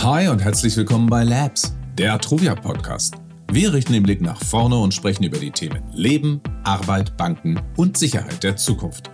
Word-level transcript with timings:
Hi 0.00 0.28
und 0.28 0.38
herzlich 0.38 0.76
willkommen 0.76 1.08
bei 1.08 1.24
Labs, 1.24 1.74
der 1.98 2.14
Atruvia 2.14 2.54
Podcast. 2.54 3.16
Wir 3.50 3.72
richten 3.72 3.92
den 3.92 4.04
Blick 4.04 4.20
nach 4.20 4.40
vorne 4.40 4.78
und 4.78 4.94
sprechen 4.94 5.24
über 5.24 5.38
die 5.38 5.50
Themen 5.50 5.82
Leben, 5.92 6.40
Arbeit, 6.62 7.16
Banken 7.16 7.60
und 7.76 7.98
Sicherheit 7.98 8.44
der 8.44 8.54
Zukunft. 8.54 9.10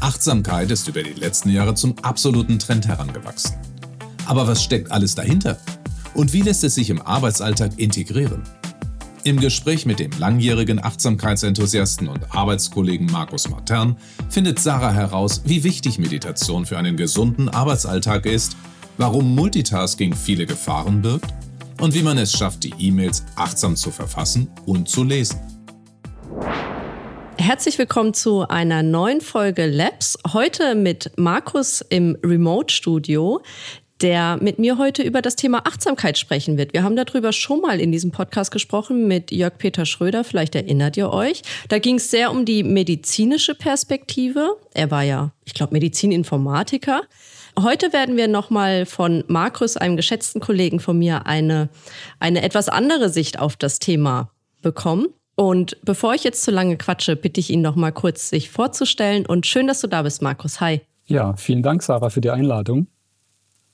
Achtsamkeit 0.00 0.72
ist 0.72 0.88
über 0.88 1.04
die 1.04 1.12
letzten 1.12 1.50
Jahre 1.50 1.76
zum 1.76 1.96
absoluten 2.00 2.58
Trend 2.58 2.88
herangewachsen. 2.88 3.54
Aber 4.26 4.48
was 4.48 4.64
steckt 4.64 4.90
alles 4.90 5.14
dahinter? 5.14 5.58
Und 6.14 6.32
wie 6.32 6.42
lässt 6.42 6.64
es 6.64 6.74
sich 6.74 6.90
im 6.90 7.00
Arbeitsalltag 7.00 7.78
integrieren? 7.78 8.42
Im 9.22 9.38
Gespräch 9.38 9.86
mit 9.86 10.00
dem 10.00 10.10
langjährigen 10.18 10.84
Achtsamkeitsenthusiasten 10.84 12.08
und 12.08 12.34
Arbeitskollegen 12.34 13.06
Markus 13.06 13.48
Martern 13.48 13.96
findet 14.28 14.58
Sarah 14.58 14.92
heraus, 14.92 15.42
wie 15.44 15.62
wichtig 15.62 16.00
Meditation 16.00 16.66
für 16.66 16.78
einen 16.78 16.96
gesunden 16.96 17.48
Arbeitsalltag 17.48 18.26
ist 18.26 18.56
warum 18.96 19.34
Multitasking 19.34 20.14
viele 20.14 20.46
Gefahren 20.46 21.02
birgt 21.02 21.26
und 21.80 21.94
wie 21.94 22.02
man 22.02 22.18
es 22.18 22.32
schafft, 22.32 22.64
die 22.64 22.74
E-Mails 22.78 23.24
achtsam 23.36 23.76
zu 23.76 23.90
verfassen 23.90 24.50
und 24.66 24.88
zu 24.88 25.04
lesen. 25.04 25.38
Herzlich 27.36 27.78
willkommen 27.78 28.14
zu 28.14 28.46
einer 28.48 28.82
neuen 28.82 29.20
Folge 29.20 29.66
Labs. 29.66 30.16
Heute 30.32 30.74
mit 30.74 31.10
Markus 31.16 31.80
im 31.80 32.16
Remote-Studio, 32.24 33.42
der 34.00 34.38
mit 34.40 34.58
mir 34.58 34.78
heute 34.78 35.02
über 35.02 35.20
das 35.20 35.36
Thema 35.36 35.66
Achtsamkeit 35.66 36.16
sprechen 36.16 36.56
wird. 36.56 36.72
Wir 36.72 36.84
haben 36.84 36.96
darüber 36.96 37.32
schon 37.32 37.60
mal 37.60 37.80
in 37.80 37.92
diesem 37.92 38.12
Podcast 38.12 38.50
gesprochen 38.50 39.08
mit 39.08 39.30
Jörg-Peter 39.30 39.84
Schröder, 39.84 40.24
vielleicht 40.24 40.54
erinnert 40.54 40.96
ihr 40.96 41.10
euch. 41.10 41.42
Da 41.68 41.78
ging 41.78 41.96
es 41.96 42.10
sehr 42.10 42.30
um 42.30 42.44
die 42.44 42.62
medizinische 42.62 43.54
Perspektive. 43.54 44.56
Er 44.72 44.90
war 44.90 45.02
ja, 45.02 45.32
ich 45.44 45.54
glaube, 45.54 45.72
Medizininformatiker. 45.72 47.02
Heute 47.60 47.92
werden 47.92 48.16
wir 48.16 48.26
nochmal 48.26 48.84
von 48.84 49.22
Markus, 49.28 49.76
einem 49.76 49.96
geschätzten 49.96 50.40
Kollegen 50.40 50.80
von 50.80 50.98
mir, 50.98 51.26
eine, 51.26 51.68
eine 52.18 52.42
etwas 52.42 52.68
andere 52.68 53.08
Sicht 53.08 53.38
auf 53.38 53.56
das 53.56 53.78
Thema 53.78 54.30
bekommen. 54.60 55.06
Und 55.36 55.78
bevor 55.84 56.14
ich 56.14 56.24
jetzt 56.24 56.42
zu 56.42 56.50
lange 56.50 56.76
quatsche, 56.76 57.16
bitte 57.16 57.40
ich 57.40 57.50
ihn 57.50 57.62
noch 57.62 57.76
mal 57.76 57.92
kurz 57.92 58.28
sich 58.28 58.50
vorzustellen. 58.50 59.24
Und 59.26 59.46
schön, 59.46 59.66
dass 59.66 59.80
du 59.80 59.86
da 59.86 60.02
bist, 60.02 60.20
Markus. 60.20 60.60
Hi. 60.60 60.80
Ja, 61.06 61.36
vielen 61.36 61.62
Dank, 61.62 61.82
Sarah, 61.82 62.10
für 62.10 62.20
die 62.20 62.30
Einladung. 62.30 62.88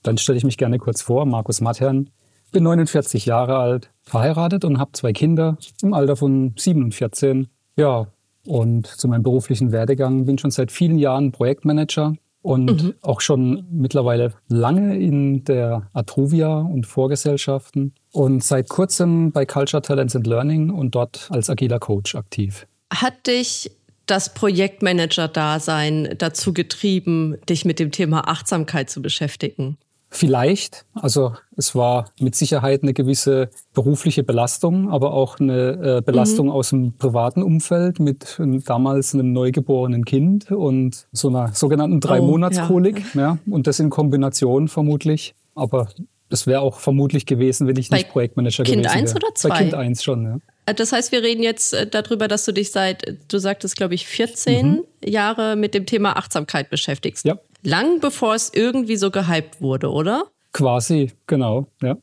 Dann 0.03 0.17
stelle 0.17 0.37
ich 0.37 0.43
mich 0.43 0.57
gerne 0.57 0.77
kurz 0.77 1.01
vor. 1.01 1.25
Markus 1.25 1.61
Mattern, 1.61 2.09
bin 2.51 2.63
49 2.63 3.25
Jahre 3.25 3.57
alt, 3.57 3.91
verheiratet 4.01 4.65
und 4.65 4.77
habe 4.77 4.91
zwei 4.93 5.13
Kinder 5.13 5.57
im 5.81 5.93
Alter 5.93 6.15
von 6.15 6.53
7 6.57 6.83
und 6.83 6.93
14. 6.93 7.47
Ja, 7.77 8.07
und 8.45 8.87
zu 8.87 9.07
meinem 9.07 9.23
beruflichen 9.23 9.71
Werdegang 9.71 10.25
bin 10.25 10.37
schon 10.37 10.51
seit 10.51 10.71
vielen 10.71 10.97
Jahren 10.97 11.31
Projektmanager 11.31 12.13
und 12.41 12.83
mhm. 12.83 12.93
auch 13.01 13.21
schon 13.21 13.65
mittlerweile 13.71 14.33
lange 14.47 14.97
in 14.97 15.43
der 15.43 15.87
Atruvia 15.93 16.59
und 16.59 16.85
Vorgesellschaften 16.85 17.93
und 18.11 18.43
seit 18.43 18.69
kurzem 18.69 19.31
bei 19.31 19.45
Culture 19.45 19.81
Talents 19.81 20.15
and 20.15 20.27
Learning 20.27 20.69
und 20.69 20.95
dort 20.95 21.27
als 21.31 21.49
agiler 21.49 21.79
Coach 21.79 22.15
aktiv. 22.15 22.67
Hat 22.93 23.27
dich 23.27 23.71
das 24.07 24.33
Projektmanager-Dasein 24.33 26.15
dazu 26.17 26.53
getrieben, 26.53 27.37
dich 27.47 27.63
mit 27.63 27.79
dem 27.79 27.91
Thema 27.91 28.27
Achtsamkeit 28.27 28.89
zu 28.89 29.01
beschäftigen? 29.01 29.77
Vielleicht. 30.13 30.85
Also 30.93 31.35
es 31.55 31.73
war 31.73 32.11
mit 32.19 32.35
Sicherheit 32.35 32.83
eine 32.83 32.93
gewisse 32.93 33.49
berufliche 33.73 34.23
Belastung, 34.23 34.91
aber 34.91 35.13
auch 35.13 35.39
eine 35.39 35.97
äh, 35.97 36.01
Belastung 36.01 36.47
mhm. 36.47 36.51
aus 36.51 36.69
dem 36.71 36.93
privaten 36.97 37.41
Umfeld 37.41 38.01
mit 38.01 38.37
damals 38.65 39.13
einem 39.13 39.31
neugeborenen 39.31 40.03
Kind 40.03 40.51
und 40.51 41.07
so 41.13 41.29
einer 41.29 41.53
sogenannten 41.53 42.01
Drei-Monats-Kolik. 42.01 43.01
Oh, 43.15 43.17
ja. 43.17 43.21
ja. 43.21 43.37
Und 43.49 43.67
das 43.67 43.79
in 43.79 43.89
Kombination 43.89 44.67
vermutlich. 44.67 45.33
Aber 45.55 45.87
das 46.29 46.45
wäre 46.45 46.59
auch 46.61 46.79
vermutlich 46.79 47.25
gewesen, 47.25 47.67
wenn 47.67 47.77
ich 47.77 47.89
Bei 47.89 47.97
nicht 47.97 48.09
Projektmanager 48.09 48.63
kind 48.63 48.83
gewesen 48.83 48.93
wäre. 48.93 49.05
Kind 49.05 49.09
1 49.09 49.15
oder 49.15 49.35
2? 49.35 49.49
Bei 49.49 49.57
Kind 49.57 49.73
1 49.73 50.03
schon, 50.03 50.23
ja. 50.25 50.37
Äh, 50.65 50.73
das 50.73 50.91
heißt, 50.91 51.11
wir 51.11 51.23
reden 51.23 51.43
jetzt 51.43 51.73
äh, 51.73 51.87
darüber, 51.87 52.27
dass 52.27 52.45
du 52.45 52.51
dich 52.51 52.71
seit, 52.71 53.17
du 53.29 53.37
sagtest, 53.37 53.75
glaube 53.75 53.95
ich, 53.95 54.07
14 54.07 54.67
mhm. 54.67 54.83
Jahre 55.05 55.55
mit 55.55 55.73
dem 55.73 55.85
Thema 55.85 56.17
Achtsamkeit 56.17 56.69
beschäftigst. 56.69 57.25
Ja. 57.25 57.37
Lang 57.63 57.99
bevor 57.99 58.35
es 58.35 58.51
irgendwie 58.53 58.95
so 58.95 59.11
gehypt 59.11 59.61
wurde, 59.61 59.91
oder? 59.91 60.25
Quasi, 60.53 61.11
genau, 61.27 61.67
ja. 61.81 61.97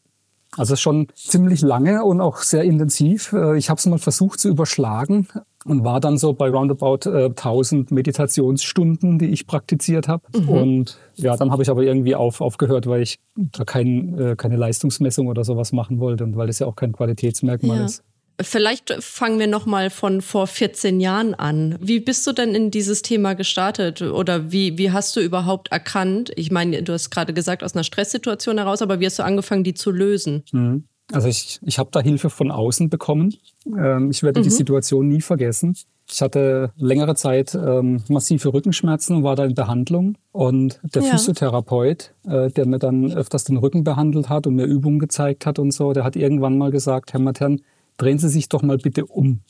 Also 0.56 0.76
schon 0.76 1.08
ziemlich 1.14 1.60
lange 1.60 2.04
und 2.04 2.20
auch 2.20 2.38
sehr 2.38 2.62
intensiv. 2.62 3.32
Äh, 3.32 3.58
ich 3.58 3.68
habe 3.68 3.78
es 3.78 3.86
mal 3.86 3.98
versucht 3.98 4.40
zu 4.40 4.48
überschlagen 4.48 5.28
und 5.64 5.84
war 5.84 6.00
dann 6.00 6.16
so 6.16 6.32
bei 6.32 6.48
roundabout 6.48 7.08
äh, 7.10 7.26
1000 7.26 7.90
Meditationsstunden, 7.90 9.18
die 9.18 9.26
ich 9.26 9.46
praktiziert 9.46 10.08
habe. 10.08 10.24
Mhm. 10.34 10.48
Und 10.48 10.98
ja, 11.16 11.36
dann 11.36 11.50
habe 11.50 11.62
ich 11.62 11.70
aber 11.70 11.82
irgendwie 11.82 12.14
auf, 12.14 12.40
aufgehört, 12.40 12.86
weil 12.86 13.02
ich 13.02 13.18
da 13.36 13.64
kein, 13.64 14.18
äh, 14.18 14.36
keine 14.36 14.56
Leistungsmessung 14.56 15.26
oder 15.26 15.44
sowas 15.44 15.72
machen 15.72 16.00
wollte 16.00 16.24
und 16.24 16.36
weil 16.36 16.46
das 16.46 16.58
ja 16.60 16.66
auch 16.66 16.76
kein 16.76 16.92
Qualitätsmerkmal 16.92 17.78
ja. 17.78 17.84
ist. 17.84 18.02
Vielleicht 18.40 18.92
fangen 19.02 19.40
wir 19.40 19.48
noch 19.48 19.66
mal 19.66 19.90
von 19.90 20.20
vor 20.22 20.46
14 20.46 21.00
Jahren 21.00 21.34
an. 21.34 21.76
Wie 21.80 21.98
bist 21.98 22.24
du 22.24 22.32
denn 22.32 22.54
in 22.54 22.70
dieses 22.70 23.02
Thema 23.02 23.34
gestartet 23.34 24.00
oder 24.00 24.52
wie, 24.52 24.78
wie 24.78 24.92
hast 24.92 25.16
du 25.16 25.20
überhaupt 25.20 25.72
erkannt? 25.72 26.30
Ich 26.36 26.52
meine, 26.52 26.82
du 26.84 26.92
hast 26.92 27.10
gerade 27.10 27.34
gesagt 27.34 27.64
aus 27.64 27.74
einer 27.74 27.82
Stresssituation 27.82 28.58
heraus, 28.58 28.80
aber 28.80 29.00
wie 29.00 29.06
hast 29.06 29.18
du 29.18 29.24
angefangen, 29.24 29.64
die 29.64 29.74
zu 29.74 29.90
lösen? 29.90 30.44
Mhm. 30.52 30.84
Also 31.10 31.26
ich, 31.26 31.58
ich 31.62 31.78
habe 31.78 31.88
da 31.90 32.00
Hilfe 32.00 32.30
von 32.30 32.50
außen 32.50 32.90
bekommen. 32.90 33.34
Ähm, 33.66 34.10
ich 34.10 34.22
werde 34.22 34.40
mhm. 34.40 34.44
die 34.44 34.50
Situation 34.50 35.08
nie 35.08 35.22
vergessen. 35.22 35.74
Ich 36.10 36.22
hatte 36.22 36.70
längere 36.76 37.14
Zeit 37.14 37.54
ähm, 37.54 38.02
massive 38.08 38.52
Rückenschmerzen 38.52 39.16
und 39.16 39.24
war 39.24 39.34
da 39.34 39.44
in 39.44 39.54
Behandlung. 39.54 40.16
Und 40.32 40.80
der 40.82 41.02
ja. 41.02 41.10
Physiotherapeut, 41.10 42.14
äh, 42.26 42.50
der 42.50 42.66
mir 42.66 42.78
dann 42.78 43.12
öfters 43.12 43.44
den 43.44 43.56
Rücken 43.56 43.84
behandelt 43.84 44.28
hat 44.28 44.46
und 44.46 44.54
mir 44.54 44.64
Übungen 44.64 44.98
gezeigt 44.98 45.44
hat 45.44 45.58
und 45.58 45.72
so, 45.72 45.92
der 45.92 46.04
hat 46.04 46.14
irgendwann 46.14 46.56
mal 46.56 46.70
gesagt, 46.70 47.12
Herr 47.12 47.20
Matern, 47.20 47.62
drehen 47.98 48.18
Sie 48.18 48.28
sich 48.28 48.48
doch 48.48 48.62
mal 48.62 48.78
bitte 48.78 49.04
um. 49.04 49.40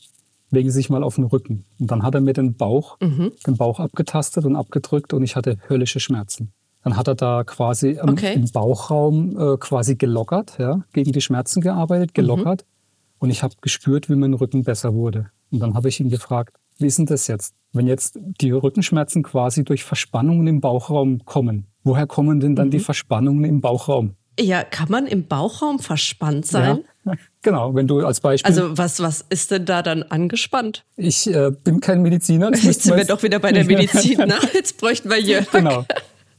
Legen 0.51 0.69
Sie 0.69 0.75
sich 0.75 0.89
mal 0.89 1.03
auf 1.03 1.15
den 1.15 1.25
Rücken. 1.25 1.65
Und 1.79 1.91
dann 1.91 2.03
hat 2.03 2.15
er 2.15 2.21
mir 2.21 2.33
den 2.33 2.55
Bauch, 2.55 2.97
mhm. 2.99 3.31
den 3.45 3.55
Bauch 3.55 3.79
abgetastet 3.79 4.45
und 4.45 4.55
abgedrückt 4.55 5.13
und 5.13 5.23
ich 5.23 5.35
hatte 5.35 5.57
höllische 5.69 5.99
Schmerzen. 5.99 6.51
Dann 6.83 6.97
hat 6.97 7.07
er 7.07 7.15
da 7.15 7.43
quasi 7.43 7.99
okay. 8.01 8.33
im, 8.33 8.49
Bauchraum 8.51 9.37
äh, 9.37 9.57
quasi 9.57 9.95
gelockert, 9.95 10.57
ja, 10.59 10.83
gegen 10.93 11.11
die 11.11 11.21
Schmerzen 11.21 11.61
gearbeitet, 11.61 12.13
gelockert. 12.13 12.61
Mhm. 12.61 13.19
Und 13.19 13.29
ich 13.29 13.43
habe 13.43 13.53
gespürt, 13.61 14.09
wie 14.09 14.15
mein 14.15 14.33
Rücken 14.33 14.63
besser 14.63 14.93
wurde. 14.93 15.29
Und 15.51 15.59
dann 15.59 15.73
habe 15.73 15.89
ich 15.89 15.99
ihn 15.99 16.09
gefragt, 16.09 16.55
wie 16.77 16.87
ist 16.87 16.97
denn 16.97 17.05
das 17.05 17.27
jetzt? 17.27 17.53
Wenn 17.73 17.85
jetzt 17.85 18.17
die 18.41 18.51
Rückenschmerzen 18.51 19.23
quasi 19.23 19.65
durch 19.65 19.83
Verspannungen 19.83 20.47
im 20.47 20.61
Bauchraum 20.61 21.25
kommen, 21.25 21.67
woher 21.83 22.07
kommen 22.07 22.39
denn 22.39 22.55
dann 22.55 22.67
mhm. 22.67 22.71
die 22.71 22.79
Verspannungen 22.79 23.43
im 23.43 23.61
Bauchraum? 23.61 24.15
Ja, 24.39 24.63
kann 24.63 24.89
man 24.89 25.05
im 25.05 25.27
Bauchraum 25.27 25.79
verspannt 25.79 26.45
sein? 26.45 26.85
Ja, 27.05 27.13
genau, 27.41 27.75
wenn 27.75 27.87
du 27.87 28.05
als 28.05 28.21
Beispiel. 28.21 28.49
Also 28.49 28.77
was, 28.77 29.01
was 29.01 29.25
ist 29.29 29.51
denn 29.51 29.65
da 29.65 29.81
dann 29.81 30.03
angespannt? 30.03 30.85
Ich 30.95 31.27
äh, 31.27 31.51
bin 31.51 31.79
kein 31.81 32.01
Mediziner. 32.01 32.51
Jetzt 32.53 32.83
sind 32.83 32.95
wir 32.95 33.05
doch 33.05 33.21
wieder 33.23 33.39
bei 33.39 33.51
der 33.51 33.65
Medizin. 33.65 34.17
ne? 34.19 34.35
Jetzt 34.53 34.77
bräuchten 34.79 35.09
wir 35.09 35.19
Jörg. 35.19 35.51
Genau. 35.51 35.85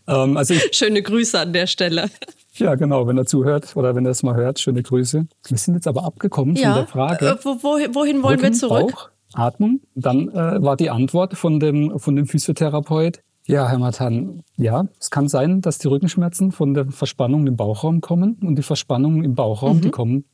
Ähm, 0.07 0.37
also 0.37 0.55
ich, 0.55 0.71
Schöne 0.73 1.03
Grüße 1.03 1.39
an 1.39 1.53
der 1.53 1.67
Stelle. 1.67 2.11
Ja, 2.55 2.75
genau, 2.75 3.07
wenn 3.07 3.17
er 3.17 3.27
zuhört 3.27 3.77
oder 3.77 3.95
wenn 3.95 4.05
er 4.05 4.11
es 4.11 4.23
mal 4.23 4.35
hört, 4.35 4.59
schöne 4.61 4.83
Grüße. 4.83 5.27
Wir 5.47 5.59
sind 5.59 5.75
jetzt 5.75 5.87
aber 5.87 6.05
abgekommen 6.05 6.57
ja. 6.57 6.73
von 6.73 6.75
der 6.75 6.87
Frage. 6.87 7.27
Äh, 7.27 7.45
wo, 7.45 7.63
wohin, 7.63 7.95
wohin 7.95 8.23
wollen 8.23 8.41
Rücken, 8.41 8.53
wir 8.53 8.59
zurück? 8.59 8.93
Bauch, 8.93 9.11
Atmung. 9.35 9.81
Dann 9.95 10.29
äh, 10.29 10.63
war 10.63 10.77
die 10.77 10.91
Antwort 10.91 11.37
von 11.37 11.61
dem, 11.61 11.99
von 11.99 12.17
dem 12.17 12.27
Physiotherapeut, 12.27 13.21
ja, 13.51 13.69
Herr 13.69 13.79
Matan, 13.79 14.43
ja, 14.57 14.87
es 14.99 15.11
kann 15.11 15.29
sein, 15.29 15.61
dass 15.61 15.79
die 15.79 15.89
Rückenschmerzen 15.89 16.53
von 16.53 16.75
der 16.75 16.87
Verspannung 16.87 17.47
im 17.47 17.57
Bauchraum 17.57 18.01
kommen 18.01 18.39
und 18.43 18.57
die 18.57 18.63
Verspannungen 18.63 19.25
im 19.25 19.35
Bauchraum, 19.35 19.79
mhm. 19.79 19.81
die 19.83 19.91
kommen 19.91 20.25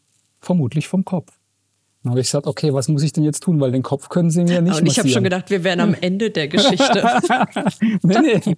vermutlich 0.41 0.87
vom 0.87 1.05
Kopf. 1.05 1.33
Dann 2.03 2.11
habe 2.11 2.21
ich 2.21 2.29
gesagt, 2.29 2.47
okay, 2.47 2.73
was 2.73 2.89
muss 2.89 3.03
ich 3.03 3.13
denn 3.13 3.25
jetzt 3.25 3.43
tun? 3.43 3.59
Weil 3.61 3.73
den 3.73 3.83
Kopf 3.83 4.11
können 4.11 4.31
Sie 4.31 4.45
mir 4.45 4.61
nicht 4.61 4.81
Und 4.81 4.87
ich 4.87 4.99
habe 4.99 5.09
schon 5.09 5.25
gedacht, 5.25 5.51
wir 5.51 5.65
wären 5.65 5.81
am 5.81 5.95
Ende 6.01 6.31
der 6.31 6.47
Geschichte. 6.49 7.03
nee, 8.03 8.19
nee. 8.21 8.57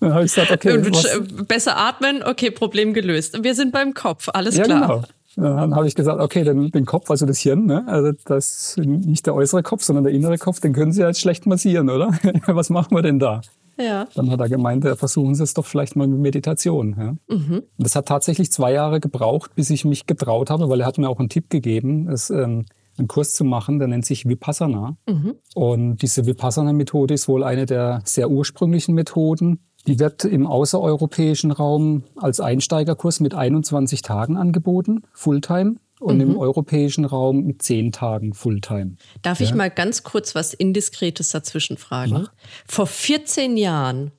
Dann 0.00 0.14
habe 0.14 0.24
ich 0.24 0.34
gesagt, 0.34 0.52
okay. 0.52 0.78
Was? 0.90 1.46
Besser 1.46 1.76
atmen, 1.76 2.22
okay, 2.22 2.50
Problem 2.50 2.94
gelöst. 2.94 3.42
Wir 3.42 3.54
sind 3.54 3.72
beim 3.72 3.94
Kopf, 3.94 4.28
alles 4.32 4.56
ja, 4.56 4.64
klar. 4.64 4.80
Genau. 4.80 5.02
Dann 5.36 5.74
habe 5.74 5.86
ich 5.86 5.94
gesagt, 5.94 6.20
okay, 6.20 6.44
den, 6.44 6.70
den 6.70 6.86
Kopf, 6.86 7.10
also 7.10 7.26
das 7.26 7.38
Hirn, 7.38 7.66
ne? 7.66 7.84
also 7.86 8.12
das 8.24 8.76
nicht 8.76 9.26
der 9.26 9.34
äußere 9.34 9.62
Kopf, 9.62 9.84
sondern 9.84 10.04
der 10.04 10.12
innere 10.12 10.36
Kopf, 10.36 10.58
den 10.60 10.72
können 10.72 10.90
Sie 10.90 11.00
ja 11.00 11.08
jetzt 11.08 11.20
schlecht 11.20 11.46
massieren, 11.46 11.90
oder? 11.90 12.10
Was 12.46 12.70
machen 12.70 12.96
wir 12.96 13.02
denn 13.02 13.18
da? 13.18 13.42
Ja. 13.78 14.08
Dann 14.14 14.30
hat 14.30 14.40
er 14.40 14.48
gemeint, 14.48 14.84
versuchen 14.84 15.34
Sie 15.34 15.42
es 15.42 15.54
doch 15.54 15.66
vielleicht 15.66 15.96
mal 15.96 16.06
mit 16.06 16.18
Meditation. 16.18 16.96
Ja. 16.98 17.34
Mhm. 17.34 17.62
Das 17.78 17.94
hat 17.96 18.06
tatsächlich 18.06 18.50
zwei 18.50 18.72
Jahre 18.72 19.00
gebraucht, 19.00 19.54
bis 19.54 19.70
ich 19.70 19.84
mich 19.84 20.06
getraut 20.06 20.50
habe, 20.50 20.68
weil 20.68 20.80
er 20.80 20.86
hat 20.86 20.98
mir 20.98 21.08
auch 21.08 21.18
einen 21.18 21.28
Tipp 21.28 21.50
gegeben, 21.50 22.08
es, 22.08 22.30
ähm, 22.30 22.66
einen 22.98 23.08
Kurs 23.08 23.34
zu 23.34 23.44
machen, 23.44 23.78
der 23.78 23.88
nennt 23.88 24.04
sich 24.04 24.28
Vipassana. 24.28 24.96
Mhm. 25.08 25.34
Und 25.54 26.02
diese 26.02 26.26
Vipassana-Methode 26.26 27.14
ist 27.14 27.28
wohl 27.28 27.44
eine 27.44 27.66
der 27.66 28.02
sehr 28.04 28.30
ursprünglichen 28.30 28.94
Methoden. 28.94 29.60
Die 29.86 30.00
wird 30.00 30.24
im 30.24 30.46
außereuropäischen 30.46 31.52
Raum 31.52 32.02
als 32.16 32.40
Einsteigerkurs 32.40 33.20
mit 33.20 33.34
21 33.34 34.02
Tagen 34.02 34.36
angeboten, 34.36 35.02
Fulltime 35.12 35.76
und 36.00 36.16
mhm. 36.16 36.22
im 36.22 36.36
europäischen 36.36 37.04
Raum 37.04 37.44
mit 37.44 37.62
zehn 37.62 37.92
Tagen 37.92 38.34
Fulltime. 38.34 38.96
Darf 39.22 39.40
ja. 39.40 39.46
ich 39.46 39.54
mal 39.54 39.70
ganz 39.70 40.02
kurz 40.02 40.34
was 40.34 40.54
Indiskretes 40.54 41.30
dazwischen 41.30 41.76
fragen? 41.76 42.12
Mach. 42.12 42.32
Vor 42.66 42.86
14 42.86 43.56
Jahren 43.56 44.12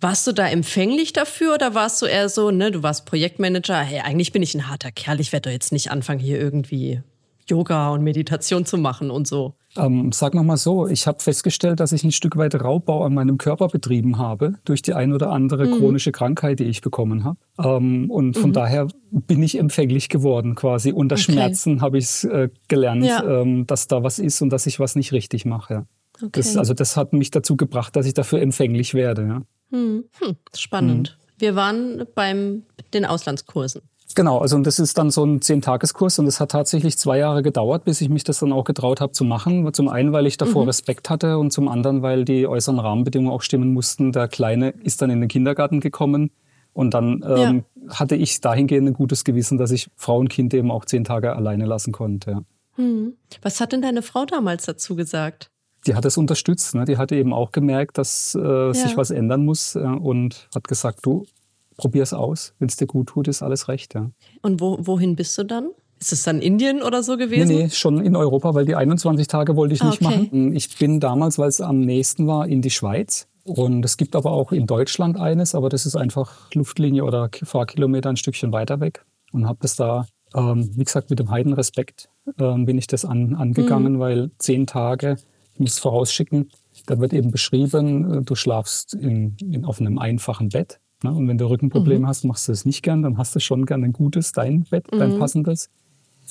Warst 0.00 0.26
du 0.26 0.32
da 0.32 0.46
empfänglich 0.46 1.14
dafür 1.14 1.54
oder 1.54 1.74
warst 1.74 2.02
du 2.02 2.06
eher 2.06 2.28
so, 2.28 2.50
ne, 2.50 2.70
du 2.70 2.82
warst 2.82 3.06
Projektmanager, 3.06 3.80
hey, 3.80 4.00
eigentlich 4.00 4.32
bin 4.32 4.42
ich 4.42 4.54
ein 4.54 4.68
harter 4.68 4.92
Kerl, 4.92 5.18
ich 5.18 5.32
werde 5.32 5.48
doch 5.48 5.52
jetzt 5.52 5.72
nicht 5.72 5.90
anfangen, 5.90 6.20
hier 6.20 6.38
irgendwie 6.38 7.00
Yoga 7.48 7.90
und 7.90 8.02
Meditation 8.02 8.64
zu 8.64 8.78
machen 8.78 9.10
und 9.10 9.26
so? 9.26 9.54
Ähm, 9.76 10.12
sagen 10.12 10.38
wir 10.38 10.42
mal 10.44 10.56
so, 10.56 10.86
ich 10.86 11.06
habe 11.06 11.20
festgestellt, 11.20 11.80
dass 11.80 11.92
ich 11.92 12.04
ein 12.04 12.12
Stück 12.12 12.36
weit 12.36 12.54
Raubbau 12.54 13.04
an 13.04 13.14
meinem 13.14 13.38
Körper 13.38 13.68
betrieben 13.68 14.18
habe 14.18 14.54
durch 14.64 14.82
die 14.82 14.94
ein 14.94 15.12
oder 15.12 15.30
andere 15.30 15.66
mhm. 15.66 15.78
chronische 15.78 16.12
Krankheit, 16.12 16.60
die 16.60 16.64
ich 16.64 16.80
bekommen 16.80 17.24
habe. 17.24 17.38
Ähm, 17.58 18.10
und 18.10 18.36
von 18.36 18.50
mhm. 18.50 18.54
daher 18.54 18.88
bin 19.10 19.42
ich 19.42 19.58
empfänglich 19.58 20.08
geworden 20.08 20.54
quasi. 20.54 20.92
Unter 20.92 21.14
okay. 21.14 21.32
Schmerzen 21.32 21.80
habe 21.80 21.98
ich 21.98 22.24
äh, 22.24 22.50
gelernt, 22.68 23.04
ja. 23.04 23.24
ähm, 23.24 23.66
dass 23.66 23.88
da 23.88 24.02
was 24.02 24.18
ist 24.18 24.40
und 24.42 24.50
dass 24.50 24.66
ich 24.66 24.78
was 24.78 24.96
nicht 24.96 25.12
richtig 25.12 25.44
mache. 25.44 25.86
Okay. 26.16 26.30
Das, 26.32 26.56
also 26.56 26.74
das 26.74 26.96
hat 26.96 27.12
mich 27.12 27.30
dazu 27.30 27.56
gebracht, 27.56 27.96
dass 27.96 28.06
ich 28.06 28.14
dafür 28.14 28.40
empfänglich 28.40 28.94
werde. 28.94 29.26
Ja. 29.26 29.42
Hm. 29.70 30.04
Hm. 30.20 30.36
Spannend. 30.56 31.18
Mhm. 31.18 31.24
Wir 31.40 31.56
waren 31.56 32.04
beim 32.14 32.62
den 32.92 33.04
Auslandskursen. 33.04 33.82
Genau, 34.14 34.38
also 34.38 34.56
und 34.56 34.64
das 34.64 34.78
ist 34.78 34.96
dann 34.96 35.10
so 35.10 35.24
ein 35.24 35.40
Zehn-Tageskurs 35.40 36.20
und 36.20 36.26
es 36.26 36.38
hat 36.38 36.52
tatsächlich 36.52 36.96
zwei 36.96 37.18
Jahre 37.18 37.42
gedauert, 37.42 37.84
bis 37.84 38.00
ich 38.00 38.08
mich 38.08 38.22
das 38.22 38.38
dann 38.38 38.52
auch 38.52 38.64
getraut 38.64 39.00
habe 39.00 39.12
zu 39.12 39.24
machen. 39.24 39.72
Zum 39.72 39.88
einen, 39.88 40.12
weil 40.12 40.26
ich 40.26 40.36
davor 40.36 40.62
mhm. 40.62 40.68
Respekt 40.68 41.10
hatte 41.10 41.38
und 41.38 41.52
zum 41.52 41.68
anderen, 41.68 42.02
weil 42.02 42.24
die 42.24 42.46
äußeren 42.46 42.78
Rahmenbedingungen 42.78 43.32
auch 43.32 43.42
stimmen 43.42 43.72
mussten. 43.72 44.12
Der 44.12 44.28
Kleine 44.28 44.70
ist 44.70 45.02
dann 45.02 45.10
in 45.10 45.20
den 45.20 45.28
Kindergarten 45.28 45.80
gekommen 45.80 46.30
und 46.72 46.94
dann 46.94 47.24
ähm, 47.26 47.64
ja. 47.86 47.94
hatte 47.98 48.14
ich 48.14 48.40
dahingehend 48.40 48.88
ein 48.88 48.94
gutes 48.94 49.24
Gewissen, 49.24 49.58
dass 49.58 49.72
ich 49.72 49.90
Frau 49.96 50.18
und 50.18 50.28
Kind 50.28 50.54
eben 50.54 50.70
auch 50.70 50.84
zehn 50.84 51.04
Tage 51.04 51.34
alleine 51.34 51.66
lassen 51.66 51.92
konnte. 51.92 52.30
Ja. 52.30 52.42
Mhm. 52.76 53.14
Was 53.42 53.60
hat 53.60 53.72
denn 53.72 53.82
deine 53.82 54.02
Frau 54.02 54.26
damals 54.26 54.66
dazu 54.66 54.94
gesagt? 54.94 55.50
Die 55.86 55.94
hat 55.94 56.04
es 56.04 56.16
unterstützt. 56.16 56.74
Ne? 56.74 56.84
Die 56.84 56.98
hatte 56.98 57.14
eben 57.14 57.32
auch 57.32 57.52
gemerkt, 57.52 57.98
dass 57.98 58.34
äh, 58.34 58.40
ja. 58.40 58.74
sich 58.74 58.96
was 58.96 59.10
ändern 59.10 59.44
muss 59.44 59.74
äh, 59.74 59.80
und 59.80 60.48
hat 60.54 60.66
gesagt, 60.66 61.00
du, 61.02 61.26
probier 61.76 62.02
es 62.02 62.12
aus. 62.12 62.54
Wenn 62.58 62.68
es 62.68 62.76
dir 62.76 62.86
gut 62.86 63.08
tut, 63.08 63.28
ist 63.28 63.42
alles 63.42 63.68
recht. 63.68 63.94
Ja. 63.94 64.10
Und 64.42 64.60
wo, 64.60 64.78
wohin 64.80 65.16
bist 65.16 65.36
du 65.38 65.44
dann? 65.44 65.70
Ist 66.00 66.12
es 66.12 66.22
dann 66.22 66.40
Indien 66.40 66.82
oder 66.82 67.02
so 67.02 67.16
gewesen? 67.16 67.48
Nee, 67.48 67.64
nee, 67.64 67.70
schon 67.70 68.04
in 68.04 68.16
Europa, 68.16 68.54
weil 68.54 68.66
die 68.66 68.74
21 68.74 69.26
Tage 69.26 69.56
wollte 69.56 69.74
ich 69.74 69.82
nicht 69.82 70.02
okay. 70.02 70.04
machen. 70.04 70.54
Ich 70.54 70.76
bin 70.78 71.00
damals, 71.00 71.38
weil 71.38 71.48
es 71.48 71.60
am 71.60 71.80
nächsten 71.80 72.26
war, 72.26 72.46
in 72.46 72.60
die 72.62 72.70
Schweiz. 72.70 73.26
Und 73.44 73.84
es 73.84 73.96
gibt 73.96 74.16
aber 74.16 74.32
auch 74.32 74.52
in 74.52 74.66
Deutschland 74.66 75.18
eines, 75.18 75.54
aber 75.54 75.68
das 75.68 75.86
ist 75.86 75.96
einfach 75.96 76.52
Luftlinie 76.54 77.04
oder 77.04 77.30
Fahrkilometer 77.42 78.08
ein 78.08 78.16
Stückchen 78.16 78.52
weiter 78.52 78.80
weg. 78.80 79.04
Und 79.32 79.46
habe 79.46 79.58
das 79.62 79.76
da, 79.76 80.06
ähm, 80.34 80.70
wie 80.74 80.84
gesagt, 80.84 81.10
mit 81.10 81.18
dem 81.18 81.30
Heidenrespekt 81.30 82.08
ähm, 82.38 82.64
bin 82.64 82.78
ich 82.78 82.86
das 82.86 83.04
an, 83.04 83.34
angegangen, 83.34 83.94
mhm. 83.94 83.98
weil 83.98 84.30
zehn 84.38 84.66
Tage, 84.66 85.16
ich 85.54 85.60
muss 85.60 85.78
vorausschicken, 85.78 86.50
da 86.86 86.98
wird 86.98 87.12
eben 87.12 87.30
beschrieben, 87.30 88.12
äh, 88.12 88.22
du 88.22 88.34
schlafst 88.34 88.94
in, 88.94 89.36
in, 89.40 89.64
auf 89.64 89.80
einem 89.80 89.98
einfachen 89.98 90.48
Bett 90.48 90.80
Ne? 91.02 91.12
Und 91.12 91.28
wenn 91.28 91.38
du 91.38 91.46
Rückenprobleme 91.48 92.00
mhm. 92.00 92.06
hast, 92.06 92.24
machst 92.24 92.48
du 92.48 92.52
es 92.52 92.64
nicht 92.64 92.82
gern, 92.82 93.02
dann 93.02 93.18
hast 93.18 93.34
du 93.34 93.40
schon 93.40 93.66
gern 93.66 93.84
ein 93.84 93.92
gutes, 93.92 94.32
dein 94.32 94.64
Bett, 94.64 94.90
mhm. 94.92 94.98
dein 94.98 95.18
passendes. 95.18 95.70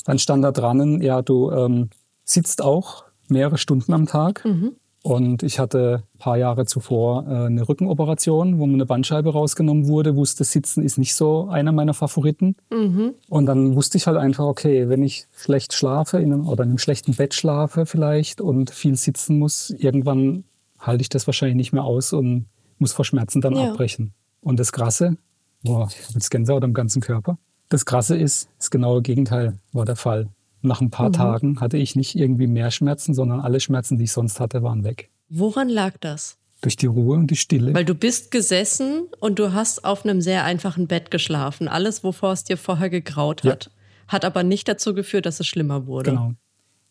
Dann 0.05 0.19
stand 0.19 0.43
da 0.43 0.51
dran, 0.51 1.01
ja, 1.01 1.21
du 1.21 1.51
ähm, 1.51 1.89
sitzt 2.23 2.61
auch 2.63 3.05
mehrere 3.27 3.57
Stunden 3.57 3.93
am 3.93 4.05
Tag. 4.05 4.43
Mhm. 4.45 4.75
Und 5.03 5.43
ich 5.43 5.59
hatte 5.59 6.03
ein 6.15 6.17
paar 6.17 6.37
Jahre 6.37 6.65
zuvor 6.65 7.25
äh, 7.27 7.45
eine 7.47 7.67
Rückenoperation, 7.67 8.57
wo 8.57 8.65
mir 8.65 8.75
eine 8.75 8.85
Bandscheibe 8.85 9.33
rausgenommen 9.33 9.87
wurde, 9.87 10.15
wusste, 10.15 10.45
Sitzen 10.45 10.81
ist 10.81 10.97
nicht 10.97 11.13
so 11.13 11.49
einer 11.49 11.73
meiner 11.73 11.93
Favoriten. 11.93 12.55
Mhm. 12.71 13.13
Und 13.27 13.45
dann 13.45 13.75
wusste 13.75 13.97
ich 13.97 14.07
halt 14.07 14.15
einfach, 14.15 14.45
okay, 14.45 14.87
wenn 14.87 15.03
ich 15.03 15.27
schlecht 15.35 15.73
schlafe 15.73 16.19
in 16.19 16.31
einem, 16.31 16.47
oder 16.47 16.63
in 16.63 16.69
einem 16.69 16.77
schlechten 16.77 17.15
Bett 17.15 17.33
schlafe 17.33 17.85
vielleicht 17.85 18.39
und 18.39 18.71
viel 18.71 18.95
sitzen 18.95 19.39
muss, 19.39 19.71
irgendwann 19.71 20.45
halte 20.79 21.01
ich 21.01 21.09
das 21.09 21.27
wahrscheinlich 21.27 21.57
nicht 21.57 21.73
mehr 21.73 21.83
aus 21.83 22.13
und 22.13 22.45
muss 22.77 22.93
vor 22.93 23.03
Schmerzen 23.03 23.41
dann 23.41 23.57
ja. 23.57 23.71
abbrechen. 23.71 24.13
Und 24.43 24.59
das 24.59 24.71
Krasse, 24.71 25.17
boah, 25.63 25.87
ich 25.89 26.03
habe 26.03 26.13
jetzt 26.15 26.29
Gänsehaut 26.29 26.63
am 26.63 26.73
ganzen 26.73 27.01
Körper. 27.01 27.37
Das 27.69 27.85
Krasse 27.85 28.17
ist, 28.17 28.49
das 28.57 28.69
genaue 28.69 29.01
Gegenteil 29.01 29.57
war 29.71 29.85
der 29.85 29.95
Fall. 29.95 30.27
Nach 30.61 30.81
ein 30.81 30.91
paar 30.91 31.09
mhm. 31.09 31.13
Tagen 31.13 31.61
hatte 31.61 31.77
ich 31.77 31.95
nicht 31.95 32.15
irgendwie 32.15 32.47
mehr 32.47 32.71
Schmerzen, 32.71 33.13
sondern 33.13 33.39
alle 33.39 33.59
Schmerzen, 33.59 33.97
die 33.97 34.05
ich 34.05 34.11
sonst 34.11 34.39
hatte, 34.39 34.63
waren 34.63 34.83
weg. 34.83 35.09
Woran 35.29 35.69
lag 35.69 35.97
das? 35.99 36.37
Durch 36.61 36.77
die 36.77 36.85
Ruhe 36.85 37.17
und 37.17 37.27
die 37.27 37.35
Stille. 37.35 37.73
Weil 37.73 37.83
du 37.83 37.95
bist 37.95 38.31
gesessen 38.31 39.07
und 39.19 39.39
du 39.39 39.53
hast 39.53 39.83
auf 39.83 40.05
einem 40.05 40.21
sehr 40.21 40.45
einfachen 40.45 40.87
Bett 40.87 41.11
geschlafen. 41.11 41.67
Alles, 41.67 42.03
wovor 42.03 42.31
es 42.31 42.43
dir 42.43 42.57
vorher 42.57 42.89
gegraut 42.89 43.43
hat. 43.43 43.65
Ja. 43.65 43.71
Hat 44.07 44.25
aber 44.25 44.43
nicht 44.43 44.67
dazu 44.67 44.93
geführt, 44.93 45.25
dass 45.25 45.39
es 45.39 45.47
schlimmer 45.47 45.87
wurde. 45.87 46.11
Genau. 46.11 46.33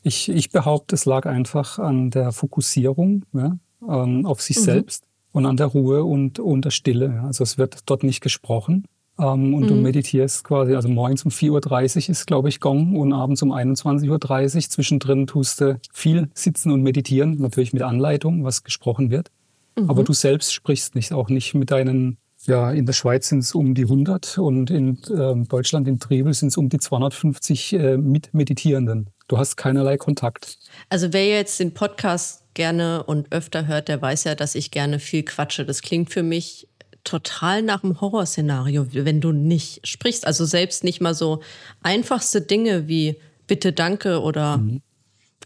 Ich, 0.02 0.28
ich 0.28 0.50
behaupte, 0.50 0.94
es 0.94 1.04
lag 1.04 1.26
einfach 1.26 1.78
an 1.78 2.10
der 2.10 2.32
Fokussierung 2.32 3.24
ja, 3.32 3.56
ähm, 3.88 4.26
auf 4.26 4.42
sich 4.42 4.58
mhm. 4.58 4.62
selbst 4.62 5.04
und 5.32 5.46
an 5.46 5.56
der 5.56 5.66
Ruhe 5.66 6.04
und, 6.04 6.38
und 6.38 6.64
der 6.64 6.70
Stille. 6.70 7.22
Also 7.24 7.42
es 7.42 7.58
wird 7.58 7.80
dort 7.86 8.04
nicht 8.04 8.20
gesprochen. 8.20 8.84
Ähm, 9.18 9.54
und 9.54 9.64
mhm. 9.64 9.68
du 9.68 9.74
meditierst 9.74 10.44
quasi, 10.44 10.74
also 10.74 10.88
morgens 10.88 11.24
um 11.24 11.30
4.30 11.30 12.04
Uhr 12.04 12.10
ist, 12.10 12.26
glaube 12.26 12.48
ich, 12.48 12.60
Gong 12.60 12.96
und 12.96 13.12
abends 13.12 13.42
um 13.42 13.52
21.30 13.52 14.54
Uhr. 14.54 14.60
Zwischendrin 14.70 15.26
tust 15.26 15.60
du 15.60 15.80
viel 15.92 16.28
sitzen 16.34 16.70
und 16.70 16.82
meditieren, 16.82 17.36
natürlich 17.38 17.72
mit 17.72 17.82
Anleitung, 17.82 18.44
was 18.44 18.64
gesprochen 18.64 19.10
wird. 19.10 19.30
Mhm. 19.78 19.90
Aber 19.90 20.02
du 20.04 20.12
selbst 20.12 20.52
sprichst 20.52 20.94
nicht, 20.94 21.12
auch 21.12 21.28
nicht 21.28 21.54
mit 21.54 21.70
deinen, 21.70 22.16
ja, 22.46 22.70
in 22.72 22.86
der 22.86 22.92
Schweiz 22.94 23.28
sind 23.28 23.40
es 23.40 23.54
um 23.54 23.74
die 23.74 23.82
100 23.82 24.38
und 24.38 24.70
in 24.70 24.98
äh, 25.10 25.46
Deutschland 25.46 25.88
in 25.88 26.00
Trebel 26.00 26.32
sind 26.34 26.48
es 26.48 26.56
um 26.56 26.68
die 26.68 26.78
250 26.78 27.72
äh, 27.74 27.96
mit 27.96 28.32
Meditierenden. 28.32 29.10
Du 29.32 29.38
hast 29.38 29.56
keinerlei 29.56 29.96
Kontakt. 29.96 30.58
Also 30.90 31.14
wer 31.14 31.26
jetzt 31.26 31.58
den 31.58 31.72
Podcast 31.72 32.44
gerne 32.52 33.02
und 33.02 33.32
öfter 33.32 33.66
hört, 33.66 33.88
der 33.88 34.02
weiß 34.02 34.24
ja, 34.24 34.34
dass 34.34 34.54
ich 34.54 34.70
gerne 34.70 34.98
viel 34.98 35.22
quatsche. 35.22 35.64
Das 35.64 35.80
klingt 35.80 36.10
für 36.10 36.22
mich 36.22 36.68
total 37.02 37.62
nach 37.62 37.82
einem 37.82 37.98
Horrorszenario, 38.02 38.88
wenn 38.92 39.22
du 39.22 39.32
nicht 39.32 39.88
sprichst. 39.88 40.26
Also 40.26 40.44
selbst 40.44 40.84
nicht 40.84 41.00
mal 41.00 41.14
so 41.14 41.40
einfachste 41.82 42.42
Dinge 42.42 42.88
wie 42.88 43.16
bitte 43.46 43.72
danke 43.72 44.20
oder 44.20 44.58
mhm. 44.58 44.82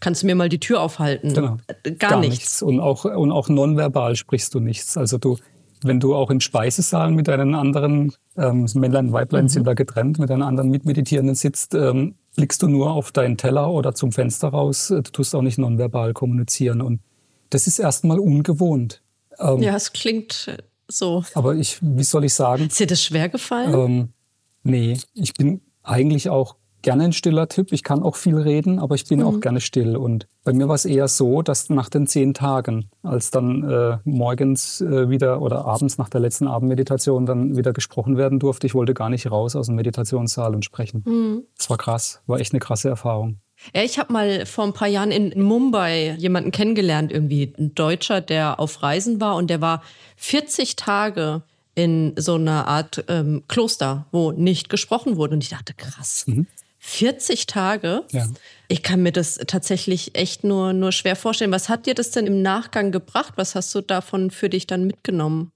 kannst 0.01 0.21
du 0.21 0.25
mir 0.25 0.35
mal 0.35 0.49
die 0.49 0.59
Tür 0.59 0.81
aufhalten? 0.81 1.33
Genau. 1.33 1.55
Gar, 1.83 2.11
Gar 2.11 2.19
nichts. 2.19 2.39
nichts. 2.39 2.61
Und 2.61 2.81
auch, 2.81 3.05
und 3.05 3.31
auch 3.31 3.47
nonverbal 3.47 4.17
sprichst 4.17 4.53
du 4.53 4.59
nichts. 4.59 4.97
Also 4.97 5.17
du, 5.17 5.37
wenn 5.81 6.01
du 6.01 6.13
auch 6.13 6.29
im 6.29 6.41
Speisesaal 6.41 7.11
mit 7.11 7.29
deinen 7.29 7.55
anderen, 7.55 8.11
ähm, 8.35 8.67
Männlein 8.75 9.07
und 9.07 9.13
Weiblein 9.13 9.45
mhm. 9.45 9.49
sind 9.49 9.65
da 9.65 9.75
getrennt, 9.75 10.19
mit 10.19 10.29
deinen 10.29 10.43
anderen 10.43 10.71
Mitmeditierenden 10.71 11.35
sitzt, 11.35 11.73
ähm, 11.73 12.15
blickst 12.37 12.61
du 12.61 12.67
nur 12.69 12.91
auf 12.91 13.11
deinen 13.11 13.35
Teller 13.35 13.69
oder 13.69 13.93
zum 13.93 14.13
Fenster 14.13 14.49
raus. 14.49 14.87
Du 14.87 15.01
tust 15.01 15.35
auch 15.35 15.41
nicht 15.41 15.57
nonverbal 15.57 16.13
kommunizieren. 16.13 16.81
Und 16.81 17.01
das 17.49 17.67
ist 17.67 17.79
erstmal 17.79 18.19
ungewohnt. 18.19 19.01
Ähm, 19.39 19.61
ja, 19.61 19.75
es 19.75 19.91
klingt 19.91 20.55
so. 20.87 21.25
Aber 21.33 21.55
ich, 21.55 21.79
wie 21.81 22.03
soll 22.03 22.23
ich 22.23 22.33
sagen? 22.33 22.67
Ist 22.67 22.79
dir 22.79 22.87
das 22.87 23.03
schwer 23.03 23.27
gefallen? 23.27 23.73
Ähm, 23.73 24.09
nee, 24.63 24.97
ich 25.13 25.33
bin 25.33 25.61
eigentlich 25.83 26.29
auch 26.29 26.55
gerne 26.87 27.03
ein 27.03 27.11
stiller 27.11 27.49
Typ. 27.49 27.73
Ich 27.73 27.83
kann 27.83 28.01
auch 28.01 28.15
viel 28.15 28.37
reden, 28.37 28.79
aber 28.79 28.95
ich 28.95 29.03
bin 29.03 29.19
mhm. 29.19 29.25
auch 29.25 29.41
gerne 29.41 29.59
still. 29.59 29.97
Und 29.97 30.25
bei 30.45 30.53
mir 30.53 30.69
war 30.69 30.75
es 30.75 30.85
eher 30.85 31.09
so, 31.09 31.41
dass 31.41 31.69
nach 31.69 31.89
den 31.89 32.07
zehn 32.07 32.33
Tagen, 32.33 32.89
als 33.03 33.29
dann 33.29 33.69
äh, 33.69 33.97
morgens 34.05 34.79
äh, 34.79 35.09
wieder 35.09 35.41
oder 35.41 35.65
abends 35.65 35.97
nach 35.97 36.07
der 36.07 36.21
letzten 36.21 36.47
Abendmeditation 36.47 37.25
dann 37.25 37.57
wieder 37.57 37.73
gesprochen 37.73 38.15
werden 38.15 38.39
durfte, 38.39 38.67
ich 38.67 38.73
wollte 38.73 38.93
gar 38.93 39.09
nicht 39.09 39.29
raus 39.29 39.57
aus 39.57 39.65
dem 39.65 39.75
Meditationssaal 39.75 40.55
und 40.55 40.63
sprechen. 40.63 41.03
Mhm. 41.05 41.43
Das 41.57 41.69
war 41.69 41.77
krass, 41.77 42.21
war 42.25 42.39
echt 42.39 42.53
eine 42.53 42.61
krasse 42.61 42.87
Erfahrung. 42.87 43.39
Ja, 43.75 43.83
ich 43.83 43.99
habe 43.99 44.13
mal 44.13 44.45
vor 44.45 44.63
ein 44.63 44.71
paar 44.71 44.87
Jahren 44.87 45.11
in 45.11 45.43
Mumbai 45.43 46.15
jemanden 46.17 46.51
kennengelernt, 46.51 47.11
irgendwie 47.11 47.53
ein 47.57 47.75
Deutscher, 47.75 48.21
der 48.21 48.61
auf 48.61 48.81
Reisen 48.81 49.19
war 49.19 49.35
und 49.35 49.49
der 49.49 49.59
war 49.59 49.83
40 50.15 50.77
Tage 50.77 51.41
in 51.75 52.13
so 52.15 52.35
einer 52.35 52.65
Art 52.69 53.03
ähm, 53.09 53.43
Kloster, 53.49 54.05
wo 54.13 54.31
nicht 54.31 54.69
gesprochen 54.69 55.17
wurde. 55.17 55.33
Und 55.33 55.43
ich 55.43 55.49
dachte, 55.49 55.73
krass. 55.73 56.23
Mhm. 56.27 56.47
40 56.79 57.45
Tage. 57.47 58.03
Ja. 58.11 58.27
Ich 58.67 58.83
kann 58.83 59.01
mir 59.01 59.11
das 59.11 59.35
tatsächlich 59.47 60.15
echt 60.15 60.43
nur, 60.43 60.73
nur 60.73 60.91
schwer 60.91 61.15
vorstellen. 61.15 61.51
Was 61.51 61.69
hat 61.69 61.85
dir 61.85 61.95
das 61.95 62.11
denn 62.11 62.27
im 62.27 62.41
Nachgang 62.41 62.91
gebracht? 62.91 63.33
Was 63.35 63.55
hast 63.55 63.73
du 63.73 63.81
davon 63.81 64.31
für 64.31 64.49
dich 64.49 64.67
dann 64.67 64.85
mitgenommen? 64.85 65.51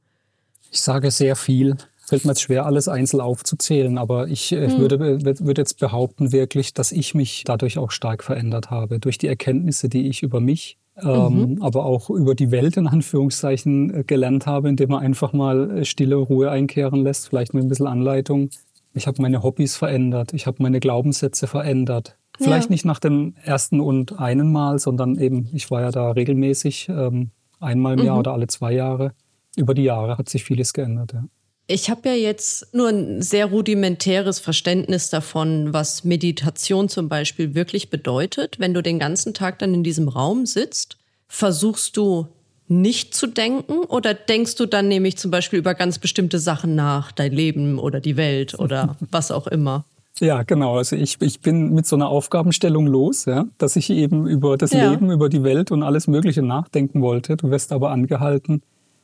Ich 0.72 0.82
sage 0.82 1.12
sehr 1.12 1.36
viel. 1.36 1.78
Fällt 2.06 2.26
mir 2.26 2.32
jetzt 2.32 2.42
schwer, 2.42 2.66
alles 2.66 2.88
einzeln 2.88 3.22
aufzuzählen, 3.22 3.98
aber 3.98 4.28
ich, 4.28 4.52
äh, 4.52 4.70
hm. 4.70 4.80
würde, 4.80 5.00
würde 5.00 5.62
jetzt 5.62 5.80
behaupten 5.80 6.32
wirklich, 6.32 6.74
dass 6.74 6.92
ich 6.92 7.16
mich 7.16 7.44
dadurch 7.46 7.78
auch 7.78 7.92
stark 7.92 8.24
verändert 8.24 8.70
habe. 8.70 9.00
Durch 9.00 9.18
die 9.18 9.28
Erkenntnisse, 9.28 9.88
die 9.88 10.10
ich 10.10 10.24
über 10.24 10.42
mich, 10.42 10.78
ähm, 10.98 11.56
mhm. 11.56 11.62
aber 11.62 11.86
auch 11.86 12.10
über 12.10 12.36
die 12.36 12.52
Welt 12.52 12.76
in 12.76 12.88
Anführungszeichen 12.88 13.94
äh, 13.94 14.04
gelernt 14.04 14.46
habe, 14.46 14.70
indem 14.70 14.90
man 14.90 15.02
einfach 15.02 15.32
mal 15.32 15.80
äh, 15.80 15.86
stille 15.86 16.16
Ruhe 16.16 16.52
einkehren 16.52 17.04
lässt, 17.04 17.30
vielleicht 17.30 17.54
mit 17.54 17.64
ein 17.64 17.70
bisschen 17.70 17.88
Anleitung 17.88 18.50
ich 18.94 19.08
habe 19.08 19.22
meine 19.22 19.44
Hobbys 19.44 19.76
verändert, 19.76 20.34
ich 20.34 20.48
habe 20.48 20.62
meine 20.62 20.80
Glaubenssätze 20.80 21.48
verändert. 21.48 22.18
Vielleicht 22.38 22.70
ja. 22.70 22.72
nicht 22.72 22.86
nach 22.86 23.00
dem 23.00 23.36
ersten 23.44 23.80
und 23.80 24.20
einen 24.20 24.52
Mal, 24.52 24.80
sondern 24.80 25.18
eben, 25.18 25.50
ich 25.54 25.70
war 25.70 25.82
ja 25.82 25.92
da 25.92 26.12
regelmäßig, 26.12 26.90
ähm, 26.90 27.32
einmal 27.60 27.94
im 27.94 28.00
mhm. 28.00 28.06
Jahr 28.06 28.20
oder 28.20 28.34
alle 28.34 28.48
zwei 28.48 28.74
Jahre. 28.74 29.14
Über 29.56 29.74
die 29.74 29.84
Jahre 29.84 30.18
hat 30.18 30.30
sich 30.30 30.44
vieles 30.44 30.74
geändert. 30.74 31.14
Ja. 31.14 31.26
Ich 31.68 31.90
habe 31.90 32.10
ja 32.10 32.16
jetzt 32.16 32.74
nur 32.74 32.90
ein 32.90 33.22
sehr 33.22 33.46
rudimentäres 33.46 34.40
Verständnis 34.40 35.10
davon, 35.10 35.72
was 35.74 36.04
Meditation 36.04 36.90
zum 36.90 37.08
Beispiel 37.08 37.54
wirklich 37.54 37.90
bedeutet. 37.90 38.60
Wenn 38.60 38.74
du 38.74 38.82
den 38.82 39.00
ganzen 39.00 39.34
Tag 39.34 39.60
dann 39.60 39.74
in 39.74 39.84
diesem 39.84 40.08
Raum 40.08 40.46
sitzt, 40.46 40.98
versuchst 41.28 41.96
du 41.96 42.28
nicht 42.72 43.14
zu 43.14 43.28
denken? 43.28 43.80
Oder 43.88 44.14
denkst 44.14 44.56
du 44.56 44.66
dann 44.66 44.88
nämlich 44.88 45.18
zum 45.18 45.30
Beispiel 45.30 45.60
über 45.60 45.76
ganz 45.76 46.00
bestimmte 46.00 46.40
Sachen 46.40 46.74
nach, 46.76 47.12
dein 47.12 47.32
Leben 47.32 47.78
oder 47.78 48.00
die 48.00 48.18
Welt 48.18 48.58
oder 48.58 48.96
was 49.12 49.32
auch 49.32 49.48
immer? 49.48 49.86
Ja, 50.20 50.44
genau. 50.44 50.78
Also 50.78 50.96
ich, 50.96 51.18
ich 51.22 51.42
bin 51.42 51.74
mit 51.74 51.86
so 51.86 51.96
einer 51.96 52.10
Aufgabenstellung 52.10 52.86
los, 52.88 53.26
ja, 53.26 53.46
dass 53.58 53.76
ich 53.76 53.90
eben 53.90 54.28
über 54.28 54.58
das 54.58 54.72
Ja. 54.72 54.92
Leben, 54.92 55.12
über 55.12 55.30
die 55.30 55.44
Welt 55.44 55.72
und 55.72 55.84
alles 55.84 56.08
Mögliche 56.08 56.42
nachdenken 56.42 57.02
wollte. 57.02 57.38
Du 57.38 57.50
wirst 57.50 57.72
aber 57.72 57.92
angehalten, 57.92 58.62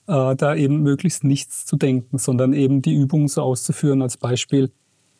äh, 0.07 0.35
da 0.35 0.55
eben 0.55 0.81
möglichst 0.81 1.23
nichts 1.23 1.65
zu 1.65 1.75
denken, 1.75 2.17
sondern 2.17 2.53
eben 2.53 2.81
die 2.81 2.93
Übung 2.93 3.27
so 3.27 3.41
auszuführen 3.41 4.01
als 4.01 4.17
Beispiel. 4.17 4.71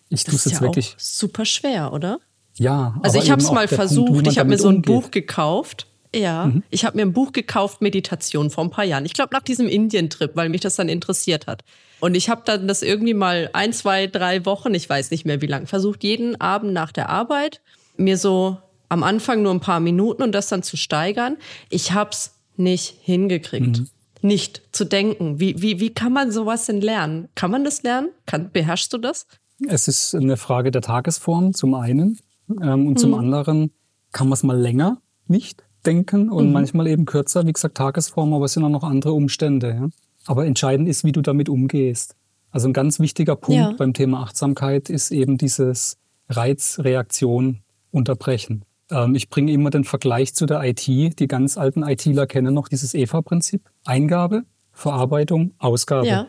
Ich 0.10 0.24
tue 0.24 0.36
es 0.36 0.46
ist 0.46 0.52
jetzt 0.52 0.62
ja 0.62 0.68
wirklich. 0.68 0.94
auch 0.96 1.00
super 1.00 1.46
schwer, 1.46 1.94
oder? 1.94 2.20
Ja. 2.56 2.96
Also 3.02 3.18
aber 3.18 3.26
ich 3.26 3.32
habe 3.32 3.42
es 3.42 3.52
mal 3.52 3.68
Punkt, 3.68 3.74
versucht. 3.76 4.12
man 4.14 4.26
ich 4.26 4.40
habe 4.40 4.50
mir 4.50 4.58
so 4.58 4.70
ein 4.70 4.78
umgeht. 4.78 4.86
Buch 4.86 5.12
gekauft. 5.12 5.88
Ja, 6.16 6.52
ich 6.70 6.86
habe 6.86 6.96
mir 6.98 7.04
ein 7.04 7.14
Buch 7.14 7.32
gekauft, 7.32 7.82
Meditation, 7.82 8.50
vor 8.50 8.64
ein 8.64 8.70
paar 8.70 8.86
Jahren. 8.86 9.06
Ich 9.06 9.14
glaube 9.14 9.34
nach 9.34 9.42
diesem 9.42 9.68
Indien-Trip, 9.68 10.32
weil 10.36 10.50
mich 10.50 10.62
das 10.62 10.76
dann 10.76 10.90
interessiert 10.90 11.48
hat. 11.48 11.64
Und 12.00 12.16
ich 12.16 12.30
habe 12.30 12.42
dann 12.46 12.68
das 12.68 12.82
irgendwie 12.82 13.14
mal 13.14 13.50
ein, 13.54 13.74
zwei, 13.74 14.08
drei 14.08 14.46
Wochen, 14.46 14.74
ich 14.74 14.90
weiß 14.90 15.12
nicht 15.12 15.26
mehr 15.26 15.42
wie 15.42 15.48
lang, 15.48 15.68
versucht, 15.68 16.04
jeden 16.04 16.40
Abend 16.40 16.74
nach 16.74 16.92
der 16.92 17.10
Arbeit 17.10 17.62
mir 17.98 18.18
so 18.18 18.58
am 18.90 19.04
Anfang 19.04 19.42
nur 19.42 19.52
ein 19.54 19.60
paar 19.60 19.80
Minuten 19.80 20.24
und 20.24 20.32
das 20.32 20.48
dann 20.48 20.64
zu 20.64 20.78
steigern. 20.78 21.38
Ich 21.70 21.92
hab's 21.94 22.36
nicht 22.56 22.96
hingekriegt. 23.02 23.80
Mhm. 23.80 23.90
Nicht 24.22 24.62
zu 24.72 24.86
denken. 24.86 25.40
Wie, 25.40 25.62
wie, 25.62 25.80
wie 25.80 25.94
kann 25.94 26.14
man 26.14 26.32
sowas 26.32 26.66
denn 26.66 26.82
lernen? 26.82 27.28
Kann 27.36 27.52
man 27.52 27.64
das 27.64 27.84
lernen? 27.84 28.10
Kann, 28.26 28.50
beherrschst 28.52 28.92
du 28.94 28.98
das? 28.98 29.28
Es 29.68 29.88
ist 29.88 30.16
eine 30.16 30.38
Frage 30.38 30.72
der 30.72 30.82
Tagesform 30.82 31.54
zum 31.54 31.74
einen 31.76 32.20
ähm, 32.62 32.88
und 32.88 32.94
Mhm. 32.94 32.98
zum 32.98 33.14
anderen 33.16 33.72
kann 34.12 34.28
man 34.28 34.34
es 34.34 34.44
mal 34.44 34.58
länger 34.58 35.02
nicht 35.28 35.64
denken 35.86 36.26
Mhm. 36.26 36.32
und 36.32 36.52
manchmal 36.52 36.88
eben 36.88 37.06
kürzer, 37.06 37.46
wie 37.48 37.54
gesagt 37.54 37.78
Tagesform, 37.78 38.34
aber 38.34 38.46
es 38.46 38.54
sind 38.54 38.64
auch 38.64 38.70
noch 38.70 38.84
andere 38.84 39.14
Umstände. 39.14 39.70
Ja? 39.70 39.90
Aber 40.26 40.46
entscheidend 40.46 40.90
ist, 40.90 41.04
wie 41.04 41.12
du 41.12 41.22
damit 41.22 41.48
umgehst. 41.50 42.16
Also 42.52 42.68
ein 42.70 42.74
ganz 42.74 43.00
wichtiger 43.00 43.36
Punkt 43.36 43.60
Ja. 43.62 43.74
beim 43.78 43.94
Thema 43.94 44.22
Achtsamkeit 44.24 44.90
ist 44.90 45.12
eben 45.12 45.38
dieses 45.38 45.98
Reizreaktion 46.30 47.60
unterbrechen. 47.92 48.64
Ähm, 48.90 49.16
ich 49.16 49.30
bringe 49.30 49.52
immer 49.52 49.70
den 49.70 49.84
Vergleich 49.84 50.34
zu 50.34 50.46
der 50.46 50.64
IT. 50.64 50.88
Die 51.20 51.28
ganz 51.28 51.58
alten 51.58 51.84
ITler 51.84 52.26
kennen 52.28 52.54
noch 52.54 52.68
dieses 52.68 52.94
EVA-Prinzip. 52.94 53.62
Eingabe, 53.86 54.44
Verarbeitung, 54.72 55.52
Ausgabe. 55.60 56.08
Ja. 56.08 56.28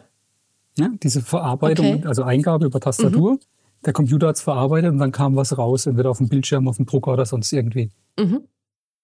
Ja, 0.76 0.90
diese 1.02 1.22
Verarbeitung, 1.22 1.86
Okay. 1.86 2.06
also 2.06 2.22
Eingabe 2.22 2.66
über 2.66 2.78
Tastatur. 2.80 3.38
Der 3.84 3.92
Computer 3.92 4.28
hat 4.28 4.36
es 4.36 4.42
verarbeitet 4.42 4.90
und 4.92 4.98
dann 4.98 5.12
kam 5.12 5.34
was 5.36 5.56
raus, 5.58 5.86
entweder 5.86 6.10
auf 6.10 6.18
dem 6.18 6.28
Bildschirm, 6.28 6.68
auf 6.68 6.76
dem 6.76 6.86
Drucker 6.86 7.12
oder 7.12 7.26
sonst 7.26 7.52
irgendwie. 7.52 7.90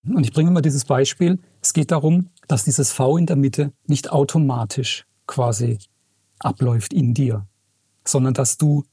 Und 0.06 0.24
ich 0.24 0.32
bringe 0.32 0.50
mal 0.50 0.60
dieses 0.60 0.84
Beispiel. 0.84 1.38
Es 1.62 1.72
geht 1.72 1.90
darum, 1.90 2.30
dass 2.48 2.64
dieses 2.64 2.92
V 2.92 3.16
in 3.16 3.26
der 3.26 3.36
Mitte 3.36 3.72
nicht 3.86 4.12
automatisch 4.12 5.06
quasi 5.26 5.78
abläuft 6.38 6.92
in 6.92 7.14
dir, 7.14 7.46
sondern 8.04 8.34
dass 8.34 8.58
du 8.58 8.84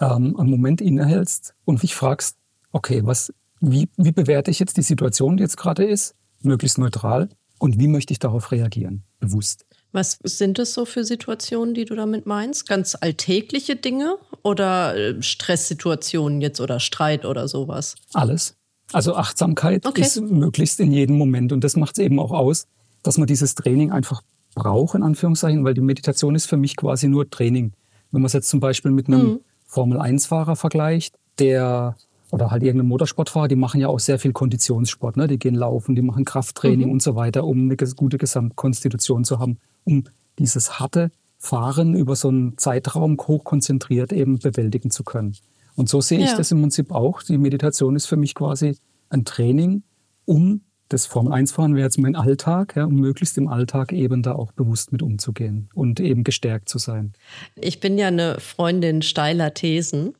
ähm, 0.00 0.36
einen 0.38 0.50
Moment 0.50 0.80
innehältst 0.80 1.54
und 1.64 1.82
dich 1.82 1.94
fragst, 1.94 2.36
okay, 2.72 3.02
was, 3.04 3.32
wie, 3.60 3.88
wie 3.96 4.12
bewerte 4.12 4.50
ich 4.50 4.58
jetzt 4.58 4.76
die 4.76 4.82
Situation, 4.82 5.36
die 5.36 5.42
jetzt 5.42 5.56
gerade 5.56 5.84
ist, 5.84 6.14
möglichst 6.42 6.78
neutral 6.78 7.28
und 7.58 7.78
wie 7.78 7.88
möchte 7.88 8.12
ich 8.12 8.18
darauf 8.18 8.52
reagieren, 8.52 9.02
bewusst. 9.20 9.66
Was 9.92 10.18
sind 10.22 10.58
es 10.58 10.74
so 10.74 10.84
für 10.84 11.04
Situationen, 11.04 11.74
die 11.74 11.84
du 11.84 11.94
damit 11.94 12.26
meinst? 12.26 12.68
Ganz 12.68 12.96
alltägliche 13.00 13.76
Dinge 13.76 14.16
oder 14.42 14.96
äh, 14.96 15.22
Stresssituationen 15.22 16.40
jetzt 16.40 16.60
oder 16.60 16.80
Streit 16.80 17.24
oder 17.24 17.48
sowas? 17.48 17.94
Alles. 18.12 18.56
Also 18.94 19.14
Achtsamkeit 19.16 19.86
Okay. 19.86 20.02
ist 20.02 20.20
möglichst 20.20 20.80
in 20.80 20.92
jedem 20.92 21.16
Moment. 21.16 21.52
Und 21.52 21.64
das 21.64 21.76
macht 21.76 21.98
es 21.98 22.04
eben 22.04 22.18
auch 22.18 22.30
aus, 22.32 22.66
dass 23.02 23.18
man 23.18 23.26
dieses 23.26 23.54
Training 23.54 23.90
einfach 23.92 24.22
braucht, 24.54 24.94
in 24.94 25.02
Anführungszeichen, 25.02 25.64
weil 25.64 25.74
die 25.74 25.80
Meditation 25.80 26.34
ist 26.34 26.46
für 26.46 26.56
mich 26.56 26.76
quasi 26.76 27.08
nur 27.08 27.28
Training. 27.28 27.72
Wenn 28.12 28.20
man 28.22 28.26
es 28.26 28.32
jetzt 28.32 28.48
zum 28.48 28.60
Beispiel 28.60 28.92
mit 28.92 29.08
einem 29.08 29.20
Mhm. 29.24 29.40
Formel-1-Fahrer 29.66 30.56
vergleicht, 30.56 31.16
der 31.38 31.96
oder 32.30 32.50
halt 32.50 32.62
irgendein 32.62 32.88
Motorsportfahrer, 32.88 33.46
die 33.48 33.56
machen 33.56 33.80
ja 33.80 33.88
auch 33.88 34.00
sehr 34.00 34.18
viel 34.18 34.32
Konditionssport. 34.32 35.16
Ne? 35.16 35.28
Die 35.28 35.38
gehen 35.38 35.54
laufen, 35.54 35.94
die 35.94 36.02
machen 36.02 36.24
Krafttraining 36.24 36.90
und 36.90 37.00
so 37.02 37.14
weiter, 37.14 37.44
um 37.44 37.64
eine 37.70 37.76
gute 37.76 38.18
Gesamtkonstitution 38.18 39.24
zu 39.24 39.38
haben, 39.38 39.58
um 39.84 40.04
dieses 40.38 40.80
harte 40.80 41.10
Fahren 41.38 41.94
über 41.94 42.16
so 42.16 42.28
einen 42.28 42.56
Zeitraum 42.58 43.18
hochkonzentriert 43.18 44.12
eben 44.12 44.38
bewältigen 44.38 44.90
zu 44.90 45.04
können. 45.04 45.36
Und 45.76 45.88
so 45.88 46.00
sehe 46.00 46.18
ich 46.20 46.30
Ja. 46.30 46.36
das 46.36 46.50
im 46.52 46.60
Prinzip 46.60 46.90
auch. 46.92 47.22
Die 47.22 47.38
Meditation 47.38 47.96
ist 47.96 48.06
für 48.06 48.16
mich 48.16 48.34
quasi 48.34 48.76
ein 49.10 49.24
Training, 49.24 49.82
um 50.24 50.62
das 50.88 51.06
Formel-1-Fahren 51.06 51.74
wäre 51.74 51.86
jetzt 51.86 51.98
mein 51.98 52.14
Alltag, 52.14 52.76
ja, 52.76 52.84
um 52.84 52.94
möglichst 52.96 53.36
im 53.38 53.48
Alltag 53.48 53.92
eben 53.92 54.22
da 54.22 54.32
auch 54.34 54.52
bewusst 54.52 54.92
mit 54.92 55.02
umzugehen 55.02 55.68
und 55.74 55.98
eben 55.98 56.24
gestärkt 56.24 56.68
zu 56.68 56.78
sein. 56.78 57.14
Ich 57.56 57.80
bin 57.80 57.98
ja 57.98 58.08
eine 58.08 58.38
Freundin 58.38 59.02
steiler 59.02 59.54
Thesen. 59.54 60.14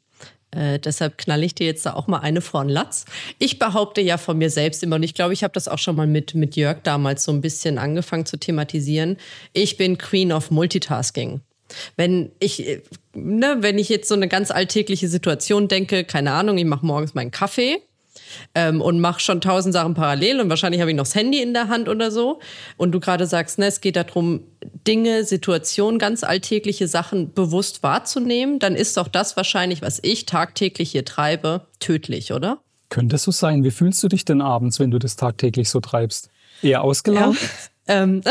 Äh, 0.50 0.78
deshalb 0.78 1.18
knalle 1.18 1.44
ich 1.44 1.54
dir 1.54 1.66
jetzt 1.66 1.84
da 1.84 1.94
auch 1.94 2.06
mal 2.06 2.20
eine 2.20 2.40
vor 2.40 2.62
den 2.64 2.70
Latz. 2.70 3.04
Ich 3.38 3.58
behaupte 3.58 4.00
ja 4.00 4.16
von 4.16 4.38
mir 4.38 4.50
selbst 4.50 4.82
immer, 4.82 4.96
und 4.96 5.02
ich 5.02 5.14
glaube, 5.14 5.32
ich 5.34 5.44
habe 5.44 5.52
das 5.52 5.68
auch 5.68 5.78
schon 5.78 5.96
mal 5.96 6.06
mit, 6.06 6.34
mit 6.34 6.56
Jörg 6.56 6.78
damals 6.82 7.24
so 7.24 7.32
ein 7.32 7.40
bisschen 7.40 7.76
angefangen 7.78 8.24
zu 8.24 8.38
thematisieren. 8.38 9.16
Ich 9.52 9.76
bin 9.76 9.98
Queen 9.98 10.32
of 10.32 10.50
Multitasking. 10.50 11.40
Wenn 11.96 12.32
ich, 12.38 12.66
äh, 12.66 12.82
ne, 13.14 13.56
wenn 13.60 13.78
ich 13.78 13.88
jetzt 13.88 14.08
so 14.08 14.14
eine 14.14 14.28
ganz 14.28 14.50
alltägliche 14.50 15.08
Situation 15.08 15.68
denke, 15.68 16.04
keine 16.04 16.32
Ahnung, 16.32 16.58
ich 16.58 16.64
mache 16.64 16.86
morgens 16.86 17.14
meinen 17.14 17.30
Kaffee, 17.30 17.80
ähm, 18.54 18.80
und 18.80 19.00
mache 19.00 19.20
schon 19.20 19.40
tausend 19.40 19.72
Sachen 19.74 19.94
parallel 19.94 20.40
und 20.40 20.48
wahrscheinlich 20.48 20.80
habe 20.80 20.90
ich 20.90 20.96
noch 20.96 21.04
das 21.04 21.14
Handy 21.14 21.40
in 21.40 21.52
der 21.54 21.68
Hand 21.68 21.88
oder 21.88 22.10
so. 22.10 22.40
Und 22.76 22.92
du 22.92 23.00
gerade 23.00 23.26
sagst, 23.26 23.58
ne, 23.58 23.66
es 23.66 23.80
geht 23.80 23.96
darum, 23.96 24.40
Dinge, 24.86 25.24
Situationen, 25.24 25.98
ganz 25.98 26.24
alltägliche 26.24 26.88
Sachen 26.88 27.32
bewusst 27.32 27.82
wahrzunehmen, 27.82 28.58
dann 28.58 28.74
ist 28.74 28.96
doch 28.96 29.08
das 29.08 29.36
wahrscheinlich, 29.36 29.82
was 29.82 30.00
ich 30.02 30.26
tagtäglich 30.26 30.90
hier 30.90 31.04
treibe, 31.04 31.66
tödlich, 31.80 32.32
oder? 32.32 32.58
Könnte 32.90 33.16
es 33.16 33.24
so 33.24 33.30
sein? 33.30 33.64
Wie 33.64 33.70
fühlst 33.70 34.02
du 34.02 34.08
dich 34.08 34.24
denn 34.24 34.40
abends, 34.40 34.78
wenn 34.78 34.90
du 34.90 34.98
das 34.98 35.16
tagtäglich 35.16 35.68
so 35.68 35.80
treibst? 35.80 36.30
Eher 36.62 36.82
ausgelaugt? 36.82 37.38
Ähm, 37.86 38.22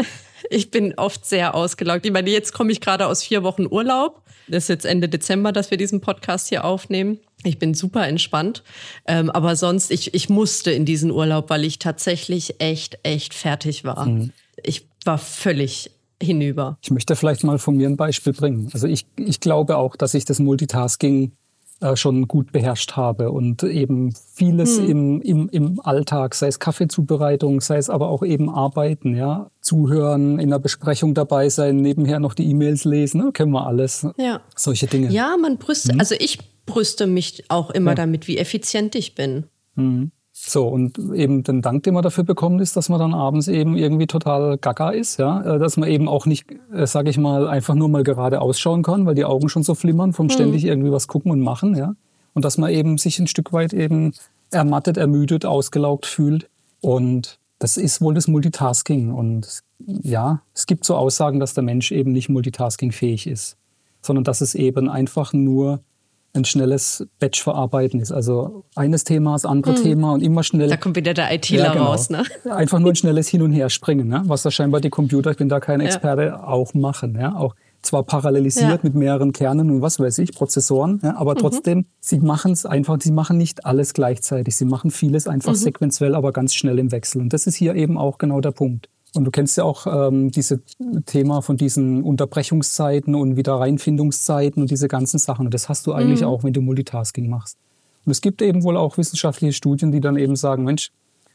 ich 0.53 0.71
bin 0.71 0.93
oft 0.95 1.25
sehr 1.25 1.55
ausgelaugt. 1.55 2.05
Ich 2.05 2.11
meine, 2.11 2.29
jetzt 2.29 2.53
komme 2.53 2.71
ich 2.71 2.81
gerade 2.81 3.07
aus 3.07 3.23
vier 3.23 3.43
Wochen 3.43 3.65
Urlaub. 3.65 4.21
Das 4.47 4.65
ist 4.65 4.69
jetzt 4.69 4.85
Ende 4.85 5.09
Dezember, 5.09 5.51
dass 5.51 5.71
wir 5.71 5.77
diesen 5.77 6.01
Podcast 6.01 6.49
hier 6.49 6.65
aufnehmen. 6.65 7.19
Ich 7.43 7.59
bin 7.59 7.73
super 7.73 8.07
entspannt. 8.07 8.63
Ähm, 9.07 9.29
aber 9.29 9.55
sonst, 9.55 9.91
ich, 9.91 10.13
ich 10.13 10.29
musste 10.29 10.71
in 10.71 10.85
diesen 10.85 11.11
Urlaub, 11.11 11.49
weil 11.49 11.63
ich 11.63 11.79
tatsächlich 11.79 12.59
echt, 12.59 12.99
echt 13.03 13.33
fertig 13.33 13.83
war. 13.83 14.07
Ich 14.61 14.87
war 15.05 15.17
völlig 15.17 15.91
hinüber. 16.21 16.77
Ich 16.81 16.91
möchte 16.91 17.15
vielleicht 17.15 17.43
mal 17.43 17.59
von 17.59 17.75
mir 17.75 17.87
ein 17.87 17.97
Beispiel 17.97 18.33
bringen. 18.33 18.69
Also 18.73 18.87
ich, 18.87 19.05
ich 19.17 19.39
glaube 19.39 19.77
auch, 19.77 19.95
dass 19.95 20.13
ich 20.13 20.25
das 20.25 20.39
Multitasking 20.39 21.33
schon 21.95 22.27
gut 22.27 22.51
beherrscht 22.51 22.93
habe 22.93 23.31
und 23.31 23.61
eben 23.63 24.13
vieles 24.33 24.77
im, 24.77 25.21
im, 25.21 25.49
im 25.49 25.79
Alltag, 25.81 26.33
sei 26.35 26.47
es 26.47 26.59
Kaffeezubereitung, 26.59 27.59
sei 27.61 27.77
es 27.77 27.89
aber 27.89 28.07
auch 28.09 28.23
eben 28.23 28.49
Arbeiten, 28.49 29.15
ja, 29.15 29.49
zuhören, 29.59 30.39
in 30.39 30.49
der 30.49 30.59
Besprechung 30.59 31.13
dabei 31.13 31.49
sein, 31.49 31.77
nebenher 31.77 32.19
noch 32.19 32.33
die 32.35 32.49
E-Mails 32.49 32.85
lesen, 32.85 33.21
ne? 33.21 33.31
kennen 33.33 33.51
wir 33.51 33.67
alles. 33.67 34.07
Ja. 34.17 34.41
Solche 34.55 34.87
Dinge. 34.87 35.09
Ja, 35.11 35.35
man 35.41 35.57
brüste, 35.57 35.93
also 35.99 36.15
ich 36.17 36.39
brüste 36.65 37.05
mich 37.07 37.43
auch 37.49 37.69
immer 37.69 37.91
Ja. 37.91 37.95
damit, 37.95 38.27
wie 38.29 38.37
effizient 38.37 38.95
ich 38.95 39.15
bin. 39.15 39.45
So, 40.45 40.67
und 40.67 40.97
eben 41.13 41.43
den 41.43 41.61
Dank, 41.61 41.83
den 41.83 41.93
man 41.93 42.03
dafür 42.03 42.25
bekommt, 42.25 42.59
ist, 42.59 42.75
dass 42.75 42.89
man 42.89 42.99
dann 42.99 43.13
abends 43.13 43.47
eben 43.47 43.77
irgendwie 43.77 44.07
total 44.07 44.57
gaga 44.57 44.89
ist, 44.89 45.17
ja, 45.17 45.41
Äh, 45.41 45.59
dass 45.59 45.77
man 45.77 45.87
eben 45.89 46.09
auch 46.09 46.25
nicht, 46.25 46.47
äh, 46.73 46.85
sag 46.85 47.07
ich 47.07 47.17
mal, 47.17 47.47
einfach 47.47 47.75
nur 47.75 47.87
mal 47.87 48.03
gerade 48.03 48.41
ausschauen 48.41 48.83
kann, 48.83 49.05
weil 49.05 49.15
die 49.15 49.23
Augen 49.23 49.47
schon 49.47 49.63
so 49.63 49.73
flimmern 49.73 50.11
vom 50.11 50.29
ständig 50.29 50.65
irgendwie 50.65 50.91
was 50.91 51.07
gucken 51.07 51.31
und 51.31 51.39
machen, 51.39 51.75
ja. 51.75 51.95
Und 52.33 52.43
dass 52.43 52.57
man 52.57 52.71
eben 52.71 52.97
sich 52.97 53.19
ein 53.19 53.27
Stück 53.27 53.53
weit 53.53 53.73
eben 53.73 54.13
ermattet, 54.51 54.97
ermüdet, 54.97 55.45
ausgelaugt 55.45 56.05
fühlt. 56.05 56.49
Und 56.81 57.39
das 57.59 57.77
ist 57.77 58.01
wohl 58.01 58.13
das 58.13 58.27
Multitasking. 58.27 59.13
Und 59.13 59.61
ja, 59.79 60.41
es 60.53 60.65
gibt 60.65 60.83
so 60.83 60.95
Aussagen, 60.95 61.39
dass 61.39 61.53
der 61.53 61.63
Mensch 61.63 61.91
eben 61.91 62.11
nicht 62.11 62.27
multitaskingfähig 62.27 63.27
ist, 63.27 63.55
sondern 64.01 64.25
dass 64.25 64.41
es 64.41 64.55
eben 64.55 64.89
einfach 64.89 65.31
nur 65.31 65.79
ein 66.35 66.45
schnelles 66.45 67.05
Batch-Verarbeiten 67.19 67.99
ist. 67.99 68.11
Also 68.11 68.65
eines 68.75 69.03
Thema, 69.03 69.33
das 69.33 69.45
andere 69.45 69.75
Thema 69.75 70.13
und 70.13 70.21
immer 70.23 70.43
schnell. 70.43 70.67
Da 70.67 70.77
kommt 70.77 70.95
wieder 70.95 71.13
der 71.13 71.31
ITler 71.33 71.65
Ja, 71.65 71.73
genau. 71.73 71.85
raus, 71.85 72.09
ne? 72.09 72.23
Einfach 72.49 72.79
nur 72.79 72.91
ein 72.91 72.95
schnelles 72.95 73.27
Hin- 73.27 73.43
und 73.43 73.51
Herspringen, 73.53 74.07
ne? 74.07 74.23
was 74.25 74.43
ja 74.43 74.51
scheinbar 74.51 74.81
die 74.81 74.89
Computer, 74.89 75.31
ich 75.31 75.37
bin 75.37 75.49
da 75.49 75.59
kein 75.59 75.79
Experte, 75.79 76.45
auch 76.47 76.73
machen. 76.73 77.15
Ja? 77.19 77.35
Auch 77.35 77.55
zwar 77.83 78.03
parallelisiert 78.03 78.69
Ja. 78.71 78.79
mit 78.81 78.95
mehreren 78.95 79.31
Kernen 79.33 79.69
und 79.69 79.81
was 79.81 79.99
weiß 79.99 80.17
ich, 80.19 80.33
Prozessoren, 80.33 81.01
ja? 81.03 81.17
aber 81.17 81.35
trotzdem, 81.35 81.85
sie 81.99 82.19
machen 82.19 82.53
es 82.53 82.65
einfach, 82.65 82.97
sie 83.01 83.11
machen 83.11 83.37
nicht 83.37 83.65
alles 83.65 83.93
gleichzeitig. 83.93 84.55
Sie 84.55 84.65
machen 84.65 84.89
vieles 84.89 85.27
einfach 85.27 85.53
sequenziell, 85.55 86.15
aber 86.15 86.31
ganz 86.31 86.55
schnell 86.55 86.79
im 86.79 86.91
Wechsel. 86.91 87.21
Und 87.21 87.33
das 87.33 87.45
ist 87.45 87.55
hier 87.55 87.75
eben 87.75 87.97
auch 87.97 88.17
genau 88.17 88.41
der 88.41 88.51
Punkt. 88.51 88.89
Und 89.15 89.25
du 89.25 89.31
kennst 89.31 89.57
ja 89.57 89.63
auch 89.63 89.85
ähm, 89.85 90.31
dieses 90.31 90.59
Thema 91.05 91.41
von 91.41 91.55
diesen 91.55 92.01
Unterbrechungszeiten 92.01 93.13
und 93.13 93.35
Wiederreinfindungszeiten 93.35 94.61
und 94.61 94.71
diese 94.71 94.87
ganzen 94.87 95.19
Sachen. 95.19 95.45
Und 95.45 95.53
das 95.53 95.69
hast 95.69 95.85
du 95.85 95.93
eigentlich 95.93 96.25
auch, 96.25 96.43
wenn 96.43 96.53
du 96.53 96.61
Multitasking 96.61 97.29
machst. 97.29 97.57
Und 98.05 98.11
es 98.11 98.21
gibt 98.21 98.41
eben 98.41 98.63
wohl 98.63 98.75
auch 98.75 98.97
wissenschaftliche 98.97 99.53
Studien, 99.53 99.91
die 99.91 100.01
dann 100.01 100.17
eben 100.17 100.35
sagen, 100.35 100.63
Mensch, 100.63 100.91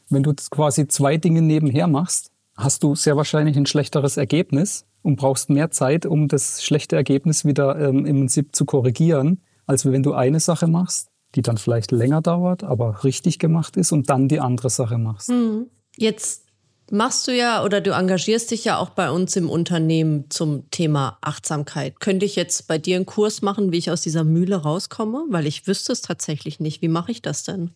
wenn 0.09 0.23
du 0.23 0.33
quasi 0.49 0.87
zwei 0.87 1.17
Dinge 1.17 1.41
nebenher 1.41 1.87
machst, 1.87 2.31
hast 2.57 2.83
du 2.83 2.95
sehr 2.95 3.15
wahrscheinlich 3.15 3.55
ein 3.57 3.65
schlechteres 3.65 4.17
Ergebnis 4.17 4.85
und 5.01 5.15
brauchst 5.15 5.49
mehr 5.49 5.71
Zeit, 5.71 6.05
um 6.05 6.27
das 6.27 6.63
schlechte 6.63 6.95
Ergebnis 6.95 7.45
wieder 7.45 7.79
ähm, 7.79 8.05
im 8.05 8.17
Prinzip 8.17 8.55
zu 8.55 8.65
korrigieren, 8.65 9.41
als 9.65 9.85
wenn 9.85 10.03
du 10.03 10.13
eine 10.13 10.39
Sache 10.39 10.67
machst, 10.67 11.09
die 11.35 11.41
dann 11.41 11.57
vielleicht 11.57 11.91
länger 11.91 12.21
dauert, 12.21 12.63
aber 12.63 13.03
richtig 13.03 13.39
gemacht 13.39 13.77
ist 13.77 13.91
und 13.91 14.09
dann 14.09 14.27
die 14.27 14.39
andere 14.39 14.69
Sache 14.69 14.97
machst. 14.97 15.29
Hm. 15.29 15.67
Jetzt 15.95 16.48
machst 16.91 17.27
du 17.27 17.35
ja 17.35 17.63
oder 17.63 17.81
du 17.81 17.91
engagierst 17.91 18.51
dich 18.51 18.65
ja 18.65 18.77
auch 18.77 18.89
bei 18.89 19.11
uns 19.11 19.35
im 19.35 19.49
Unternehmen 19.49 20.29
zum 20.29 20.69
Thema 20.71 21.17
Achtsamkeit. 21.21 21.99
Könnte 21.99 22.25
ich 22.25 22.35
jetzt 22.35 22.67
bei 22.67 22.77
dir 22.77 22.95
einen 22.95 23.05
Kurs 23.05 23.41
machen, 23.41 23.71
wie 23.71 23.77
ich 23.77 23.91
aus 23.91 24.01
dieser 24.01 24.23
Mühle 24.23 24.57
rauskomme? 24.57 25.25
Weil 25.29 25.47
ich 25.47 25.67
wüsste 25.67 25.91
es 25.91 26.01
tatsächlich 26.01 26.59
nicht. 26.59 26.81
Wie 26.81 26.87
mache 26.87 27.11
ich 27.11 27.21
das 27.21 27.43
denn? 27.43 27.71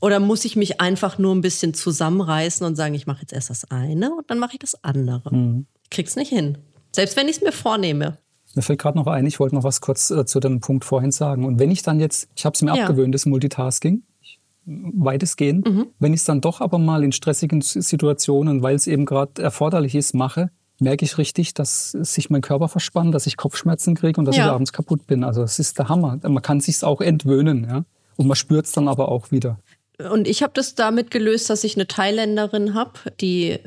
Oder 0.00 0.18
muss 0.18 0.44
ich 0.44 0.56
mich 0.56 0.80
einfach 0.80 1.18
nur 1.18 1.34
ein 1.34 1.42
bisschen 1.42 1.74
zusammenreißen 1.74 2.66
und 2.66 2.74
sagen, 2.74 2.94
ich 2.94 3.06
mache 3.06 3.20
jetzt 3.20 3.32
erst 3.32 3.50
das 3.50 3.70
eine 3.70 4.14
und 4.14 4.30
dann 4.30 4.38
mache 4.38 4.52
ich 4.54 4.58
das 4.58 4.82
andere? 4.82 5.34
Mhm. 5.34 5.66
Ich 5.84 5.90
krieg's 5.90 6.16
nicht 6.16 6.30
hin. 6.30 6.58
Selbst 6.92 7.16
wenn 7.16 7.28
ich 7.28 7.36
es 7.36 7.42
mir 7.42 7.52
vornehme. 7.52 8.16
Mir 8.54 8.62
fällt 8.62 8.80
gerade 8.80 8.98
noch 8.98 9.06
ein, 9.06 9.26
ich 9.26 9.38
wollte 9.38 9.54
noch 9.54 9.62
was 9.62 9.80
kurz 9.80 10.10
äh, 10.10 10.24
zu 10.24 10.40
dem 10.40 10.60
Punkt 10.60 10.84
vorhin 10.84 11.12
sagen. 11.12 11.44
Und 11.44 11.58
wenn 11.58 11.70
ich 11.70 11.82
dann 11.82 12.00
jetzt, 12.00 12.28
ich 12.34 12.44
habe 12.44 12.54
es 12.54 12.62
mir 12.62 12.74
ja. 12.74 12.82
abgewöhnt, 12.82 13.14
das 13.14 13.26
Multitasking, 13.26 14.02
weitestgehend. 14.64 15.66
Mhm. 15.66 15.86
Wenn 15.98 16.12
ich 16.12 16.20
es 16.20 16.24
dann 16.24 16.40
doch 16.40 16.60
aber 16.60 16.78
mal 16.78 17.02
in 17.02 17.12
stressigen 17.12 17.60
Situationen, 17.60 18.62
weil 18.62 18.74
es 18.74 18.86
eben 18.86 19.06
gerade 19.06 19.42
erforderlich 19.42 19.94
ist, 19.94 20.14
mache, 20.14 20.50
merke 20.78 21.04
ich 21.04 21.18
richtig, 21.18 21.54
dass 21.54 21.90
sich 21.92 22.30
mein 22.30 22.40
Körper 22.40 22.68
verspannt, 22.68 23.14
dass 23.14 23.26
ich 23.26 23.36
Kopfschmerzen 23.36 23.94
kriege 23.94 24.18
und 24.18 24.26
dass 24.26 24.36
ja. 24.36 24.46
ich 24.46 24.50
abends 24.50 24.72
kaputt 24.72 25.06
bin. 25.06 25.24
Also 25.24 25.42
es 25.42 25.58
ist 25.58 25.78
der 25.78 25.88
Hammer. 25.88 26.18
Man 26.22 26.42
kann 26.42 26.60
sich 26.60 26.82
auch 26.82 27.00
entwöhnen, 27.00 27.66
ja. 27.68 27.84
Und 28.16 28.26
man 28.26 28.36
spürt 28.36 28.66
es 28.66 28.72
dann 28.72 28.88
aber 28.88 29.08
auch 29.08 29.30
wieder. 29.30 29.58
Und 30.10 30.28
ich 30.28 30.42
habe 30.42 30.52
das 30.54 30.74
damit 30.74 31.10
gelöst, 31.10 31.50
dass 31.50 31.64
ich 31.64 31.76
eine 31.76 31.86
Thailänderin 31.86 32.74
habe, 32.74 32.92
die 33.20 33.50
äh, 33.50 33.60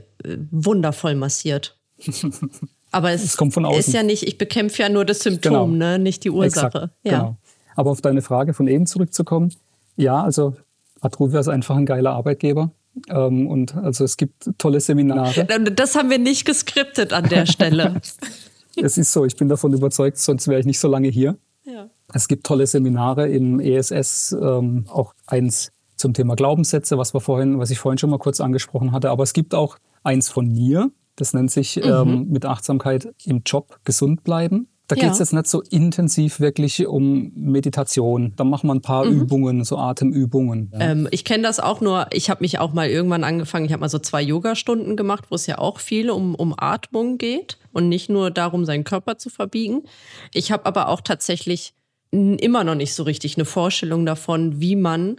wundervoll 0.52 1.16
massiert. 1.16 1.78
Aber 2.92 3.12
es, 3.12 3.24
es 3.24 3.38
kommt 3.38 3.56
von 3.56 3.66
außen. 3.66 3.80
ist 3.80 3.94
ja 3.94 4.04
nicht, 4.04 4.24
ich 4.24 4.38
bekämpfe 4.38 4.84
ja 4.84 4.90
nur 4.90 5.04
das 5.04 5.22
Symptom, 5.22 5.74
genau. 5.74 5.94
ne? 5.94 6.00
nicht 6.00 6.24
die 6.24 6.30
Ursache. 6.30 6.66
Exakt, 6.68 6.94
ja. 7.04 7.12
Genau. 7.18 7.38
Aber 7.76 7.90
auf 7.90 8.02
deine 8.02 8.22
Frage 8.22 8.54
von 8.54 8.68
eben 8.68 8.86
zurückzukommen, 8.86 9.52
ja, 9.96 10.22
also 10.22 10.56
Atruvia 11.04 11.40
ist 11.40 11.48
einfach 11.48 11.76
ein 11.76 11.86
geiler 11.86 12.12
Arbeitgeber. 12.12 12.72
Ähm, 13.10 13.48
und 13.48 13.76
also 13.76 14.04
es 14.04 14.18
gibt 14.18 14.52
tolle 14.58 14.80
Seminare. 14.80 15.46
Das 15.76 15.96
haben 15.96 16.10
wir 16.10 16.20
nicht 16.20 16.46
geskriptet 16.46 17.12
an 17.14 17.28
der 17.28 17.46
Stelle. 17.46 18.02
es 18.76 18.98
ist 18.98 19.12
so, 19.12 19.26
ich 19.26 19.36
bin 19.36 19.50
davon 19.50 19.74
überzeugt, 19.74 20.18
sonst 20.18 20.48
wäre 20.48 20.60
ich 20.60 20.66
nicht 20.66 20.80
so 20.80 20.88
lange 20.88 21.08
hier. 21.10 21.38
Ja. 21.66 21.90
Es 22.14 22.28
gibt 22.28 22.46
tolle 22.46 22.68
Seminare 22.68 23.28
im 23.30 23.60
ESS, 23.60 24.36
ähm, 24.40 24.86
auch 24.90 25.14
eins 25.26 25.72
zum 25.96 26.14
Thema 26.14 26.36
Glaubenssätze, 26.36 26.98
was 26.98 27.14
wir 27.14 27.22
vorhin, 27.22 27.60
was 27.60 27.72
ich 27.72 27.80
vorhin 27.80 27.98
schon 27.98 28.10
mal 28.10 28.20
kurz 28.20 28.42
angesprochen 28.42 28.92
hatte. 28.92 29.10
Aber 29.10 29.24
es 29.24 29.34
gibt 29.34 29.56
auch 29.56 29.78
eins 30.04 30.30
von 30.30 30.48
mir, 30.48 30.92
das 31.16 31.34
nennt 31.34 31.52
sich 31.52 31.78
mhm. 31.78 31.84
ähm, 31.84 32.28
mit 32.30 32.46
Achtsamkeit 32.46 33.14
im 33.24 33.42
Job 33.46 33.80
gesund 33.86 34.24
bleiben. 34.24 34.68
Da 34.94 35.02
ja. 35.02 35.06
geht 35.06 35.14
es 35.14 35.20
jetzt 35.20 35.34
nicht 35.34 35.48
so 35.48 35.62
intensiv 35.62 36.40
wirklich 36.40 36.86
um 36.86 37.32
Meditation. 37.36 38.34
Da 38.36 38.44
machen 38.44 38.68
wir 38.68 38.76
ein 38.76 38.82
paar 38.82 39.06
mhm. 39.06 39.22
Übungen, 39.22 39.64
so 39.64 39.78
Atemübungen. 39.78 40.72
Ja. 40.74 40.92
Ähm, 40.92 41.08
ich 41.10 41.26
kenne 41.26 41.44
das 41.44 41.60
auch 41.60 41.82
nur, 41.82 42.08
ich 42.14 42.30
habe 42.30 42.42
mich 42.44 42.60
auch 42.60 42.74
mal 42.74 42.88
irgendwann 42.88 43.24
angefangen, 43.24 43.66
ich 43.66 43.72
habe 43.72 43.82
mal 43.82 43.90
so 43.90 44.00
zwei 44.00 44.22
Yoga-Stunden 44.22 44.96
gemacht, 44.96 45.26
wo 45.30 45.36
es 45.36 45.48
ja 45.48 45.58
auch 45.58 45.80
viel 45.80 46.12
um, 46.12 46.36
um 46.36 46.54
Atmung 46.56 47.18
geht 47.18 47.58
und 47.72 47.90
nicht 47.90 48.10
nur 48.10 48.30
darum, 48.30 48.66
seinen 48.66 48.84
Körper 48.84 49.18
zu 49.18 49.30
verbiegen. 49.30 49.84
Ich 50.34 50.52
habe 50.52 50.66
aber 50.68 50.90
auch 50.90 51.02
tatsächlich 51.02 51.74
immer 52.12 52.64
noch 52.64 52.76
nicht 52.76 52.94
so 52.94 53.02
richtig 53.04 53.38
eine 53.38 53.46
Vorstellung 53.46 54.06
davon, 54.06 54.62
wie 54.62 54.76
man 54.76 55.16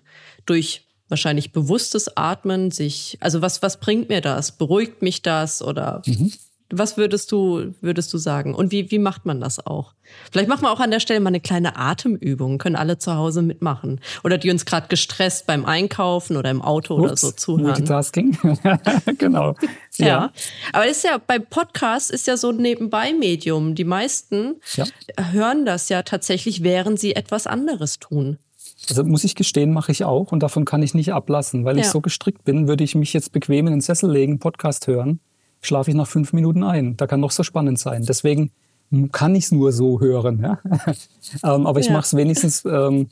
durch 0.47 0.87
wahrscheinlich 1.09 1.53
bewusstes 1.53 2.17
Atmen 2.17 2.71
sich, 2.71 3.19
also 3.21 3.43
was, 3.43 3.63
was 3.63 3.81
bringt 3.81 4.09
mir 4.09 4.21
das? 4.21 4.53
Beruhigt 4.53 5.03
mich 5.03 5.23
das 5.23 5.61
oder 5.61 6.03
mhm. 6.07 6.33
Was 6.79 6.97
würdest 6.97 7.33
du, 7.33 7.75
würdest 7.81 8.13
du 8.13 8.19
sagen? 8.19 8.55
Und 8.55 8.73
wie, 8.73 8.91
wie 8.91 8.99
macht 8.99 9.27
man 9.27 9.41
das 9.41 9.65
auch? 9.65 9.95
Vielleicht 10.31 10.49
machen 10.49 10.63
wir 10.63 10.71
auch 10.71 10.81
an 10.81 10.91
der 10.91 11.01
Stelle 11.01 11.21
mal 11.21 11.29
eine 11.29 11.41
kleine 11.41 11.77
Atemübung, 11.77 12.59
können 12.59 12.77
alle 12.77 12.99
zu 12.99 13.15
Hause 13.15 13.43
mitmachen. 13.43 14.01
Oder 14.23 14.39
die 14.39 14.51
uns 14.51 14.65
gerade 14.67 14.89
gestresst 14.89 15.47
beim 15.47 15.65
Einkaufen 15.65 16.37
oder 16.37 16.51
im 16.51 16.63
Auto 16.63 16.95
Ups, 16.95 17.03
oder 17.03 17.17
so 17.17 17.31
zuhören. 17.33 17.67
Multitasking, 17.67 18.39
genau. 19.19 19.55
Ja. 19.97 20.07
ja. 20.07 20.33
aber 20.73 20.87
ist 20.87 21.05
ja 21.05 21.19
bei 21.25 21.39
Podcasts 21.39 22.11
ist 22.11 22.27
ja 22.27 22.37
so 22.37 22.51
ein 22.51 22.57
Nebenbei-Medium. 22.57 23.75
Die 23.75 23.85
meisten 23.85 24.57
ja. 24.75 24.85
hören 25.33 25.65
das 25.65 25.89
ja 25.89 26.03
tatsächlich, 26.03 26.63
während 26.63 27.01
sie 27.01 27.17
etwas 27.17 27.47
anderes 27.47 27.99
tun. 27.99 28.39
Also 28.91 29.05
muss 29.05 29.25
ich 29.25 29.35
gestehen, 29.35 29.73
mache 29.73 29.93
ich 29.93 30.05
auch 30.05 30.33
und 30.33 30.41
davon 30.43 30.65
kann 30.65 30.83
ich 30.83 30.95
nicht 30.95 31.13
ablassen, 31.13 31.65
weil 31.65 31.77
ja. 31.77 31.83
ich 31.83 31.89
so 31.89 32.01
gestrickt 32.01 32.45
bin, 32.45 32.69
würde 32.69 32.85
ich 32.85 32.95
mich 32.95 33.13
jetzt 33.13 33.33
bequem 33.33 33.67
in 33.67 33.75
den 33.75 33.81
Sessel 33.81 34.11
legen, 34.11 34.39
Podcast 34.39 34.87
hören, 34.87 35.21
schlafe 35.65 35.91
ich 35.91 35.97
nach 35.97 36.07
fünf 36.07 36.33
Minuten 36.33 36.63
ein. 36.63 36.97
Da 36.97 37.07
kann 37.07 37.21
noch 37.21 37.31
so 37.31 37.43
spannend 37.43 37.79
sein. 37.79 38.05
Deswegen 38.05 38.51
kann 39.13 39.35
ich 39.35 39.45
es 39.45 39.53
nur 39.53 39.73
so 39.73 40.01
hören. 40.01 40.41
Ja? 40.41 40.59
ähm, 41.55 41.67
aber 41.67 41.81
ich 41.81 41.87
ja. 41.87 41.93
mache 41.93 42.05
es 42.05 42.17
wenigstens 42.17 42.65
ähm, 42.65 43.09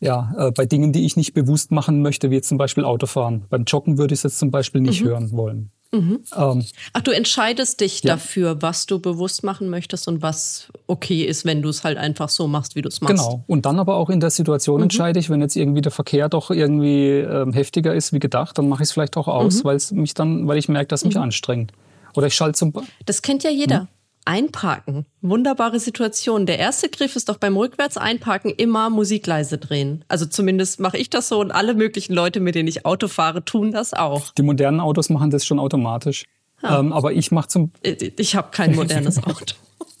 ja, 0.00 0.34
äh, 0.36 0.50
bei 0.50 0.66
Dingen, 0.66 0.92
die 0.92 1.04
ich 1.04 1.16
nicht 1.16 1.34
bewusst 1.34 1.70
machen 1.70 2.02
möchte, 2.02 2.30
wie 2.30 2.36
jetzt 2.36 2.48
zum 2.48 2.58
Beispiel 2.58 2.84
Autofahren. 2.84 3.44
Beim 3.48 3.64
Joggen 3.64 3.98
würde 3.98 4.14
ich 4.14 4.20
es 4.20 4.24
jetzt 4.24 4.38
zum 4.38 4.50
Beispiel 4.50 4.80
nicht 4.80 5.02
mhm. 5.02 5.08
hören 5.08 5.32
wollen. 5.32 5.70
Mhm. 5.94 6.20
Ähm, 6.36 6.64
Ach, 6.92 7.00
du 7.00 7.10
entscheidest 7.12 7.80
dich 7.80 8.02
ja. 8.02 8.14
dafür, 8.14 8.60
was 8.62 8.86
du 8.86 8.98
bewusst 8.98 9.44
machen 9.44 9.70
möchtest 9.70 10.08
und 10.08 10.22
was 10.22 10.68
okay 10.86 11.22
ist, 11.22 11.44
wenn 11.44 11.62
du 11.62 11.68
es 11.68 11.84
halt 11.84 11.98
einfach 11.98 12.28
so 12.28 12.48
machst, 12.48 12.74
wie 12.74 12.82
du 12.82 12.88
es 12.88 13.00
machst. 13.00 13.16
Genau. 13.16 13.44
Und 13.46 13.66
dann 13.66 13.78
aber 13.78 13.96
auch 13.96 14.10
in 14.10 14.20
der 14.20 14.30
Situation 14.30 14.78
mhm. 14.78 14.84
entscheide 14.84 15.20
ich, 15.20 15.30
wenn 15.30 15.40
jetzt 15.40 15.56
irgendwie 15.56 15.82
der 15.82 15.92
Verkehr 15.92 16.28
doch 16.28 16.50
irgendwie 16.50 17.10
ähm, 17.10 17.52
heftiger 17.52 17.94
ist 17.94 18.12
wie 18.12 18.18
gedacht, 18.18 18.58
dann 18.58 18.68
mache 18.68 18.82
ich 18.82 18.88
es 18.88 18.92
vielleicht 18.92 19.16
auch 19.16 19.28
aus, 19.28 19.62
mhm. 19.62 19.64
weil 19.68 19.76
es 19.76 19.92
mich 19.92 20.14
dann, 20.14 20.48
weil 20.48 20.58
ich 20.58 20.68
merke, 20.68 20.88
dass 20.88 21.00
es 21.00 21.06
mich 21.06 21.16
mhm. 21.16 21.22
anstrengt. 21.22 21.72
Oder 22.16 22.28
ich 22.28 22.34
schalte 22.34 22.58
zum. 22.58 22.72
Das 23.06 23.22
kennt 23.22 23.42
ja 23.42 23.50
jeder. 23.50 23.88
Einparken. 24.24 25.06
Wunderbare 25.20 25.78
Situation. 25.78 26.46
Der 26.46 26.58
erste 26.58 26.88
Griff 26.88 27.16
ist 27.16 27.28
doch 27.28 27.36
beim 27.36 27.56
Rückwärts 27.56 27.96
einparken 27.96 28.50
immer 28.50 28.88
Musik 28.88 29.26
leise 29.26 29.58
drehen. 29.58 30.04
Also 30.08 30.26
zumindest 30.26 30.80
mache 30.80 30.96
ich 30.96 31.10
das 31.10 31.28
so 31.28 31.40
und 31.40 31.50
alle 31.50 31.74
möglichen 31.74 32.14
Leute, 32.14 32.40
mit 32.40 32.54
denen 32.54 32.68
ich 32.68 32.86
Auto 32.86 33.08
fahre, 33.08 33.44
tun 33.44 33.72
das 33.72 33.92
auch. 33.92 34.32
Die 34.32 34.42
modernen 34.42 34.80
Autos 34.80 35.10
machen 35.10 35.30
das 35.30 35.44
schon 35.44 35.58
automatisch. 35.58 36.24
Ja. 36.62 36.80
Ähm, 36.80 36.92
aber 36.92 37.12
ich 37.12 37.30
mache 37.32 37.48
zum. 37.48 37.72
Ich 37.82 38.34
habe 38.34 38.48
kein 38.50 38.74
modernes 38.76 39.22
Auto. 39.22 39.54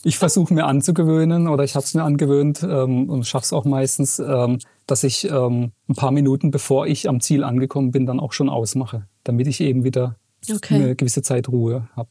ich 0.04 0.16
versuche 0.16 0.54
mir 0.54 0.64
anzugewöhnen 0.64 1.48
oder 1.48 1.64
ich 1.64 1.74
habe 1.74 1.84
es 1.84 1.92
mir 1.92 2.02
angewöhnt 2.02 2.62
ähm, 2.62 3.10
und 3.10 3.26
schaffe 3.26 3.44
es 3.44 3.52
auch 3.52 3.66
meistens, 3.66 4.18
ähm, 4.18 4.58
dass 4.86 5.04
ich 5.04 5.28
ähm, 5.30 5.72
ein 5.88 5.94
paar 5.94 6.12
Minuten 6.12 6.50
bevor 6.50 6.86
ich 6.86 7.08
am 7.08 7.20
Ziel 7.20 7.44
angekommen 7.44 7.90
bin, 7.90 8.06
dann 8.06 8.20
auch 8.20 8.32
schon 8.32 8.48
ausmache, 8.48 9.06
damit 9.22 9.46
ich 9.46 9.60
eben 9.60 9.84
wieder 9.84 10.16
okay. 10.50 10.74
eine 10.74 10.96
gewisse 10.96 11.22
Zeit 11.22 11.48
Ruhe 11.48 11.88
habe. 11.94 12.08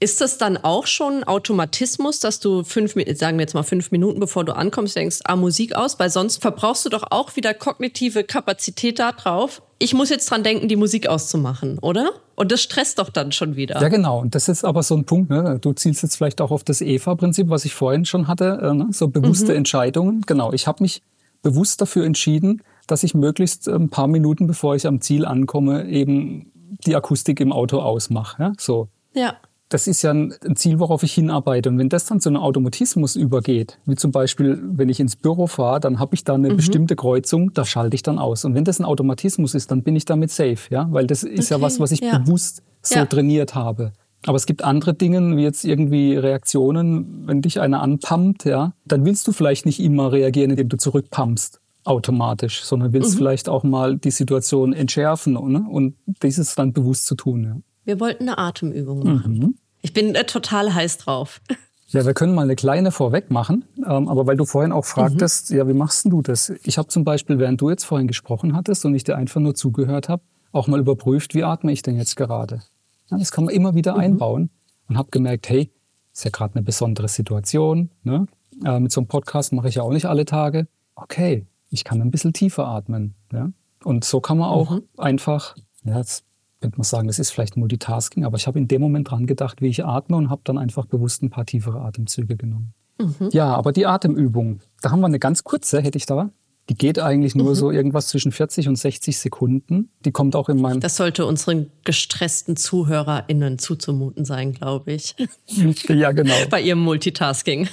Ist 0.00 0.20
das 0.20 0.38
dann 0.38 0.56
auch 0.56 0.86
schon 0.86 1.24
Automatismus, 1.24 2.20
dass 2.20 2.40
du 2.40 2.64
fünf, 2.64 2.94
sagen 3.14 3.38
wir 3.38 3.42
jetzt 3.42 3.54
mal 3.54 3.62
fünf 3.62 3.90
Minuten 3.90 4.20
bevor 4.20 4.44
du 4.44 4.54
ankommst, 4.54 4.96
denkst, 4.96 5.20
ah, 5.24 5.36
Musik 5.36 5.74
aus, 5.74 5.98
weil 5.98 6.10
sonst 6.10 6.42
verbrauchst 6.42 6.84
du 6.84 6.88
doch 6.88 7.04
auch 7.10 7.36
wieder 7.36 7.54
kognitive 7.54 8.24
Kapazität 8.24 8.98
darauf. 8.98 9.62
Ich 9.78 9.94
muss 9.94 10.10
jetzt 10.10 10.30
dran 10.30 10.42
denken, 10.42 10.68
die 10.68 10.76
Musik 10.76 11.08
auszumachen, 11.08 11.78
oder? 11.78 12.10
Und 12.34 12.50
das 12.50 12.62
stresst 12.62 12.98
doch 12.98 13.10
dann 13.10 13.32
schon 13.32 13.56
wieder. 13.56 13.80
Ja, 13.80 13.88
genau. 13.88 14.20
Und 14.20 14.34
das 14.34 14.48
ist 14.48 14.64
aber 14.64 14.82
so 14.82 14.96
ein 14.96 15.04
Punkt, 15.04 15.30
ne? 15.30 15.58
du 15.60 15.72
zielst 15.72 16.02
jetzt 16.02 16.16
vielleicht 16.16 16.40
auch 16.40 16.50
auf 16.50 16.64
das 16.64 16.80
EVA-Prinzip, 16.80 17.48
was 17.50 17.64
ich 17.64 17.74
vorhin 17.74 18.04
schon 18.04 18.26
hatte, 18.26 18.58
äh, 18.62 18.74
ne? 18.74 18.88
so 18.90 19.08
bewusste 19.08 19.52
mhm. 19.52 19.58
Entscheidungen. 19.58 20.22
Genau, 20.26 20.52
ich 20.52 20.66
habe 20.66 20.82
mich 20.82 21.02
bewusst 21.42 21.80
dafür 21.80 22.04
entschieden, 22.04 22.62
dass 22.86 23.02
ich 23.02 23.14
möglichst 23.14 23.68
ein 23.68 23.90
paar 23.90 24.06
Minuten, 24.06 24.46
bevor 24.46 24.74
ich 24.74 24.86
am 24.86 25.00
Ziel 25.00 25.24
ankomme, 25.24 25.88
eben 25.88 26.52
die 26.86 26.96
Akustik 26.96 27.40
im 27.40 27.52
Auto 27.52 27.80
ausmache. 27.80 28.42
Ja? 28.42 28.52
So. 28.58 28.88
Ja 29.14 29.36
das 29.72 29.86
ist 29.86 30.02
ja 30.02 30.12
ein 30.12 30.34
Ziel, 30.54 30.78
worauf 30.78 31.02
ich 31.02 31.12
hinarbeite. 31.14 31.68
Und 31.68 31.78
wenn 31.78 31.88
das 31.88 32.04
dann 32.04 32.20
zu 32.20 32.28
einem 32.28 32.42
Automatismus 32.42 33.16
übergeht, 33.16 33.78
wie 33.86 33.96
zum 33.96 34.10
Beispiel, 34.10 34.62
wenn 34.62 34.88
ich 34.88 35.00
ins 35.00 35.16
Büro 35.16 35.46
fahre, 35.46 35.80
dann 35.80 35.98
habe 35.98 36.14
ich 36.14 36.24
da 36.24 36.34
eine 36.34 36.50
mhm. 36.50 36.56
bestimmte 36.56 36.96
Kreuzung, 36.96 37.52
da 37.54 37.64
schalte 37.64 37.94
ich 37.94 38.02
dann 38.02 38.18
aus. 38.18 38.44
Und 38.44 38.54
wenn 38.54 38.64
das 38.64 38.78
ein 38.78 38.84
Automatismus 38.84 39.54
ist, 39.54 39.70
dann 39.70 39.82
bin 39.82 39.96
ich 39.96 40.04
damit 40.04 40.30
safe, 40.30 40.58
ja, 40.70 40.88
weil 40.90 41.06
das 41.06 41.22
ist 41.22 41.50
okay. 41.50 41.54
ja 41.54 41.60
was, 41.60 41.80
was 41.80 41.92
ich 41.92 42.00
ja. 42.00 42.18
bewusst 42.18 42.62
so 42.82 42.96
ja. 42.96 43.06
trainiert 43.06 43.54
habe. 43.54 43.92
Aber 44.26 44.36
es 44.36 44.46
gibt 44.46 44.62
andere 44.62 44.94
Dinge, 44.94 45.36
wie 45.36 45.42
jetzt 45.42 45.64
irgendwie 45.64 46.16
Reaktionen, 46.16 47.26
wenn 47.26 47.42
dich 47.42 47.60
einer 47.60 47.82
anpumpt, 47.82 48.44
ja, 48.44 48.74
dann 48.84 49.04
willst 49.04 49.26
du 49.26 49.32
vielleicht 49.32 49.66
nicht 49.66 49.80
immer 49.80 50.12
reagieren, 50.12 50.50
indem 50.50 50.68
du 50.68 50.76
zurückpumpst 50.76 51.60
automatisch, 51.84 52.62
sondern 52.62 52.92
willst 52.92 53.14
mhm. 53.14 53.18
vielleicht 53.18 53.48
auch 53.48 53.64
mal 53.64 53.96
die 53.96 54.12
Situation 54.12 54.72
entschärfen 54.72 55.32
ne? 55.32 55.66
und 55.68 55.96
dieses 56.22 56.54
dann 56.54 56.72
bewusst 56.72 57.06
zu 57.06 57.16
tun. 57.16 57.42
Ja. 57.44 57.56
Wir 57.84 58.00
wollten 58.00 58.28
eine 58.28 58.38
Atemübung 58.38 59.02
machen. 59.02 59.32
Mhm. 59.32 59.54
Ich 59.82 59.92
bin 59.92 60.14
äh, 60.14 60.24
total 60.24 60.74
heiß 60.74 60.98
drauf. 60.98 61.40
Ja, 61.88 62.06
wir 62.06 62.14
können 62.14 62.34
mal 62.34 62.42
eine 62.42 62.56
kleine 62.56 62.90
vorweg 62.90 63.30
machen. 63.30 63.66
Ähm, 63.86 64.08
aber 64.08 64.26
weil 64.26 64.36
du 64.36 64.46
vorhin 64.46 64.72
auch 64.72 64.86
fragtest, 64.86 65.50
mhm. 65.50 65.56
ja, 65.58 65.68
wie 65.68 65.74
machst 65.74 66.06
du 66.06 66.22
das? 66.22 66.50
Ich 66.64 66.78
habe 66.78 66.88
zum 66.88 67.04
Beispiel, 67.04 67.38
während 67.38 67.60
du 67.60 67.68
jetzt 67.68 67.84
vorhin 67.84 68.06
gesprochen 68.06 68.56
hattest 68.56 68.86
und 68.86 68.94
ich 68.94 69.04
dir 69.04 69.16
einfach 69.16 69.40
nur 69.40 69.54
zugehört 69.54 70.08
habe, 70.08 70.22
auch 70.52 70.68
mal 70.68 70.80
überprüft, 70.80 71.34
wie 71.34 71.44
atme 71.44 71.72
ich 71.72 71.82
denn 71.82 71.96
jetzt 71.96 72.16
gerade? 72.16 72.62
Ja, 73.10 73.18
das 73.18 73.30
kann 73.30 73.44
man 73.44 73.54
immer 73.54 73.74
wieder 73.74 73.94
mhm. 73.94 74.00
einbauen 74.00 74.50
und 74.88 74.96
habe 74.96 75.10
gemerkt, 75.10 75.48
hey, 75.50 75.70
ist 76.12 76.24
ja 76.24 76.30
gerade 76.30 76.54
eine 76.54 76.62
besondere 76.62 77.08
Situation. 77.08 77.90
Ne? 78.04 78.26
Äh, 78.64 78.80
mit 78.80 78.92
so 78.92 79.00
einem 79.00 79.08
Podcast 79.08 79.52
mache 79.52 79.68
ich 79.68 79.74
ja 79.74 79.82
auch 79.82 79.92
nicht 79.92 80.06
alle 80.06 80.24
Tage. 80.24 80.68
Okay, 80.94 81.46
ich 81.70 81.84
kann 81.84 82.00
ein 82.00 82.10
bisschen 82.10 82.32
tiefer 82.32 82.68
atmen. 82.68 83.14
Ja? 83.32 83.50
Und 83.84 84.04
so 84.04 84.20
kann 84.20 84.38
man 84.38 84.48
auch 84.48 84.70
mhm. 84.70 84.82
einfach, 84.96 85.56
ja, 85.84 85.98
jetzt 85.98 86.24
könnte 86.62 86.78
man 86.78 86.84
sagen, 86.84 87.08
das 87.08 87.18
ist 87.18 87.30
vielleicht 87.30 87.56
Multitasking, 87.56 88.24
aber 88.24 88.38
ich 88.38 88.46
habe 88.46 88.58
in 88.58 88.68
dem 88.68 88.80
Moment 88.80 89.10
dran 89.10 89.26
gedacht, 89.26 89.60
wie 89.60 89.68
ich 89.68 89.84
atme 89.84 90.16
und 90.16 90.30
habe 90.30 90.40
dann 90.44 90.56
einfach 90.56 90.86
bewusst 90.86 91.22
ein 91.22 91.28
paar 91.28 91.44
tiefere 91.44 91.80
Atemzüge 91.80 92.36
genommen. 92.36 92.72
Mhm. 92.98 93.28
Ja, 93.32 93.52
aber 93.54 93.72
die 93.72 93.86
Atemübung, 93.86 94.60
da 94.80 94.90
haben 94.90 95.00
wir 95.00 95.06
eine 95.06 95.18
ganz 95.18 95.44
kurze, 95.44 95.82
hätte 95.82 95.98
ich 95.98 96.06
da. 96.06 96.30
Die 96.68 96.76
geht 96.76 97.00
eigentlich 97.00 97.34
nur 97.34 97.50
mhm. 97.50 97.54
so 97.56 97.70
irgendwas 97.72 98.06
zwischen 98.06 98.30
40 98.30 98.68
und 98.68 98.76
60 98.76 99.18
Sekunden. 99.18 99.90
Die 100.04 100.12
kommt 100.12 100.36
auch 100.36 100.48
in 100.48 100.60
meinem. 100.60 100.78
Das 100.78 100.96
sollte 100.96 101.26
unseren 101.26 101.70
gestressten 101.84 102.56
ZuhörerInnen 102.56 103.58
zuzumuten 103.58 104.24
sein, 104.24 104.52
glaube 104.52 104.92
ich. 104.92 105.16
ja, 105.88 106.12
genau. 106.12 106.34
Bei 106.50 106.60
ihrem 106.60 106.78
Multitasking. 106.78 107.68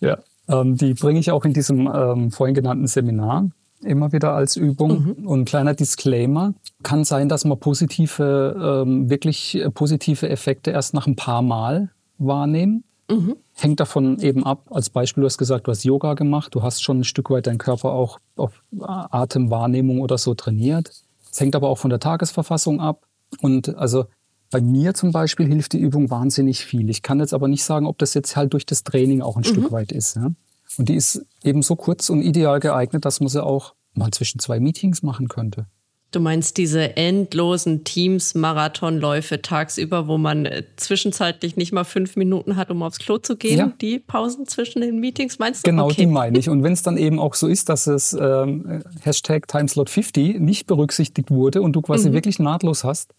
ja, 0.00 0.18
ähm, 0.48 0.76
die 0.76 0.94
bringe 0.94 1.18
ich 1.18 1.32
auch 1.32 1.44
in 1.44 1.52
diesem 1.52 1.90
ähm, 1.92 2.30
vorhin 2.30 2.54
genannten 2.54 2.86
Seminar 2.86 3.50
immer 3.82 4.12
wieder 4.12 4.34
als 4.34 4.56
Übung. 4.56 5.16
Mhm. 5.18 5.26
Und 5.26 5.40
ein 5.40 5.44
kleiner 5.44 5.74
Disclaimer. 5.74 6.54
Kann 6.82 7.04
sein, 7.04 7.28
dass 7.28 7.44
man 7.44 7.58
positive, 7.58 8.84
ähm, 8.86 9.10
wirklich 9.10 9.62
positive 9.74 10.28
Effekte 10.28 10.70
erst 10.70 10.94
nach 10.94 11.06
ein 11.06 11.16
paar 11.16 11.42
Mal 11.42 11.90
wahrnehmen. 12.18 12.84
Mhm. 13.10 13.36
Hängt 13.54 13.80
davon 13.80 14.20
eben 14.20 14.46
ab. 14.46 14.68
Als 14.70 14.90
Beispiel, 14.90 15.22
du 15.22 15.26
hast 15.26 15.38
gesagt, 15.38 15.66
du 15.66 15.70
hast 15.70 15.84
Yoga 15.84 16.14
gemacht. 16.14 16.54
Du 16.54 16.62
hast 16.62 16.82
schon 16.82 17.00
ein 17.00 17.04
Stück 17.04 17.30
weit 17.30 17.46
deinen 17.46 17.58
Körper 17.58 17.92
auch 17.92 18.18
auf 18.36 18.62
Atemwahrnehmung 18.80 20.00
oder 20.00 20.16
so 20.16 20.34
trainiert. 20.34 20.92
Es 21.30 21.40
hängt 21.40 21.56
aber 21.56 21.68
auch 21.68 21.78
von 21.78 21.90
der 21.90 22.00
Tagesverfassung 22.00 22.80
ab. 22.80 23.06
Und 23.40 23.76
also 23.76 24.04
bei 24.50 24.60
mir 24.60 24.94
zum 24.94 25.12
Beispiel 25.12 25.46
hilft 25.46 25.72
die 25.72 25.78
Übung 25.78 26.10
wahnsinnig 26.10 26.64
viel. 26.64 26.90
Ich 26.90 27.02
kann 27.02 27.20
jetzt 27.20 27.34
aber 27.34 27.48
nicht 27.48 27.64
sagen, 27.64 27.86
ob 27.86 27.98
das 27.98 28.14
jetzt 28.14 28.36
halt 28.36 28.52
durch 28.52 28.66
das 28.66 28.82
Training 28.82 29.22
auch 29.22 29.36
ein 29.36 29.40
mhm. 29.40 29.44
Stück 29.44 29.72
weit 29.72 29.92
ist. 29.92 30.16
Ja? 30.16 30.30
Und 30.78 30.88
die 30.88 30.94
ist 30.94 31.24
eben 31.42 31.62
so 31.62 31.76
kurz 31.76 32.10
und 32.10 32.22
ideal 32.22 32.60
geeignet, 32.60 33.04
dass 33.04 33.20
man 33.20 33.28
sie 33.28 33.42
auch 33.42 33.74
mal 33.94 34.10
zwischen 34.10 34.38
zwei 34.38 34.60
Meetings 34.60 35.02
machen 35.02 35.28
könnte. 35.28 35.66
Du 36.12 36.18
meinst 36.18 36.56
diese 36.56 36.96
endlosen 36.96 37.84
Teams-Marathonläufe 37.84 39.42
tagsüber, 39.42 40.08
wo 40.08 40.18
man 40.18 40.44
äh, 40.44 40.64
zwischenzeitlich 40.74 41.56
nicht 41.56 41.70
mal 41.70 41.84
fünf 41.84 42.16
Minuten 42.16 42.56
hat, 42.56 42.70
um 42.70 42.82
aufs 42.82 42.98
Klo 42.98 43.18
zu 43.18 43.36
gehen? 43.36 43.58
Ja. 43.58 43.72
Die 43.80 44.00
Pausen 44.00 44.46
zwischen 44.48 44.80
den 44.80 44.98
Meetings, 44.98 45.38
meinst 45.38 45.64
du? 45.64 45.70
Genau, 45.70 45.86
okay. 45.86 46.00
die 46.00 46.06
meine 46.06 46.36
ich. 46.36 46.48
Und 46.48 46.64
wenn 46.64 46.72
es 46.72 46.82
dann 46.82 46.96
eben 46.96 47.20
auch 47.20 47.34
so 47.34 47.46
ist, 47.46 47.68
dass 47.68 47.86
es 47.86 48.12
ähm, 48.12 48.82
Hashtag 49.02 49.46
Timeslot50 49.46 50.40
nicht 50.40 50.66
berücksichtigt 50.66 51.30
wurde 51.30 51.62
und 51.62 51.74
du 51.74 51.80
quasi 51.80 52.08
mhm. 52.08 52.14
wirklich 52.14 52.40
nahtlos 52.40 52.82
hast 52.82 53.14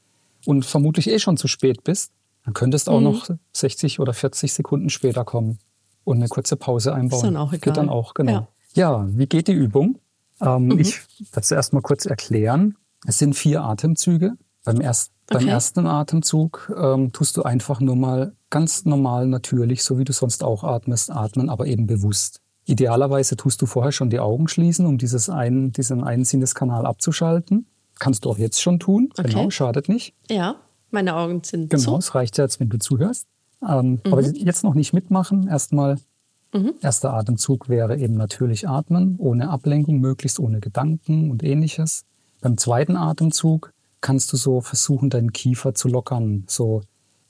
und 0.45 0.65
vermutlich 0.65 1.09
eh 1.09 1.19
schon 1.19 1.37
zu 1.37 1.47
spät 1.47 1.85
bist, 1.85 2.11
dann 2.43 2.53
könntest 2.53 2.87
du 2.87 2.91
auch 2.91 2.99
mhm. 2.99 3.05
noch 3.05 3.29
60 3.53 4.01
oder 4.01 4.13
40 4.13 4.51
Sekunden 4.51 4.89
später 4.89 5.23
kommen 5.23 5.59
und 6.03 6.17
eine 6.17 6.27
kurze 6.27 6.55
Pause 6.55 6.93
einbauen. 6.93 7.19
Ist 7.19 7.25
dann 7.25 7.37
auch 7.37 7.53
egal. 7.53 7.59
Geht 7.59 7.77
dann 7.77 7.89
auch, 7.89 8.13
genau. 8.13 8.31
Ja, 8.31 8.47
ja 8.73 9.07
wie 9.09 9.27
geht 9.27 9.47
die 9.47 9.53
Übung? 9.53 9.99
Ähm, 10.41 10.67
mhm. 10.67 10.79
Ich 10.79 11.01
werde 11.31 11.41
es 11.41 11.51
erst 11.51 11.73
mal 11.73 11.81
kurz 11.81 12.05
erklären. 12.05 12.75
Es 13.05 13.17
sind 13.17 13.35
vier 13.35 13.63
Atemzüge. 13.63 14.33
Beim, 14.63 14.81
erst, 14.81 15.11
okay. 15.29 15.39
beim 15.39 15.47
ersten 15.47 15.87
Atemzug 15.87 16.71
ähm, 16.77 17.11
tust 17.13 17.37
du 17.37 17.43
einfach 17.43 17.79
nur 17.79 17.95
mal 17.95 18.33
ganz 18.49 18.85
normal, 18.85 19.27
natürlich, 19.27 19.83
so 19.83 19.97
wie 19.97 20.03
du 20.03 20.13
sonst 20.13 20.43
auch 20.43 20.63
atmest, 20.63 21.09
atmen, 21.11 21.49
aber 21.49 21.65
eben 21.65 21.87
bewusst. 21.87 22.41
Idealerweise 22.65 23.37
tust 23.37 23.61
du 23.61 23.65
vorher 23.65 23.91
schon 23.91 24.11
die 24.11 24.19
Augen 24.19 24.47
schließen, 24.47 24.85
um 24.85 24.99
dieses 24.99 25.29
ein, 25.29 25.71
diesen 25.71 26.03
einen 26.03 26.25
Sinneskanal 26.25 26.85
abzuschalten. 26.85 27.65
Kannst 27.97 28.25
du 28.25 28.29
auch 28.29 28.37
jetzt 28.37 28.61
schon 28.61 28.79
tun. 28.79 29.09
Okay. 29.17 29.29
Genau, 29.29 29.49
schadet 29.49 29.89
nicht. 29.89 30.15
Ja, 30.29 30.55
meine 30.91 31.15
Augen 31.15 31.43
sind 31.43 31.69
genau, 31.69 31.81
zu. 31.81 31.85
Genau, 31.87 31.97
es 31.97 32.13
reicht 32.13 32.37
jetzt, 32.37 32.59
wenn 32.59 32.69
du 32.69 32.77
zuhörst. 32.77 33.27
Ähm, 33.67 33.91
mhm. 33.91 33.99
Aber 34.11 34.21
jetzt 34.21 34.63
noch 34.63 34.73
nicht 34.73 34.93
mitmachen. 34.93 35.47
Erstmal, 35.47 35.97
mhm. 36.53 36.73
erster 36.81 37.13
Atemzug 37.13 37.69
wäre 37.69 37.97
eben 37.97 38.15
natürlich 38.15 38.67
atmen, 38.67 39.15
ohne 39.17 39.49
Ablenkung, 39.49 39.99
möglichst 39.99 40.39
ohne 40.39 40.59
Gedanken 40.59 41.31
und 41.31 41.43
ähnliches. 41.43 42.05
Beim 42.41 42.57
zweiten 42.57 42.95
Atemzug 42.95 43.73
kannst 44.01 44.33
du 44.33 44.37
so 44.37 44.61
versuchen, 44.61 45.09
deinen 45.09 45.31
Kiefer 45.31 45.75
zu 45.75 45.87
lockern, 45.87 46.43
so, 46.47 46.81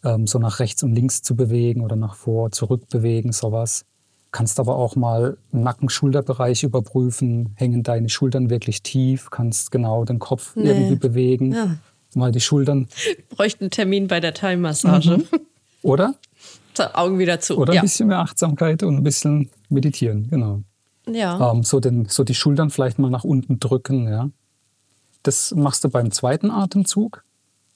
ähm, 0.04 0.26
so 0.26 0.40
nach 0.40 0.60
rechts 0.60 0.84
und 0.84 0.94
links 0.94 1.22
zu 1.22 1.36
bewegen 1.36 1.82
oder 1.82 1.98
nach 1.98 2.16
vor, 2.16 2.52
zurück 2.52 2.88
bewegen, 2.90 3.34
sowas. 3.34 3.86
Kannst 4.32 4.62
aber 4.62 4.78
auch 4.78 4.96
mal 4.96 5.38
Nacken-Schulterbereich 5.52 6.64
überprüfen. 6.64 7.54
Hängen 7.56 7.84
deine 7.84 8.08
Schultern 8.08 8.50
wirklich 8.50 8.82
tief? 8.82 9.30
Kannst 9.30 9.72
genau 9.72 10.06
den 10.06 10.20
Kopf 10.20 10.56
nee. 10.56 10.70
irgendwie 10.70 10.96
bewegen. 10.96 11.52
Ja. 11.52 11.76
Mal 12.16 12.32
die 12.32 12.40
Schultern. 12.40 12.88
Bräuchte 13.30 13.62
einen 13.62 13.72
Termin 13.72 14.08
bei 14.08 14.22
der 14.22 14.34
Time-Massage. 14.34 15.18
Mhm. 15.18 15.24
Oder? 15.84 16.16
Augen 16.94 17.20
wieder 17.20 17.40
zu. 17.40 17.58
Oder 17.58 17.74
ein 17.74 17.76
ja. 17.76 17.82
bisschen 17.82 18.08
mehr 18.08 18.20
Achtsamkeit 18.20 18.84
und 18.84 18.98
ein 18.98 19.04
bisschen 19.04 19.50
meditieren, 19.70 20.28
genau. 20.30 20.62
Ja. 21.08 21.52
Ähm, 21.52 21.64
so, 21.64 21.80
den, 21.80 22.06
so 22.06 22.24
die 22.24 22.34
Schultern 22.34 22.70
vielleicht 22.70 23.00
mal 23.00 23.12
nach 23.12 23.24
unten 23.24 23.60
drücken, 23.60 24.08
ja. 24.08 24.30
Das 25.24 25.54
machst 25.54 25.84
du 25.84 25.90
beim 25.90 26.12
zweiten 26.12 26.50
Atemzug. 26.50 27.24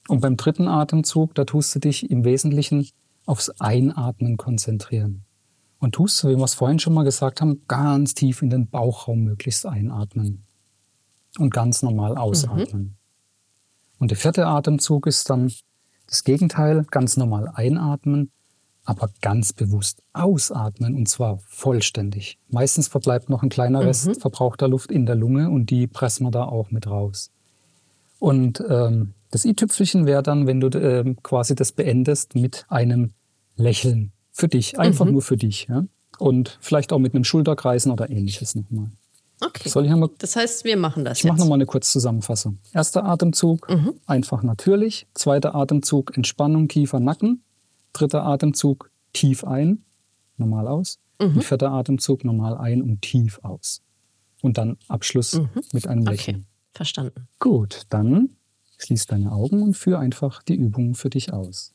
Und 0.08 0.20
beim 0.20 0.36
dritten 0.36 0.68
Atemzug, 0.68 1.34
da 1.34 1.44
tust 1.44 1.74
du 1.74 1.80
dich 1.80 2.10
im 2.10 2.24
Wesentlichen 2.24 2.88
aufs 3.24 3.50
Einatmen 3.60 4.36
konzentrieren. 4.36 5.24
Und 5.78 5.94
tust, 5.96 6.24
wie 6.24 6.36
wir 6.36 6.44
es 6.44 6.54
vorhin 6.54 6.78
schon 6.78 6.94
mal 6.94 7.04
gesagt 7.04 7.40
haben, 7.40 7.62
ganz 7.68 8.14
tief 8.14 8.40
in 8.40 8.50
den 8.50 8.68
Bauchraum 8.68 9.24
möglichst 9.24 9.66
einatmen. 9.66 10.44
Und 11.38 11.50
ganz 11.50 11.82
normal 11.82 12.16
ausatmen. 12.16 12.82
Mhm. 12.82 12.94
Und 13.98 14.10
der 14.10 14.18
vierte 14.18 14.46
Atemzug 14.46 15.06
ist 15.06 15.28
dann 15.28 15.52
das 16.06 16.24
Gegenteil, 16.24 16.84
ganz 16.90 17.16
normal 17.16 17.50
einatmen, 17.54 18.30
aber 18.84 19.10
ganz 19.20 19.52
bewusst 19.52 20.02
ausatmen 20.12 20.94
und 20.94 21.08
zwar 21.08 21.38
vollständig. 21.46 22.38
Meistens 22.48 22.88
verbleibt 22.88 23.28
noch 23.28 23.42
ein 23.42 23.48
kleiner 23.48 23.84
Rest 23.84 24.06
mhm. 24.06 24.14
verbrauchter 24.14 24.68
Luft 24.68 24.92
in 24.92 25.06
der 25.06 25.16
Lunge 25.16 25.50
und 25.50 25.70
die 25.70 25.86
pressen 25.86 26.24
wir 26.24 26.30
da 26.30 26.44
auch 26.44 26.70
mit 26.70 26.86
raus. 26.86 27.32
Und 28.18 28.62
ähm, 28.68 29.14
das 29.30 29.44
i-Tüpfelchen 29.44 30.06
wäre 30.06 30.22
dann, 30.22 30.46
wenn 30.46 30.60
du 30.60 30.68
äh, 30.68 31.14
quasi 31.22 31.54
das 31.54 31.72
beendest 31.72 32.34
mit 32.34 32.64
einem 32.68 33.12
Lächeln 33.56 34.12
für 34.30 34.48
dich, 34.48 34.78
einfach 34.78 35.04
mhm. 35.04 35.12
nur 35.12 35.22
für 35.22 35.36
dich. 35.36 35.66
Ja? 35.68 35.84
Und 36.18 36.58
vielleicht 36.60 36.92
auch 36.92 36.98
mit 36.98 37.14
einem 37.14 37.24
Schulterkreisen 37.24 37.90
oder 37.90 38.08
ähnliches 38.08 38.54
nochmal. 38.54 38.90
Okay. 39.40 39.68
Soll 39.68 39.84
ich 39.84 39.90
mal, 39.90 40.08
das 40.18 40.34
heißt, 40.34 40.64
wir 40.64 40.76
machen 40.76 41.04
das. 41.04 41.18
Ich 41.18 41.24
mache 41.24 41.38
nochmal 41.38 41.56
eine 41.56 41.66
kurze 41.66 41.90
Zusammenfassung. 41.92 42.58
Erster 42.72 43.04
Atemzug, 43.04 43.68
mhm. 43.68 43.94
einfach 44.06 44.42
natürlich. 44.42 45.06
Zweiter 45.14 45.54
Atemzug, 45.54 46.16
Entspannung, 46.16 46.68
Kiefer, 46.68 47.00
Nacken. 47.00 47.42
Dritter 47.92 48.24
Atemzug, 48.24 48.90
tief 49.12 49.44
ein, 49.44 49.84
normal 50.36 50.68
aus. 50.68 50.98
Mhm. 51.20 51.36
Und 51.36 51.44
vierter 51.44 51.70
Atemzug, 51.70 52.24
normal 52.24 52.56
ein 52.56 52.82
und 52.82 53.02
tief 53.02 53.38
aus. 53.42 53.82
Und 54.42 54.58
dann 54.58 54.76
Abschluss 54.88 55.34
mhm. 55.34 55.48
mit 55.72 55.86
einem 55.86 56.06
Lächeln. 56.06 56.36
Okay, 56.36 56.46
verstanden. 56.72 57.28
Gut, 57.38 57.82
dann 57.90 58.30
schließ 58.78 59.06
deine 59.06 59.32
Augen 59.32 59.62
und 59.62 59.74
führe 59.74 59.98
einfach 59.98 60.42
die 60.42 60.54
Übung 60.54 60.94
für 60.94 61.10
dich 61.10 61.32
aus. 61.32 61.72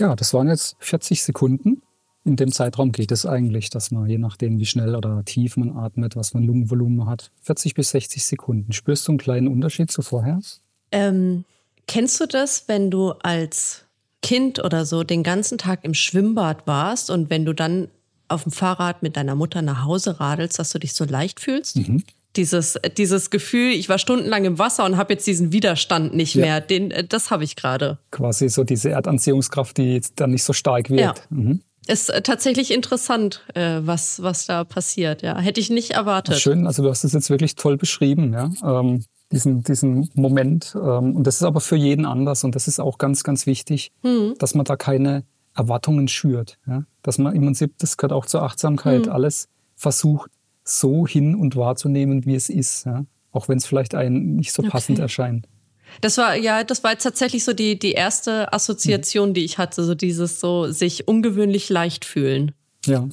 Ja, 0.00 0.16
das 0.16 0.32
waren 0.32 0.48
jetzt 0.48 0.76
40 0.80 1.22
Sekunden. 1.22 1.82
In 2.24 2.36
dem 2.36 2.50
Zeitraum 2.50 2.90
geht 2.90 3.12
es 3.12 3.26
eigentlich, 3.26 3.68
dass 3.68 3.90
man, 3.90 4.08
je 4.08 4.16
nachdem, 4.16 4.58
wie 4.58 4.64
schnell 4.64 4.94
oder 4.94 5.22
tief 5.24 5.58
man 5.58 5.76
atmet, 5.76 6.16
was 6.16 6.32
man 6.32 6.42
Lungenvolumen 6.42 7.06
hat, 7.06 7.30
40 7.42 7.74
bis 7.74 7.90
60 7.90 8.24
Sekunden. 8.24 8.72
Spürst 8.72 9.06
du 9.06 9.12
einen 9.12 9.18
kleinen 9.18 9.48
Unterschied 9.48 9.90
zu 9.90 10.00
vorher? 10.00 10.40
Ähm, 10.90 11.44
kennst 11.86 12.18
du 12.18 12.26
das, 12.26 12.66
wenn 12.66 12.90
du 12.90 13.10
als 13.22 13.84
Kind 14.22 14.62
oder 14.64 14.86
so 14.86 15.04
den 15.04 15.22
ganzen 15.22 15.58
Tag 15.58 15.84
im 15.84 15.94
Schwimmbad 15.94 16.66
warst 16.66 17.10
und 17.10 17.28
wenn 17.28 17.44
du 17.44 17.54
dann 17.54 17.88
auf 18.28 18.44
dem 18.44 18.52
Fahrrad 18.52 19.02
mit 19.02 19.16
deiner 19.18 19.34
Mutter 19.34 19.60
nach 19.60 19.84
Hause 19.84 20.18
radelst, 20.18 20.58
dass 20.58 20.70
du 20.70 20.78
dich 20.78 20.94
so 20.94 21.04
leicht 21.04 21.40
fühlst? 21.40 21.76
Mhm 21.76 22.04
dieses, 22.36 22.78
dieses 22.96 23.30
Gefühl, 23.30 23.72
ich 23.72 23.88
war 23.88 23.98
stundenlang 23.98 24.44
im 24.44 24.58
Wasser 24.58 24.84
und 24.84 24.96
habe 24.96 25.12
jetzt 25.14 25.26
diesen 25.26 25.52
Widerstand 25.52 26.14
nicht 26.14 26.34
ja. 26.34 26.44
mehr. 26.44 26.60
Den, 26.60 26.90
äh, 26.90 27.04
das 27.04 27.30
habe 27.30 27.44
ich 27.44 27.56
gerade. 27.56 27.98
Quasi 28.10 28.48
so 28.48 28.64
diese 28.64 28.90
Erdanziehungskraft, 28.90 29.76
die 29.76 29.94
jetzt 29.94 30.14
dann 30.16 30.30
nicht 30.30 30.44
so 30.44 30.52
stark 30.52 30.90
wird. 30.90 31.00
Ja. 31.00 31.14
Mhm. 31.30 31.62
Ist 31.86 32.10
äh, 32.10 32.22
tatsächlich 32.22 32.72
interessant, 32.72 33.44
äh, 33.54 33.80
was, 33.82 34.22
was 34.22 34.46
da 34.46 34.64
passiert. 34.64 35.22
Ja, 35.22 35.38
hätte 35.38 35.60
ich 35.60 35.70
nicht 35.70 35.92
erwartet. 35.92 36.38
Schön, 36.38 36.66
also 36.66 36.82
du 36.82 36.90
hast 36.90 37.04
es 37.04 37.12
jetzt 37.12 37.30
wirklich 37.30 37.56
toll 37.56 37.76
beschrieben, 37.76 38.32
ja. 38.32 38.50
Ähm, 38.62 39.04
diesen, 39.32 39.62
diesen 39.62 40.10
Moment. 40.14 40.74
Ähm, 40.74 41.16
und 41.16 41.26
das 41.26 41.36
ist 41.36 41.42
aber 41.42 41.60
für 41.60 41.76
jeden 41.76 42.04
anders 42.04 42.44
und 42.44 42.54
das 42.54 42.68
ist 42.68 42.80
auch 42.80 42.98
ganz, 42.98 43.22
ganz 43.22 43.46
wichtig, 43.46 43.92
mhm. 44.02 44.34
dass 44.38 44.54
man 44.54 44.64
da 44.64 44.76
keine 44.76 45.24
Erwartungen 45.54 46.08
schürt. 46.08 46.58
Ja? 46.66 46.84
Dass 47.02 47.18
man 47.18 47.34
im 47.34 47.42
Prinzip, 47.42 47.74
das 47.78 47.96
gehört 47.96 48.12
auch 48.12 48.26
zur 48.26 48.42
Achtsamkeit, 48.42 49.06
mhm. 49.06 49.12
alles 49.12 49.48
versucht, 49.76 50.30
so 50.78 51.06
hin 51.06 51.34
und 51.34 51.56
wahrzunehmen, 51.56 52.24
wie 52.26 52.34
es 52.34 52.48
ist. 52.48 52.86
Ja? 52.86 53.04
Auch 53.32 53.48
wenn 53.48 53.58
es 53.58 53.66
vielleicht 53.66 53.94
einem 53.94 54.36
nicht 54.36 54.52
so 54.52 54.62
okay. 54.62 54.70
passend 54.70 54.98
erscheint. 54.98 55.46
Das 56.00 56.18
war, 56.18 56.36
ja, 56.36 56.62
das 56.62 56.84
war 56.84 56.92
jetzt 56.92 57.02
tatsächlich 57.02 57.44
so 57.44 57.52
die, 57.52 57.78
die 57.78 57.92
erste 57.92 58.52
Assoziation, 58.52 59.30
mhm. 59.30 59.34
die 59.34 59.44
ich 59.44 59.58
hatte, 59.58 59.82
so 59.84 59.94
dieses 59.94 60.40
so 60.40 60.70
sich 60.70 61.08
ungewöhnlich 61.08 61.68
leicht 61.68 62.04
fühlen. 62.04 62.52
Ja. 62.86 63.08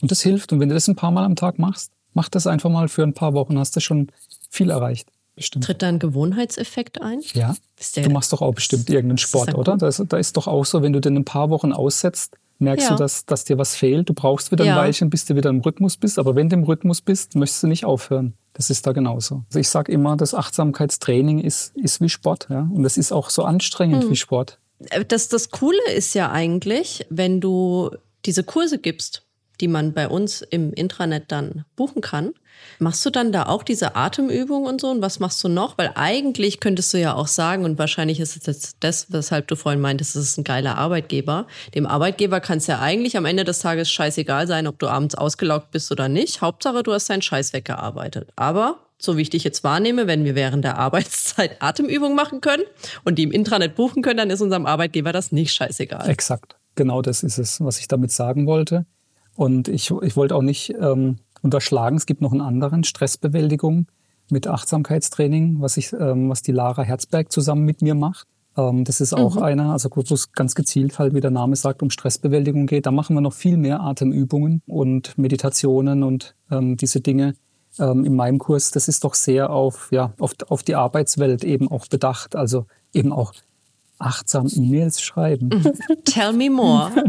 Und 0.00 0.10
das 0.10 0.20
hilft. 0.20 0.52
Und 0.52 0.60
wenn 0.60 0.68
du 0.68 0.74
das 0.74 0.86
ein 0.88 0.96
paar 0.96 1.10
Mal 1.10 1.24
am 1.24 1.36
Tag 1.36 1.58
machst, 1.58 1.92
mach 2.12 2.28
das 2.28 2.46
einfach 2.46 2.70
mal 2.70 2.88
für 2.88 3.02
ein 3.02 3.14
paar 3.14 3.32
Wochen, 3.32 3.58
hast 3.58 3.74
du 3.76 3.80
schon 3.80 4.08
viel 4.50 4.70
erreicht. 4.70 5.08
Bestimmt. 5.34 5.64
Tritt 5.64 5.82
da 5.82 5.88
ein 5.88 5.98
Gewohnheitseffekt 5.98 7.00
ein? 7.02 7.20
Ja. 7.32 7.56
Du 7.96 8.10
machst 8.10 8.32
doch 8.32 8.40
auch 8.40 8.54
bestimmt 8.54 8.88
irgendeinen 8.88 9.18
Sport, 9.18 9.54
oder? 9.54 9.76
Da 9.76 9.88
ist, 9.88 10.04
da 10.08 10.16
ist 10.16 10.36
doch 10.36 10.46
auch 10.46 10.64
so, 10.64 10.82
wenn 10.82 10.92
du 10.92 11.00
den 11.00 11.16
ein 11.16 11.24
paar 11.24 11.50
Wochen 11.50 11.72
aussetzt, 11.72 12.36
merkst 12.58 12.88
ja. 12.88 12.94
du, 12.94 12.98
dass, 12.98 13.26
dass 13.26 13.44
dir 13.44 13.58
was 13.58 13.76
fehlt. 13.76 14.08
Du 14.08 14.14
brauchst 14.14 14.52
wieder 14.52 14.64
ja. 14.64 14.74
ein 14.74 14.78
Weilchen, 14.78 15.10
bis 15.10 15.24
du 15.24 15.36
wieder 15.36 15.50
im 15.50 15.60
Rhythmus 15.60 15.96
bist. 15.96 16.18
Aber 16.18 16.34
wenn 16.34 16.48
du 16.48 16.56
im 16.56 16.64
Rhythmus 16.64 17.00
bist, 17.00 17.34
möchtest 17.34 17.62
du 17.62 17.66
nicht 17.66 17.84
aufhören. 17.84 18.34
Das 18.52 18.70
ist 18.70 18.86
da 18.86 18.92
genauso. 18.92 19.44
Also 19.48 19.58
ich 19.58 19.68
sage 19.68 19.90
immer, 19.90 20.16
das 20.16 20.34
Achtsamkeitstraining 20.34 21.40
ist, 21.40 21.76
ist 21.76 22.00
wie 22.00 22.08
Sport. 22.08 22.46
Ja? 22.50 22.68
Und 22.72 22.82
das 22.82 22.96
ist 22.96 23.12
auch 23.12 23.30
so 23.30 23.44
anstrengend 23.44 24.04
hm. 24.04 24.10
wie 24.10 24.16
Sport. 24.16 24.58
Äh, 24.90 25.04
das, 25.04 25.28
das 25.28 25.50
Coole 25.50 25.90
ist 25.94 26.14
ja 26.14 26.30
eigentlich, 26.30 27.06
wenn 27.10 27.40
du 27.40 27.90
diese 28.24 28.44
Kurse 28.44 28.78
gibst, 28.78 29.23
die 29.60 29.68
man 29.68 29.92
bei 29.92 30.08
uns 30.08 30.42
im 30.42 30.72
Intranet 30.72 31.24
dann 31.28 31.64
buchen 31.76 32.02
kann. 32.02 32.32
Machst 32.78 33.04
du 33.04 33.10
dann 33.10 33.32
da 33.32 33.46
auch 33.46 33.62
diese 33.62 33.94
Atemübung 33.96 34.64
und 34.64 34.80
so? 34.80 34.90
Und 34.90 35.02
was 35.02 35.20
machst 35.20 35.42
du 35.44 35.48
noch? 35.48 35.78
Weil 35.78 35.92
eigentlich 35.94 36.60
könntest 36.60 36.92
du 36.94 36.98
ja 36.98 37.14
auch 37.14 37.26
sagen, 37.26 37.64
und 37.64 37.78
wahrscheinlich 37.78 38.20
ist 38.20 38.36
es 38.36 38.46
jetzt 38.46 38.76
das, 38.80 39.12
weshalb 39.12 39.48
du 39.48 39.56
vorhin 39.56 39.80
meintest, 39.80 40.16
es 40.16 40.30
ist 40.30 40.38
ein 40.38 40.44
geiler 40.44 40.76
Arbeitgeber. 40.76 41.46
Dem 41.74 41.86
Arbeitgeber 41.86 42.40
kann 42.40 42.58
es 42.58 42.66
ja 42.66 42.80
eigentlich 42.80 43.16
am 43.16 43.24
Ende 43.26 43.44
des 43.44 43.60
Tages 43.60 43.90
scheißegal 43.90 44.46
sein, 44.46 44.66
ob 44.66 44.78
du 44.78 44.88
abends 44.88 45.14
ausgelaugt 45.14 45.70
bist 45.70 45.90
oder 45.92 46.08
nicht. 46.08 46.40
Hauptsache, 46.40 46.82
du 46.82 46.92
hast 46.92 47.10
deinen 47.10 47.22
Scheiß 47.22 47.52
weggearbeitet. 47.52 48.30
Aber 48.36 48.78
so 48.98 49.16
wie 49.16 49.22
ich 49.22 49.30
dich 49.30 49.44
jetzt 49.44 49.64
wahrnehme, 49.64 50.06
wenn 50.06 50.24
wir 50.24 50.34
während 50.34 50.64
der 50.64 50.78
Arbeitszeit 50.78 51.56
Atemübungen 51.60 52.16
machen 52.16 52.40
können 52.40 52.64
und 53.04 53.18
die 53.18 53.24
im 53.24 53.32
Intranet 53.32 53.74
buchen 53.74 54.02
können, 54.02 54.18
dann 54.18 54.30
ist 54.30 54.40
unserem 54.40 54.66
Arbeitgeber 54.66 55.12
das 55.12 55.32
nicht 55.32 55.52
scheißegal. 55.52 56.08
Exakt. 56.08 56.56
Genau 56.76 57.02
das 57.02 57.22
ist 57.22 57.38
es, 57.38 57.60
was 57.60 57.78
ich 57.78 57.86
damit 57.86 58.10
sagen 58.10 58.46
wollte. 58.46 58.84
Und 59.36 59.68
ich, 59.68 59.90
ich 59.90 60.16
wollte 60.16 60.36
auch 60.36 60.42
nicht 60.42 60.74
ähm, 60.80 61.16
unterschlagen, 61.42 61.96
es 61.96 62.06
gibt 62.06 62.20
noch 62.20 62.32
einen 62.32 62.40
anderen, 62.40 62.84
Stressbewältigung 62.84 63.86
mit 64.30 64.46
Achtsamkeitstraining, 64.46 65.60
was, 65.60 65.76
ich, 65.76 65.92
ähm, 65.92 66.30
was 66.30 66.42
die 66.42 66.52
Lara 66.52 66.82
Herzberg 66.82 67.30
zusammen 67.30 67.64
mit 67.64 67.82
mir 67.82 67.94
macht. 67.94 68.26
Ähm, 68.56 68.84
das 68.84 69.00
ist 69.00 69.12
auch 69.12 69.36
mhm. 69.36 69.42
einer, 69.42 69.72
also 69.72 69.90
wo 69.92 70.00
es 70.00 70.32
ganz 70.32 70.54
gezielt 70.54 70.98
halt, 70.98 71.14
wie 71.14 71.20
der 71.20 71.30
Name 71.30 71.56
sagt, 71.56 71.82
um 71.82 71.90
Stressbewältigung 71.90 72.66
geht. 72.66 72.86
Da 72.86 72.90
machen 72.90 73.14
wir 73.14 73.20
noch 73.20 73.32
viel 73.32 73.56
mehr 73.56 73.80
Atemübungen 73.80 74.62
und 74.66 75.16
Meditationen 75.18 76.02
und 76.02 76.34
ähm, 76.50 76.76
diese 76.76 77.00
Dinge. 77.00 77.34
Ähm, 77.78 78.04
in 78.04 78.14
meinem 78.14 78.38
Kurs, 78.38 78.70
das 78.70 78.86
ist 78.86 79.02
doch 79.02 79.14
sehr 79.14 79.50
auf, 79.50 79.88
ja, 79.90 80.14
auf, 80.20 80.34
auf 80.48 80.62
die 80.62 80.76
Arbeitswelt 80.76 81.42
eben 81.42 81.68
auch 81.68 81.88
bedacht. 81.88 82.36
Also 82.36 82.66
eben 82.92 83.12
auch 83.12 83.34
achtsam 83.98 84.46
E-Mails 84.48 85.00
schreiben. 85.00 85.50
Tell 86.04 86.32
me 86.32 86.50
more. 86.50 86.92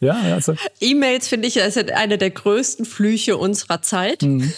Ja, 0.00 0.14
also. 0.34 0.54
E-Mails 0.80 1.28
finde 1.28 1.48
ich 1.48 1.56
ist 1.56 1.90
eine 1.92 2.18
der 2.18 2.30
größten 2.30 2.84
Flüche 2.84 3.36
unserer 3.36 3.82
Zeit. 3.82 4.22
Mhm. 4.22 4.52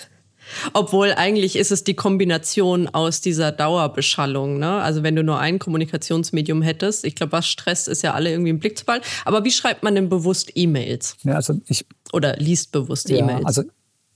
Obwohl 0.72 1.12
eigentlich 1.12 1.56
ist 1.56 1.70
es 1.70 1.84
die 1.84 1.94
Kombination 1.94 2.88
aus 2.88 3.20
dieser 3.20 3.52
Dauerbeschallung. 3.52 4.58
Ne? 4.58 4.80
Also 4.80 5.02
wenn 5.02 5.14
du 5.14 5.22
nur 5.22 5.38
ein 5.38 5.58
Kommunikationsmedium 5.58 6.62
hättest, 6.62 7.04
ich 7.04 7.14
glaube, 7.14 7.32
was 7.32 7.46
stresst, 7.46 7.88
ist 7.88 8.02
ja 8.02 8.14
alle 8.14 8.30
irgendwie 8.30 8.50
im 8.50 8.58
Blick 8.58 8.78
zu 8.78 8.84
behalten. 8.84 9.06
Aber 9.24 9.44
wie 9.44 9.50
schreibt 9.50 9.82
man 9.82 9.94
denn 9.94 10.08
bewusst 10.08 10.52
E-Mails? 10.54 11.16
Ja, 11.22 11.34
also 11.34 11.60
ich 11.68 11.84
oder 12.12 12.36
liest 12.36 12.72
bewusst 12.72 13.10
ja, 13.10 13.18
E-Mails? 13.18 13.44
Also 13.44 13.64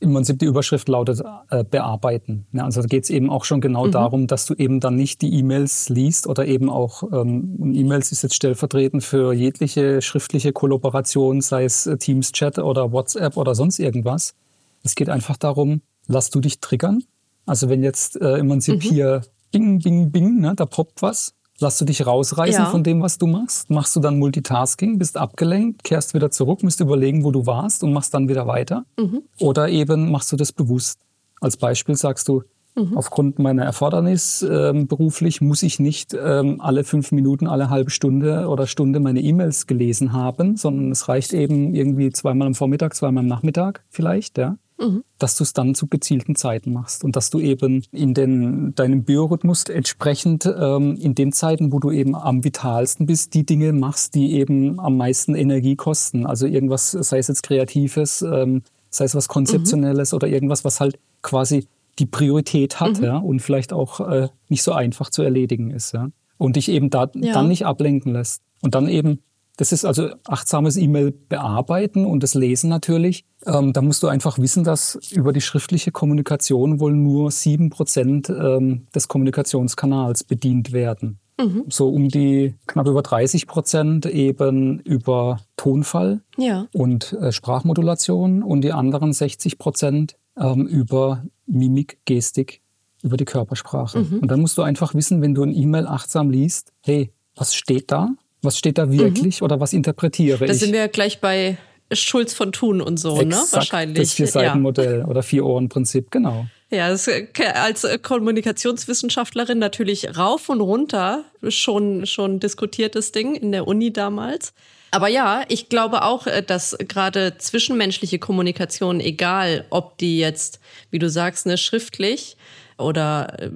im 0.03 0.13
Prinzip 0.13 0.39
die 0.39 0.47
Überschrift 0.47 0.89
lautet 0.89 1.23
äh, 1.51 1.65
bearbeiten. 1.65 2.47
Ja, 2.53 2.65
also 2.65 2.83
da 2.83 2.87
geht 2.89 3.05
es 3.05 3.11
eben 3.11 3.31
auch 3.31 3.45
schon 3.45 3.61
genau 3.61 3.87
mhm. 3.87 3.93
darum, 3.93 4.27
dass 4.27 4.47
du 4.47 4.55
eben 4.55 4.81
dann 4.81 4.97
nicht 4.97 5.23
die 5.23 5.33
E-Mails 5.39 5.89
liest 5.89 6.27
oder 6.27 6.47
eben 6.47 6.69
auch, 6.69 7.05
ähm, 7.13 7.73
E-Mails 7.75 8.13
ist 8.13 8.23
jetzt 8.23 8.35
stellvertretend 8.35 9.05
für 9.05 9.33
jegliche 9.33 10.03
schriftliche 10.03 10.53
Kollaboration, 10.53 11.41
sei 11.41 11.65
es 11.65 11.87
äh, 11.87 11.97
Teams-Chat 11.97 12.59
oder 12.59 12.93
WhatsApp 12.93 13.37
oder 13.37 13.55
sonst 13.55 13.79
irgendwas. 13.79 14.35
Es 14.83 14.95
geht 14.95 15.09
einfach 15.09 15.37
darum, 15.37 15.83
lass 16.09 16.31
du 16.31 16.41
dich 16.41 16.61
triggern. 16.61 17.05
Also 17.47 17.69
wenn 17.69 17.83
jetzt 17.83 18.21
äh, 18.21 18.39
im 18.39 18.49
Prinzip 18.49 18.77
mhm. 18.77 18.81
hier 18.81 19.23
Bing, 19.53 19.79
Bing, 19.79 20.11
Bing, 20.11 20.41
ne, 20.41 20.55
da 20.57 20.67
poppt 20.67 21.03
was, 21.03 21.35
Lass 21.61 21.79
du 21.79 21.85
dich 21.85 22.07
rausreißen 22.07 22.65
ja. 22.65 22.71
von 22.71 22.83
dem, 22.83 23.03
was 23.03 23.19
du 23.19 23.27
machst? 23.27 23.71
Machst 23.71 23.95
du 23.95 24.01
dann 24.01 24.19
Multitasking, 24.19 24.99
bist 24.99 25.17
abgelenkt, 25.17 25.85
kehrst 25.85 26.15
wieder 26.15 26.31
zurück, 26.31 26.63
musst 26.63 26.81
überlegen, 26.81 27.25
wo 27.25 27.31
du 27.31 27.47
warst 27.47 27.85
und 27.85 27.93
machst 27.93 28.15
dann 28.15 28.29
wieder 28.29 28.47
weiter? 28.47 28.85
Mhm. 28.99 29.23
Oder 29.39 29.69
eben 29.69 30.11
machst 30.11 30.33
du 30.33 30.37
das 30.37 30.53
bewusst? 30.53 31.01
Als 31.41 31.57
Beispiel 31.57 31.95
sagst 31.95 32.29
du, 32.29 32.43
mhm. 32.75 32.97
aufgrund 32.97 33.39
meiner 33.39 33.65
Erfordernis 33.65 34.43
äh, 34.43 34.73
beruflich 34.75 35.41
muss 35.41 35.63
ich 35.63 35.79
nicht 35.79 36.15
ähm, 36.15 36.61
alle 36.61 36.85
fünf 36.85 37.13
Minuten, 37.13 37.47
alle 37.47 37.71
halbe 37.71 37.91
Stunde 37.91 38.49
oder 38.49 38.67
Stunde 38.67 38.99
meine 38.99 39.21
E-Mails 39.21 39.67
gelesen 39.67 40.13
haben, 40.13 40.57
sondern 40.57 40.91
es 40.91 41.09
reicht 41.09 41.33
eben 41.33 41.75
irgendwie 41.75 42.11
zweimal 42.11 42.47
am 42.47 42.55
Vormittag, 42.55 42.95
zweimal 42.95 43.23
am 43.23 43.29
Nachmittag 43.29 43.85
vielleicht, 43.91 44.39
ja 44.39 44.57
mhm. 44.83 45.05
dass 45.19 45.37
du 45.37 45.45
es 45.45 45.53
dann 45.53 45.75
zu 45.75 45.87
gezielten 45.87 46.35
Zeiten 46.37 46.73
machst 46.73 47.05
und 47.05 47.17
dass 47.17 47.31
du 47.31 47.41
eben 47.41 47.85
in 47.93 48.15
den, 48.15 48.75
deinem 48.75 49.05
Biorhythmus 49.05 49.65
entsprechend 49.65 50.47
ähm, 50.47 50.97
in 50.97 51.15
den 51.15 51.33
Zeiten, 51.33 51.73
wo 51.73 51.79
du 51.79 51.91
eben 51.91 52.15
am 52.15 52.45
vitalsten 52.45 53.07
bist, 53.07 53.35
die 53.35 53.47
Dinge 53.47 53.73
machst, 53.73 54.15
die 54.15 54.33
eben 54.35 54.81
am 54.81 54.97
meisten 54.97 55.35
Energie 55.35 55.77
kosten. 55.77 56.27
Also 56.27 56.47
irgendwas, 56.47 56.91
sei 56.91 57.19
es 57.19 57.29
jetzt 57.29 57.43
Kreatives, 57.43 58.23
ähm, 58.23 58.63
sei 58.91 59.05
es 59.05 59.15
was 59.15 59.29
Konzeptionelles 59.29 60.13
mhm. 60.13 60.17
oder 60.17 60.29
irgendwas, 60.29 60.65
was 60.65 60.81
halt 60.81 60.99
quasi 61.23 61.67
die 61.99 62.07
Priorität 62.07 62.81
hat 62.81 62.99
mhm. 62.99 63.05
ja, 63.05 63.17
und 63.19 63.41
vielleicht 63.41 63.73
auch 63.73 64.01
äh, 64.01 64.29
nicht 64.49 64.63
so 64.63 64.73
einfach 64.73 65.11
zu 65.11 65.23
erledigen 65.23 65.71
ist. 65.71 65.93
Ja. 65.93 66.09
Und 66.39 66.57
dich 66.57 66.69
eben 66.69 66.91
da, 66.91 67.11
ja. 67.15 67.35
dann 67.35 67.49
nicht 67.49 67.67
ablenken 67.67 68.13
lässt. 68.13 68.43
Und 68.63 68.75
dann 68.75 68.89
eben 68.89 69.21
das 69.57 69.73
ist 69.73 69.85
also 69.85 70.11
achtsames 70.27 70.77
E-Mail 70.77 71.13
bearbeiten 71.13 72.07
und 72.07 72.23
das 72.23 72.35
Lesen 72.35 72.71
natürlich. 72.71 73.25
Ähm, 73.45 73.73
da 73.73 73.83
musst 73.83 74.03
du 74.03 74.09
einfach 74.09 74.39
wissen, 74.39 74.65
dass 74.65 74.99
über 75.13 75.33
die 75.33 75.41
schriftliche 75.41 75.93
Kommunikation 75.93 76.81
wohl 76.81 76.95
nur 76.95 77.31
sieben 77.31 77.71
Prozent 77.71 78.31
ähm, 78.31 78.87
des 78.95 79.09
Kommunikationskanals 79.09 80.25
bedient 80.25 80.73
werden. 80.73 81.19
Mhm. 81.39 81.65
So 81.69 81.89
um 81.89 82.09
die 82.09 82.55
knapp 82.67 82.87
über 82.87 83.03
30 83.03 83.47
Prozent 83.47 84.07
eben 84.07 84.81
über 84.81 85.41
Tonfall 85.57 86.23
ja. 86.37 86.67
und 86.73 87.13
äh, 87.15 87.33
Sprachmodulation 87.33 88.43
und 88.43 88.63
die 88.63 88.73
anderen 88.73 89.13
60 89.13 89.59
Prozent 89.59 90.17
ähm, 90.37 90.67
über 90.67 91.25
Mimik, 91.47 91.99
Gestik, 92.05 92.63
über 93.03 93.17
die 93.17 93.25
Körpersprache. 93.25 94.01
Mhm. 94.01 94.19
Und 94.21 94.31
dann 94.31 94.41
musst 94.41 94.57
du 94.57 94.63
einfach 94.63 94.95
wissen, 94.95 95.21
wenn 95.21 95.35
du 95.35 95.43
ein 95.43 95.55
E-Mail 95.55 95.87
achtsam 95.87 96.31
liest, 96.31 96.73
hey, 96.81 97.13
was 97.35 97.55
steht 97.55 97.91
da? 97.91 98.11
Was 98.43 98.59
steht 98.59 98.79
da 98.79 98.91
wirklich 98.91 99.41
mhm. 99.41 99.45
oder 99.45 99.61
was 99.61 99.73
interpretiere 99.73 100.39
da 100.39 100.45
ich? 100.45 100.51
Da 100.51 100.55
sind 100.55 100.73
wir 100.73 100.81
ja 100.81 100.87
gleich 100.89 101.21
bei 101.21 101.57
Schulz 101.93 102.35
von 102.35 102.53
Thun 102.53 102.81
und 102.81 102.99
so, 102.99 103.17
ne? 103.17 103.23
Exakt, 103.23 103.53
ne? 103.53 103.57
Wahrscheinlich. 103.57 103.99
Das 103.99 104.13
Vier-Seiten-Modell 104.15 105.01
ja. 105.01 105.07
oder 105.07 105.23
Vier-Ohren-Prinzip, 105.23 106.11
genau. 106.11 106.47
Ja, 106.71 106.89
das, 106.89 107.09
als 107.55 107.87
Kommunikationswissenschaftlerin 108.03 109.59
natürlich 109.59 110.17
rauf 110.17 110.49
und 110.49 110.63
runter 110.63 111.25
schon, 111.49 112.07
schon 112.07 112.41
diskutiertes 112.41 113.13
Ding 113.13 113.35
in 113.35 113.53
der 113.53 113.67
Uni 113.69 113.93
damals. 113.93 114.55
Aber 114.91 115.09
ja, 115.09 115.43
ich 115.49 115.69
glaube 115.69 116.03
auch, 116.03 116.27
äh, 116.27 116.43
dass 116.43 116.77
gerade 116.79 117.37
zwischenmenschliche 117.39 118.19
Kommunikation, 118.19 119.01
egal 119.01 119.67
ob 119.71 119.99
die 119.99 120.19
jetzt, 120.19 120.61
wie 120.91 120.99
du 120.99 121.09
sagst, 121.09 121.47
ne, 121.47 121.59
schriftlich 121.59 122.37
oder 122.79 123.39
äh, 123.39 123.51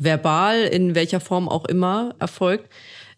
verbal, 0.00 0.62
in 0.62 0.94
welcher 0.94 1.20
Form 1.20 1.48
auch 1.48 1.64
immer 1.64 2.14
erfolgt, 2.18 2.68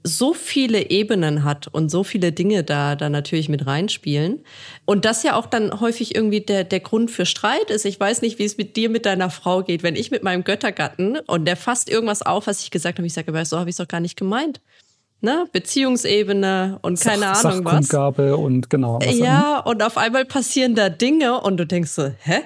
so 0.05 0.35
viele 0.35 0.91
Ebenen 0.91 1.45
hat 1.45 1.69
und 1.69 1.91
so 1.91 2.03
viele 2.03 2.33
Dinge 2.33 2.65
da, 2.65 2.97
da 2.97 3.09
natürlich 3.09 3.49
mit 3.49 3.67
reinspielen. 3.67 4.41
Und 4.85 5.05
das 5.05 5.23
ja 5.23 5.37
auch 5.37 5.47
dann 5.47 5.81
häufig 5.81 6.15
irgendwie 6.15 6.41
der, 6.41 6.65
der 6.65 6.81
Grund 6.81 7.11
für 7.11 7.27
Streit 7.27 7.71
ist. 7.71 7.85
Ich 7.85 7.99
weiß 8.01 8.23
nicht, 8.23 8.39
wie 8.39 8.45
es 8.45 8.57
mit 8.57 8.77
dir, 8.77 8.91
mit 8.91 9.07
deiner 9.07 9.31
Frau 9.31 9.63
geht. 9.63 9.83
Wenn 9.83 9.97
ich 9.97 10.11
mit 10.11 10.23
meinem 10.23 10.45
Göttergatten 10.45 11.19
und 11.27 11.45
der 11.45 11.57
fasst 11.57 11.89
irgendwas 11.89 12.23
auf, 12.23 12.47
was 12.47 12.63
ich 12.63 12.71
gesagt 12.71 12.99
habe, 12.99 13.07
ich 13.07 13.13
sage, 13.13 13.29
aber 13.29 13.45
so 13.45 13.59
habe 13.59 13.71
ich 13.71 13.75
es 13.75 13.79
doch 13.79 13.89
gar 13.89 14.01
nicht 14.01 14.17
gemeint. 14.17 14.61
Ne? 15.21 15.47
Beziehungsebene 15.53 16.81
und 16.83 17.01
keine 17.01 17.35
Sach, 17.35 17.45
Ahnung 17.45 17.65
was. 17.65 17.75
und 18.35 18.71
genau. 18.71 18.99
ja, 19.01 19.61
und 19.61 19.81
auf 19.85 19.97
einmal 19.97 20.25
passieren 20.25 20.75
da 20.75 20.89
Dinge 20.89 21.41
und 21.41 21.59
du 21.59 21.67
denkst 21.67 21.93
so, 21.93 22.11
hä? 22.23 22.41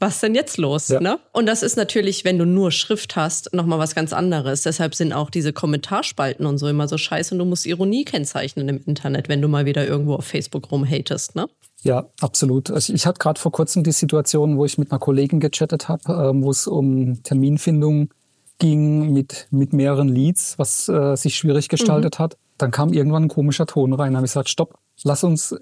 Was 0.00 0.20
denn 0.20 0.34
jetzt 0.34 0.56
los? 0.56 0.88
Ja. 0.88 1.00
Ne? 1.00 1.18
Und 1.32 1.46
das 1.46 1.62
ist 1.62 1.76
natürlich, 1.76 2.24
wenn 2.24 2.38
du 2.38 2.46
nur 2.46 2.72
Schrift 2.72 3.16
hast, 3.16 3.52
nochmal 3.52 3.78
was 3.78 3.94
ganz 3.94 4.12
anderes. 4.12 4.62
Deshalb 4.62 4.94
sind 4.94 5.12
auch 5.12 5.30
diese 5.30 5.52
Kommentarspalten 5.52 6.46
und 6.46 6.58
so 6.58 6.66
immer 6.68 6.88
so 6.88 6.98
scheiße 6.98 7.34
und 7.34 7.38
du 7.38 7.44
musst 7.44 7.66
Ironie 7.66 8.04
kennzeichnen 8.04 8.68
im 8.68 8.80
Internet, 8.86 9.28
wenn 9.28 9.42
du 9.42 9.48
mal 9.48 9.66
wieder 9.66 9.86
irgendwo 9.86 10.14
auf 10.14 10.24
Facebook 10.24 10.72
rumhatest, 10.72 11.36
ne? 11.36 11.48
Ja, 11.82 12.08
absolut. 12.20 12.70
Also 12.70 12.92
ich 12.92 13.06
hatte 13.06 13.18
gerade 13.18 13.40
vor 13.40 13.52
kurzem 13.52 13.84
die 13.84 13.92
Situation, 13.92 14.56
wo 14.56 14.64
ich 14.64 14.76
mit 14.78 14.90
einer 14.90 14.98
Kollegin 14.98 15.40
gechattet 15.40 15.88
habe, 15.88 16.12
äh, 16.12 16.42
wo 16.42 16.50
es 16.50 16.66
um 16.66 17.22
Terminfindung 17.22 18.10
ging 18.58 19.12
mit, 19.12 19.48
mit 19.50 19.72
mehreren 19.72 20.08
Leads, 20.08 20.58
was 20.58 20.88
äh, 20.88 21.16
sich 21.16 21.36
schwierig 21.36 21.68
gestaltet 21.68 22.18
mhm. 22.18 22.22
hat. 22.22 22.36
dann 22.58 22.70
kam 22.70 22.92
irgendwann 22.92 23.24
ein 23.24 23.28
komischer 23.28 23.66
Ton 23.66 23.92
rein. 23.94 24.12
Da 24.12 24.18
habe 24.18 24.26
ich 24.26 24.32
gesagt, 24.32 24.50
stopp, 24.50 24.78
lass 25.02 25.24
uns 25.24 25.56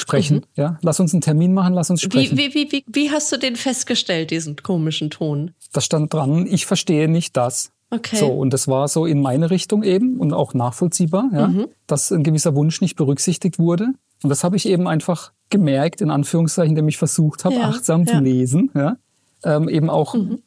sprechen. 0.00 0.38
Mhm. 0.38 0.42
Ja, 0.56 0.78
lass 0.82 1.00
uns 1.00 1.12
einen 1.12 1.20
Termin 1.20 1.54
machen, 1.54 1.74
lass 1.74 1.90
uns 1.90 2.02
sprechen. 2.02 2.36
Wie, 2.36 2.54
wie, 2.54 2.72
wie, 2.72 2.84
wie 2.86 3.10
hast 3.10 3.30
du 3.32 3.36
den 3.36 3.56
festgestellt, 3.56 4.30
diesen 4.30 4.56
komischen 4.56 5.10
Ton? 5.10 5.52
Da 5.72 5.80
stand 5.80 6.12
dran, 6.12 6.46
ich 6.46 6.66
verstehe 6.66 7.08
nicht 7.08 7.36
das. 7.36 7.70
Okay. 7.90 8.16
So, 8.16 8.28
und 8.28 8.52
das 8.52 8.68
war 8.68 8.86
so 8.86 9.04
in 9.04 9.20
meine 9.20 9.50
Richtung 9.50 9.82
eben 9.82 10.18
und 10.18 10.32
auch 10.32 10.54
nachvollziehbar, 10.54 11.28
ja, 11.32 11.48
mhm. 11.48 11.66
dass 11.86 12.12
ein 12.12 12.22
gewisser 12.22 12.54
Wunsch 12.54 12.80
nicht 12.80 12.96
berücksichtigt 12.96 13.58
wurde. 13.58 13.88
Und 14.22 14.30
das 14.30 14.44
habe 14.44 14.56
ich 14.56 14.66
eben 14.66 14.86
einfach 14.86 15.32
gemerkt, 15.48 16.00
in 16.00 16.10
Anführungszeichen, 16.10 16.70
indem 16.70 16.88
ich 16.88 16.98
versucht 16.98 17.44
habe, 17.44 17.56
ja, 17.56 17.62
achtsam 17.62 18.04
ja. 18.04 18.14
zu 18.14 18.20
lesen. 18.20 18.70
Ja? 18.74 18.96
Ähm, 19.44 19.68
eben 19.68 19.90
auch 19.90 20.14
mhm. 20.14 20.42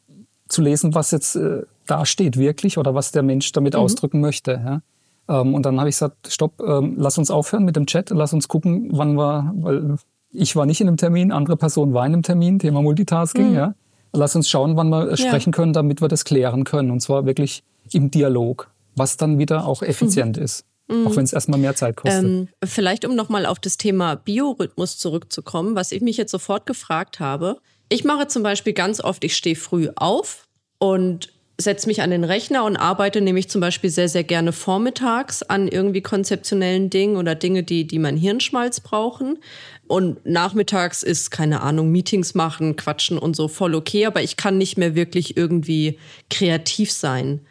zu 0.48 0.62
lesen, 0.62 0.96
was 0.96 1.12
jetzt 1.12 1.36
äh, 1.36 1.64
da 1.86 2.06
steht 2.06 2.38
wirklich 2.38 2.78
oder 2.78 2.96
was 2.96 3.12
der 3.12 3.24
Mensch 3.24 3.52
damit 3.52 3.74
mhm. 3.74 3.82
ausdrücken 3.82 4.22
möchte. 4.22 4.52
Ja? 4.52 4.82
Ähm, 5.28 5.54
und 5.54 5.66
dann 5.66 5.80
habe 5.80 5.90
ich 5.90 5.96
gesagt, 5.96 6.32
stopp, 6.32 6.60
ähm, 6.62 6.96
lass 6.98 7.18
uns 7.18 7.32
aufhören 7.32 7.66
mit 7.66 7.76
dem 7.76 7.86
Chat, 7.86 8.10
lass 8.10 8.34
uns 8.34 8.48
gucken, 8.48 8.90
wann 8.92 9.16
wir, 9.18 9.52
weil 9.56 9.96
ich 10.32 10.56
war 10.56 10.66
nicht 10.66 10.82
in 10.82 10.88
einem 10.88 10.98
Termin, 10.98 11.32
andere 11.32 11.58
Person 11.58 11.94
war 11.94 12.06
in 12.06 12.14
einem 12.14 12.24
Termin, 12.24 12.60
Thema 12.60 12.82
Multitasking, 12.82 13.50
mhm. 13.50 13.56
ja. 13.56 13.76
Lass 14.16 14.36
uns 14.36 14.48
schauen, 14.48 14.78
wann 14.78 14.90
wir 14.90 15.10
ja. 15.10 15.18
sprechen 15.18 15.52
können, 15.52 15.74
damit 15.74 16.02
wir 16.02 16.08
das 16.08 16.24
klären 16.24 16.66
können. 16.66 16.92
Und 16.92 17.00
zwar 17.00 17.26
wirklich 17.26 17.64
im 17.92 18.12
Dialog, 18.12 18.70
was 18.96 19.18
dann 19.18 19.40
wieder 19.40 19.66
auch 19.66 19.82
effizient 19.82 20.38
mhm. 20.38 20.44
ist. 20.44 20.66
Mhm. 20.88 21.08
Auch 21.08 21.16
wenn 21.16 21.24
es 21.24 21.34
erstmal 21.34 21.60
mehr 21.60 21.76
Zeit 21.76 21.96
kostet. 21.96 22.24
Ähm, 22.24 22.48
vielleicht, 22.64 23.06
um 23.06 23.16
nochmal 23.16 23.46
auf 23.46 23.58
das 23.58 23.78
Thema 23.78 24.16
Biorhythmus 24.16 24.98
zurückzukommen, 24.98 25.76
was 25.76 25.92
ich 25.92 26.02
mich 26.02 26.18
jetzt 26.18 26.32
sofort 26.32 26.66
gefragt 26.68 27.20
habe. 27.20 27.58
Ich 27.90 28.04
mache 28.04 28.28
zum 28.28 28.44
Beispiel 28.44 28.74
ganz 28.74 29.02
oft, 29.02 29.24
ich 29.24 29.36
stehe 29.36 29.56
früh 29.56 29.90
auf 29.96 30.48
und 30.78 31.34
setze 31.64 31.88
mich 31.88 32.02
an 32.02 32.12
den 32.12 32.24
Rechner 32.24 32.64
und 32.64 32.78
arbeite 32.78 33.22
nämlich 33.22 33.50
zum 33.50 33.62
Beispiel 33.62 33.90
sehr, 33.90 34.10
sehr 34.10 34.24
gerne 34.24 34.52
vormittags 34.52 35.44
an 35.44 35.68
irgendwie 35.68 36.02
konzeptionellen 36.02 36.90
Dingen 36.90 37.18
oder 37.18 37.36
Dinge, 37.36 37.64
die, 37.64 37.88
die 37.88 38.00
mein 38.00 38.18
Hirnschmalz 38.18 38.80
brauchen. 38.80 39.40
Und 39.88 40.26
nachmittags 40.26 41.04
ist, 41.04 41.32
keine 41.32 41.62
Ahnung, 41.62 41.92
Meetings 41.92 42.36
machen, 42.36 42.76
quatschen 42.76 43.18
und 43.18 43.36
so 43.36 43.48
voll 43.48 43.76
okay, 43.76 44.06
aber 44.06 44.22
ich 44.22 44.38
kann 44.38 44.58
nicht 44.58 44.78
mehr 44.78 44.96
wirklich 44.96 45.36
irgendwie 45.38 46.00
kreativ 46.30 46.92
sein. 46.92 47.42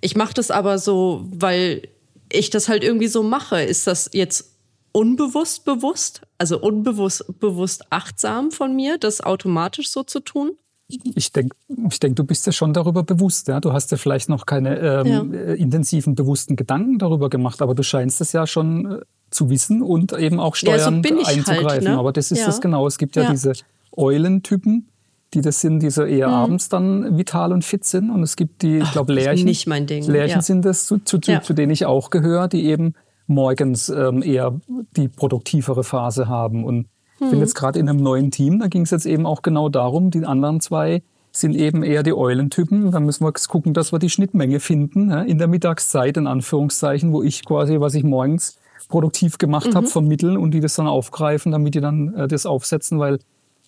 Ich 0.00 0.14
mache 0.14 0.34
das 0.34 0.50
aber 0.50 0.78
so, 0.78 1.26
weil 1.30 1.82
ich 2.30 2.50
das 2.50 2.68
halt 2.68 2.84
irgendwie 2.84 3.08
so 3.08 3.22
mache. 3.22 3.62
Ist 3.62 3.86
das 3.86 4.10
jetzt 4.12 4.54
unbewusst 4.92 5.64
bewusst, 5.64 6.22
also 6.38 6.60
unbewusst 6.60 7.38
bewusst 7.40 7.90
achtsam 7.90 8.50
von 8.50 8.74
mir, 8.74 8.98
das 8.98 9.20
automatisch 9.20 9.90
so 9.90 10.02
zu 10.02 10.20
tun? 10.20 10.56
Ich 10.88 11.32
denke, 11.32 11.54
ich 11.90 12.00
denk, 12.00 12.16
du 12.16 12.24
bist 12.24 12.46
ja 12.46 12.52
schon 12.52 12.72
darüber 12.72 13.02
bewusst. 13.02 13.48
Ja? 13.48 13.60
Du 13.60 13.72
hast 13.72 13.90
ja 13.90 13.98
vielleicht 13.98 14.30
noch 14.30 14.46
keine 14.46 14.78
ähm, 14.78 15.34
ja. 15.34 15.38
Äh, 15.38 15.54
intensiven, 15.56 16.14
bewussten 16.14 16.56
Gedanken 16.56 16.98
darüber 16.98 17.28
gemacht, 17.28 17.60
aber 17.60 17.74
du 17.74 17.82
scheinst 17.82 18.22
es 18.22 18.32
ja 18.32 18.46
schon 18.46 18.92
äh, 18.92 19.00
zu 19.30 19.50
wissen 19.50 19.82
und 19.82 20.12
eben 20.12 20.40
auch 20.40 20.54
steuernd 20.54 21.04
ja, 21.04 21.12
so 21.12 21.26
halt, 21.26 21.36
einzugreifen. 21.36 21.68
Halt, 21.68 21.82
ne? 21.84 21.98
Aber 21.98 22.12
das 22.12 22.30
ist 22.30 22.40
ja. 22.40 22.46
das 22.46 22.62
genau. 22.62 22.86
Es 22.86 22.96
gibt 22.96 23.16
ja, 23.16 23.30
diese 23.30 23.52
Eulentypen, 23.94 24.88
die 25.34 25.42
das 25.42 25.60
sind, 25.60 25.80
die 25.82 25.90
so 25.90 26.04
eher 26.04 26.28
mhm. 26.28 26.34
abends 26.34 26.68
dann 26.70 27.18
vital 27.18 27.52
und 27.52 27.64
fit 27.64 27.84
sind. 27.84 28.10
Und 28.10 28.22
es 28.22 28.36
gibt 28.36 28.62
die, 28.62 28.78
ich 28.78 28.92
glaube, 28.92 29.12
Lärchen. 29.12 29.44
Nicht 29.44 29.66
mein 29.66 29.86
Ding. 29.86 30.04
Lärchen 30.04 30.40
sind 30.40 30.64
das, 30.64 30.86
zu, 30.86 30.98
zu, 30.98 31.18
zu, 31.18 31.52
denen 31.52 31.70
ich 31.70 31.84
auch 31.84 32.08
gehöre, 32.08 32.48
die 32.48 32.64
eben 32.64 32.94
morgens 33.26 33.90
ähm, 33.90 34.22
eher 34.22 34.58
die 34.96 35.08
produktivere 35.08 35.84
Phase 35.84 36.28
haben. 36.28 36.64
Und 36.64 36.86
ich 37.20 37.30
bin 37.30 37.38
mhm. 37.38 37.40
jetzt 37.40 37.54
gerade 37.54 37.78
in 37.78 37.88
einem 37.88 38.00
neuen 38.00 38.30
Team, 38.30 38.60
da 38.60 38.68
ging 38.68 38.82
es 38.82 38.90
jetzt 38.90 39.06
eben 39.06 39.26
auch 39.26 39.42
genau 39.42 39.68
darum, 39.68 40.10
die 40.10 40.24
anderen 40.24 40.60
zwei 40.60 41.02
sind 41.32 41.54
eben 41.54 41.82
eher 41.82 42.02
die 42.02 42.14
Eulentypen. 42.14 42.90
Da 42.90 43.00
müssen 43.00 43.24
wir 43.24 43.32
gucken, 43.32 43.74
dass 43.74 43.92
wir 43.92 43.98
die 43.98 44.10
Schnittmenge 44.10 44.60
finden 44.60 45.10
ja, 45.10 45.22
in 45.22 45.38
der 45.38 45.46
Mittagszeit, 45.46 46.16
in 46.16 46.26
Anführungszeichen, 46.26 47.12
wo 47.12 47.22
ich 47.22 47.44
quasi, 47.44 47.80
was 47.80 47.94
ich 47.94 48.04
morgens 48.04 48.58
produktiv 48.88 49.38
gemacht 49.38 49.68
mhm. 49.68 49.74
habe, 49.74 49.86
vermitteln 49.86 50.36
und 50.36 50.52
die 50.52 50.60
das 50.60 50.74
dann 50.74 50.86
aufgreifen, 50.86 51.52
damit 51.52 51.74
die 51.74 51.80
dann 51.80 52.14
äh, 52.14 52.28
das 52.28 52.46
aufsetzen, 52.46 52.98
weil 52.98 53.18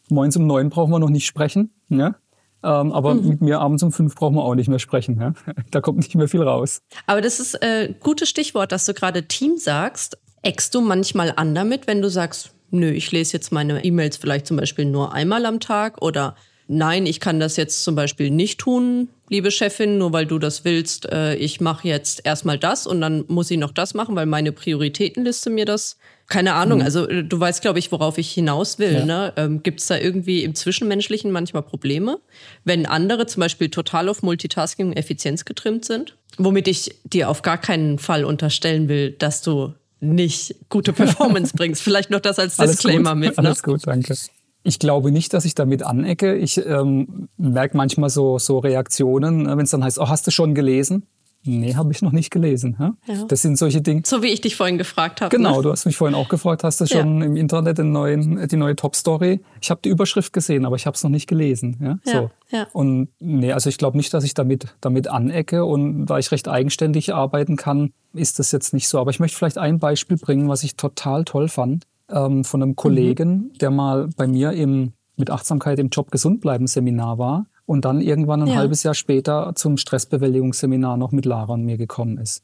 morgens 0.09 0.37
um 0.37 0.47
neun 0.47 0.71
brauchen 0.71 0.91
wir 0.91 0.99
noch 0.99 1.11
nicht 1.11 1.27
sprechen. 1.27 1.71
Ja? 1.89 2.15
Ähm, 2.63 2.93
aber 2.93 3.15
mhm. 3.15 3.29
mit 3.29 3.41
mir 3.41 3.61
abends 3.61 3.83
um 3.83 3.93
fünf 3.93 4.15
brauchen 4.15 4.37
wir 4.37 4.45
auch 4.45 4.55
nicht 4.55 4.69
mehr 4.69 4.79
sprechen. 4.79 5.21
Ja? 5.21 5.33
Da 5.71 5.81
kommt 5.81 5.99
nicht 5.99 6.15
mehr 6.15 6.29
viel 6.29 6.43
raus. 6.43 6.83
Aber 7.07 7.21
das 7.21 7.41
ist 7.41 7.63
ein 7.63 7.91
äh, 7.91 7.95
gutes 8.01 8.29
Stichwort, 8.29 8.73
dass 8.73 8.87
du 8.87 8.95
gerade 8.95 9.25
Team 9.25 9.57
sagst. 9.57 10.19
Eckst 10.43 10.75
du 10.75 10.81
manchmal 10.81 11.35
an 11.37 11.55
damit, 11.55 11.87
wenn 11.87 12.01
du 12.01 12.09
sagst, 12.09 12.55
nö, 12.71 12.91
ich 12.91 13.11
lese 13.13 13.35
jetzt 13.35 13.53
meine 13.53 13.85
E-Mails 13.85 14.17
vielleicht 14.17 14.47
zum 14.47 14.57
Beispiel 14.57 14.85
nur 14.85 15.13
einmal 15.13 15.47
am 15.47 15.61
Tag 15.61 16.03
oder 16.03 16.37
nein, 16.71 17.05
ich 17.05 17.21
kann 17.21 17.41
das 17.41 17.57
jetzt 17.57 17.83
zum 17.83 17.97
Beispiel 17.97 18.31
nicht 18.31 18.61
tun, 18.61 19.09
liebe 19.29 19.51
Chefin, 19.51 19.99
nur 19.99 20.13
weil 20.13 20.25
du 20.25 20.39
das 20.39 20.65
willst. 20.65 21.11
Äh, 21.11 21.35
ich 21.35 21.61
mache 21.61 21.89
jetzt 21.89 22.25
erstmal 22.25 22.59
das 22.59 22.87
und 22.87 23.01
dann 23.01 23.25
muss 23.27 23.51
ich 23.51 23.59
noch 23.59 23.73
das 23.73 23.93
machen, 23.93 24.15
weil 24.15 24.27
meine 24.27 24.53
Prioritätenliste 24.53 25.51
mir 25.51 25.65
das. 25.65 25.99
Keine 26.29 26.55
Ahnung, 26.55 26.79
mhm. 26.79 26.85
also 26.85 27.09
äh, 27.09 27.25
du 27.25 27.41
weißt, 27.41 27.61
glaube 27.61 27.81
ich, 27.81 27.91
worauf 27.91 28.19
ich 28.19 28.31
hinaus 28.31 28.79
will. 28.79 28.93
Ja. 28.93 29.05
Ne? 29.05 29.33
Ähm, 29.37 29.63
Gibt 29.65 29.81
es 29.81 29.89
da 29.89 29.99
irgendwie 29.99 30.45
im 30.45 30.55
Zwischenmenschlichen 30.55 31.33
manchmal 31.33 31.65
Probleme, 31.65 32.21
wenn 32.65 32.87
andere 32.87 33.27
zum 33.27 33.41
Beispiel 33.41 33.69
total 33.69 34.09
auf 34.09 34.23
Multitasking 34.23 34.89
und 34.89 34.97
Effizienz 34.97 35.45
getrimmt 35.45 35.85
sind? 35.85 36.17
Womit 36.39 36.69
ich 36.69 36.95
dir 37.05 37.29
auf 37.29 37.43
gar 37.43 37.59
keinen 37.59 37.99
Fall 37.99 38.25
unterstellen 38.25 38.89
will, 38.89 39.11
dass 39.11 39.43
du 39.43 39.75
nicht 40.01 40.57
gute 40.69 40.93
Performance 40.93 41.55
bringst. 41.57 41.83
Vielleicht 41.83 42.11
noch 42.11 42.21
das 42.21 42.39
als 42.39 42.57
Disclaimer 42.59 43.11
alles 43.11 43.29
mit. 43.29 43.37
Ne? 43.37 43.45
Alles 43.47 43.63
gut, 43.63 43.87
danke. 43.87 44.15
Ich 44.63 44.79
glaube 44.79 45.11
nicht, 45.11 45.33
dass 45.33 45.45
ich 45.45 45.55
damit 45.55 45.83
anecke. 45.83 46.37
Ich 46.37 46.59
ähm, 46.65 47.29
merke 47.39 47.77
manchmal 47.77 48.11
so, 48.11 48.39
so 48.39 48.59
Reaktionen, 48.59 49.47
äh, 49.47 49.57
wenn 49.57 49.65
es 49.65 49.71
dann 49.71 49.85
heißt, 49.85 49.99
oh, 49.99 50.09
hast 50.09 50.27
du 50.27 50.31
schon 50.31 50.55
gelesen? 50.55 51.07
Nee, 51.43 51.75
habe 51.75 51.91
ich 51.93 52.03
noch 52.03 52.13
nicht 52.13 52.31
gelesen. 52.31 52.77
Ja? 52.79 52.95
ja? 53.07 53.25
Das 53.25 53.41
sind 53.41 53.57
solche 53.57 53.81
Dinge. 53.81 54.03
So 54.05 54.23
wie 54.23 54.27
ich 54.27 54.43
dich 54.43 54.57
vorhin 54.57 54.77
gefragt 54.77 55.23
habe. 55.23 55.35
Genau, 55.35 55.57
ne? 55.57 55.63
du 55.63 55.71
hast 55.71 55.87
mich 55.87 55.97
vorhin 55.97 56.15
auch 56.15 56.29
gefragt, 56.29 56.65
hast 56.65 56.81
du 56.83 56.87
schon 56.87 57.21
ja. 57.21 57.27
im 57.27 57.37
Internet 57.37 57.79
den 57.79 57.93
neuen, 57.93 58.47
die 58.47 58.57
neue 58.57 58.77
Top-Story? 58.77 59.41
Ich 59.61 59.71
habe 59.71 59.81
die 59.83 59.89
Überschrift 59.89 60.35
gesehen, 60.35 60.67
aber 60.67 60.77
ich 60.77 60.87
habe 60.87 60.97
es 60.97 61.03
noch 61.03 61.11
nicht 61.11 61.27
gelesen. 61.27 61.79
Ja? 61.81 61.99
ja 62.05 62.21
so. 62.21 62.31
Ja. 62.51 62.67
Und 62.73 63.09
nee, 63.21 63.53
also 63.53 63.71
ich 63.71 63.79
glaube 63.79 63.97
nicht, 63.97 64.13
dass 64.13 64.25
ich 64.25 64.35
damit, 64.35 64.67
damit 64.83 65.09
anecke. 65.09 65.65
Und 65.65 66.07
da 66.07 66.19
ich 66.19 66.31
recht 66.31 66.47
eigenständig 66.47 67.15
arbeiten 67.15 67.57
kann, 67.57 67.93
ist 68.13 68.39
das 68.39 68.53
jetzt 68.53 68.75
nicht 68.75 68.89
so. 68.89 68.99
Aber 68.99 69.11
ich 69.11 69.19
möchte 69.19 69.39
vielleicht 69.39 69.59
ein 69.59 69.79
Beispiel 69.79 70.19
bringen, 70.19 70.49
was 70.49 70.63
ich 70.63 70.77
total 70.77 71.25
toll 71.25 71.49
fand, 71.49 71.87
ähm, 72.11 72.45
von 72.45 72.63
einem 72.63 72.77
Kollegen, 72.77 73.31
mhm. 73.31 73.59
der 73.61 73.71
mal 73.71 74.09
bei 74.15 74.27
mir 74.27 74.53
im, 74.53 74.93
mit 75.17 75.31
Achtsamkeit 75.31 75.79
im 75.79 75.89
Job 75.89 76.11
gesund 76.11 76.43
bleiben 76.43 76.67
Seminar 76.67 77.17
war 77.17 77.47
und 77.71 77.85
dann 77.85 78.01
irgendwann 78.01 78.43
ein 78.43 78.49
ja. 78.49 78.57
halbes 78.57 78.83
Jahr 78.83 78.95
später 78.95 79.53
zum 79.55 79.77
Stressbewältigungsseminar 79.77 80.97
noch 80.97 81.13
mit 81.13 81.25
Lara 81.25 81.53
und 81.53 81.65
mir 81.65 81.77
gekommen 81.77 82.19
ist. 82.19 82.43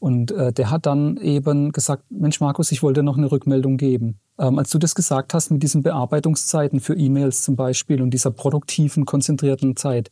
Und 0.00 0.32
äh, 0.32 0.52
der 0.52 0.68
hat 0.72 0.86
dann 0.86 1.16
eben 1.18 1.70
gesagt, 1.70 2.02
Mensch 2.10 2.40
Markus, 2.40 2.72
ich 2.72 2.82
wollte 2.82 3.04
noch 3.04 3.16
eine 3.16 3.30
Rückmeldung 3.30 3.76
geben. 3.76 4.18
Ähm, 4.36 4.58
als 4.58 4.70
du 4.70 4.78
das 4.78 4.96
gesagt 4.96 5.32
hast 5.32 5.52
mit 5.52 5.62
diesen 5.62 5.84
Bearbeitungszeiten 5.84 6.80
für 6.80 6.96
E-Mails 6.96 7.44
zum 7.44 7.54
Beispiel 7.54 8.02
und 8.02 8.10
dieser 8.10 8.32
produktiven, 8.32 9.04
konzentrierten 9.04 9.76
Zeit, 9.76 10.10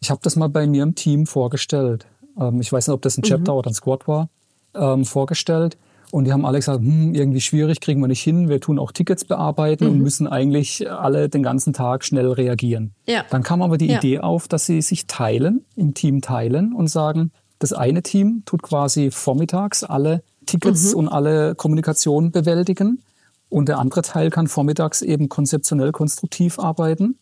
ich 0.00 0.12
habe 0.12 0.20
das 0.22 0.36
mal 0.36 0.48
bei 0.48 0.68
mir 0.68 0.84
im 0.84 0.94
Team 0.94 1.26
vorgestellt. 1.26 2.06
Ähm, 2.38 2.60
ich 2.60 2.72
weiß 2.72 2.86
nicht, 2.86 2.94
ob 2.94 3.02
das 3.02 3.18
ein 3.18 3.22
Chapter 3.22 3.50
mhm. 3.50 3.58
oder 3.58 3.70
ein 3.72 3.74
Squad 3.74 4.06
war, 4.06 4.28
ähm, 4.76 5.04
vorgestellt. 5.04 5.76
Und 6.14 6.26
die 6.26 6.32
haben 6.32 6.46
alle 6.46 6.58
gesagt, 6.58 6.78
hm, 6.78 7.12
irgendwie 7.12 7.40
schwierig, 7.40 7.80
kriegen 7.80 8.00
wir 8.00 8.06
nicht 8.06 8.22
hin. 8.22 8.48
Wir 8.48 8.60
tun 8.60 8.78
auch 8.78 8.92
Tickets 8.92 9.24
bearbeiten 9.24 9.86
mhm. 9.86 9.90
und 9.90 9.98
müssen 9.98 10.28
eigentlich 10.28 10.88
alle 10.88 11.28
den 11.28 11.42
ganzen 11.42 11.72
Tag 11.72 12.04
schnell 12.04 12.30
reagieren. 12.30 12.92
Ja. 13.04 13.24
Dann 13.30 13.42
kam 13.42 13.62
aber 13.62 13.78
die 13.78 13.88
ja. 13.88 13.98
Idee 13.98 14.20
auf, 14.20 14.46
dass 14.46 14.64
sie 14.64 14.80
sich 14.80 15.08
teilen, 15.08 15.64
im 15.74 15.92
Team 15.92 16.20
teilen 16.20 16.72
und 16.72 16.86
sagen, 16.86 17.32
das 17.58 17.72
eine 17.72 18.04
Team 18.04 18.44
tut 18.46 18.62
quasi 18.62 19.10
vormittags 19.10 19.82
alle 19.82 20.22
Tickets 20.46 20.92
mhm. 20.92 21.00
und 21.00 21.08
alle 21.08 21.56
Kommunikation 21.56 22.30
bewältigen. 22.30 23.02
Und 23.48 23.68
der 23.68 23.80
andere 23.80 24.02
Teil 24.02 24.30
kann 24.30 24.46
vormittags 24.46 25.02
eben 25.02 25.28
konzeptionell 25.28 25.90
konstruktiv 25.90 26.60
arbeiten. 26.60 27.18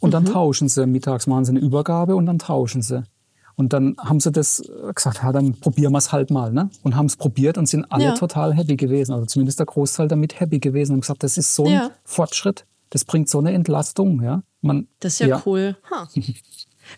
Und 0.00 0.12
dann 0.12 0.24
mhm. 0.24 0.32
tauschen 0.32 0.68
sie. 0.68 0.86
Mittags 0.86 1.26
machen 1.26 1.46
sie 1.46 1.52
eine 1.52 1.60
Übergabe 1.60 2.14
und 2.14 2.26
dann 2.26 2.40
tauschen 2.40 2.82
sie. 2.82 3.04
Und 3.56 3.72
dann 3.72 3.96
haben 3.98 4.20
sie 4.20 4.32
das 4.32 4.62
gesagt, 4.94 5.20
ja, 5.22 5.32
dann 5.32 5.54
probieren 5.60 5.92
wir 5.92 5.98
es 5.98 6.12
halt 6.12 6.30
mal. 6.30 6.52
Ne? 6.52 6.70
Und 6.82 6.96
haben 6.96 7.06
es 7.06 7.16
probiert 7.16 7.56
und 7.56 7.66
sind 7.66 7.84
alle 7.90 8.04
ja. 8.04 8.14
total 8.14 8.54
happy 8.54 8.76
gewesen. 8.76 9.12
Also 9.12 9.26
zumindest 9.26 9.58
der 9.58 9.66
Großteil 9.66 10.08
damit 10.08 10.40
happy 10.40 10.58
gewesen 10.58 10.94
und 10.94 11.00
gesagt, 11.00 11.22
das 11.22 11.38
ist 11.38 11.54
so 11.54 11.66
ein 11.66 11.72
ja. 11.72 11.90
Fortschritt. 12.04 12.66
Das 12.90 13.04
bringt 13.04 13.28
so 13.28 13.38
eine 13.38 13.52
Entlastung. 13.52 14.22
Ja? 14.22 14.42
Man, 14.60 14.88
das 15.00 15.14
ist 15.14 15.18
ja, 15.20 15.26
ja. 15.28 15.42
cool. 15.46 15.76
Huh. 15.90 16.22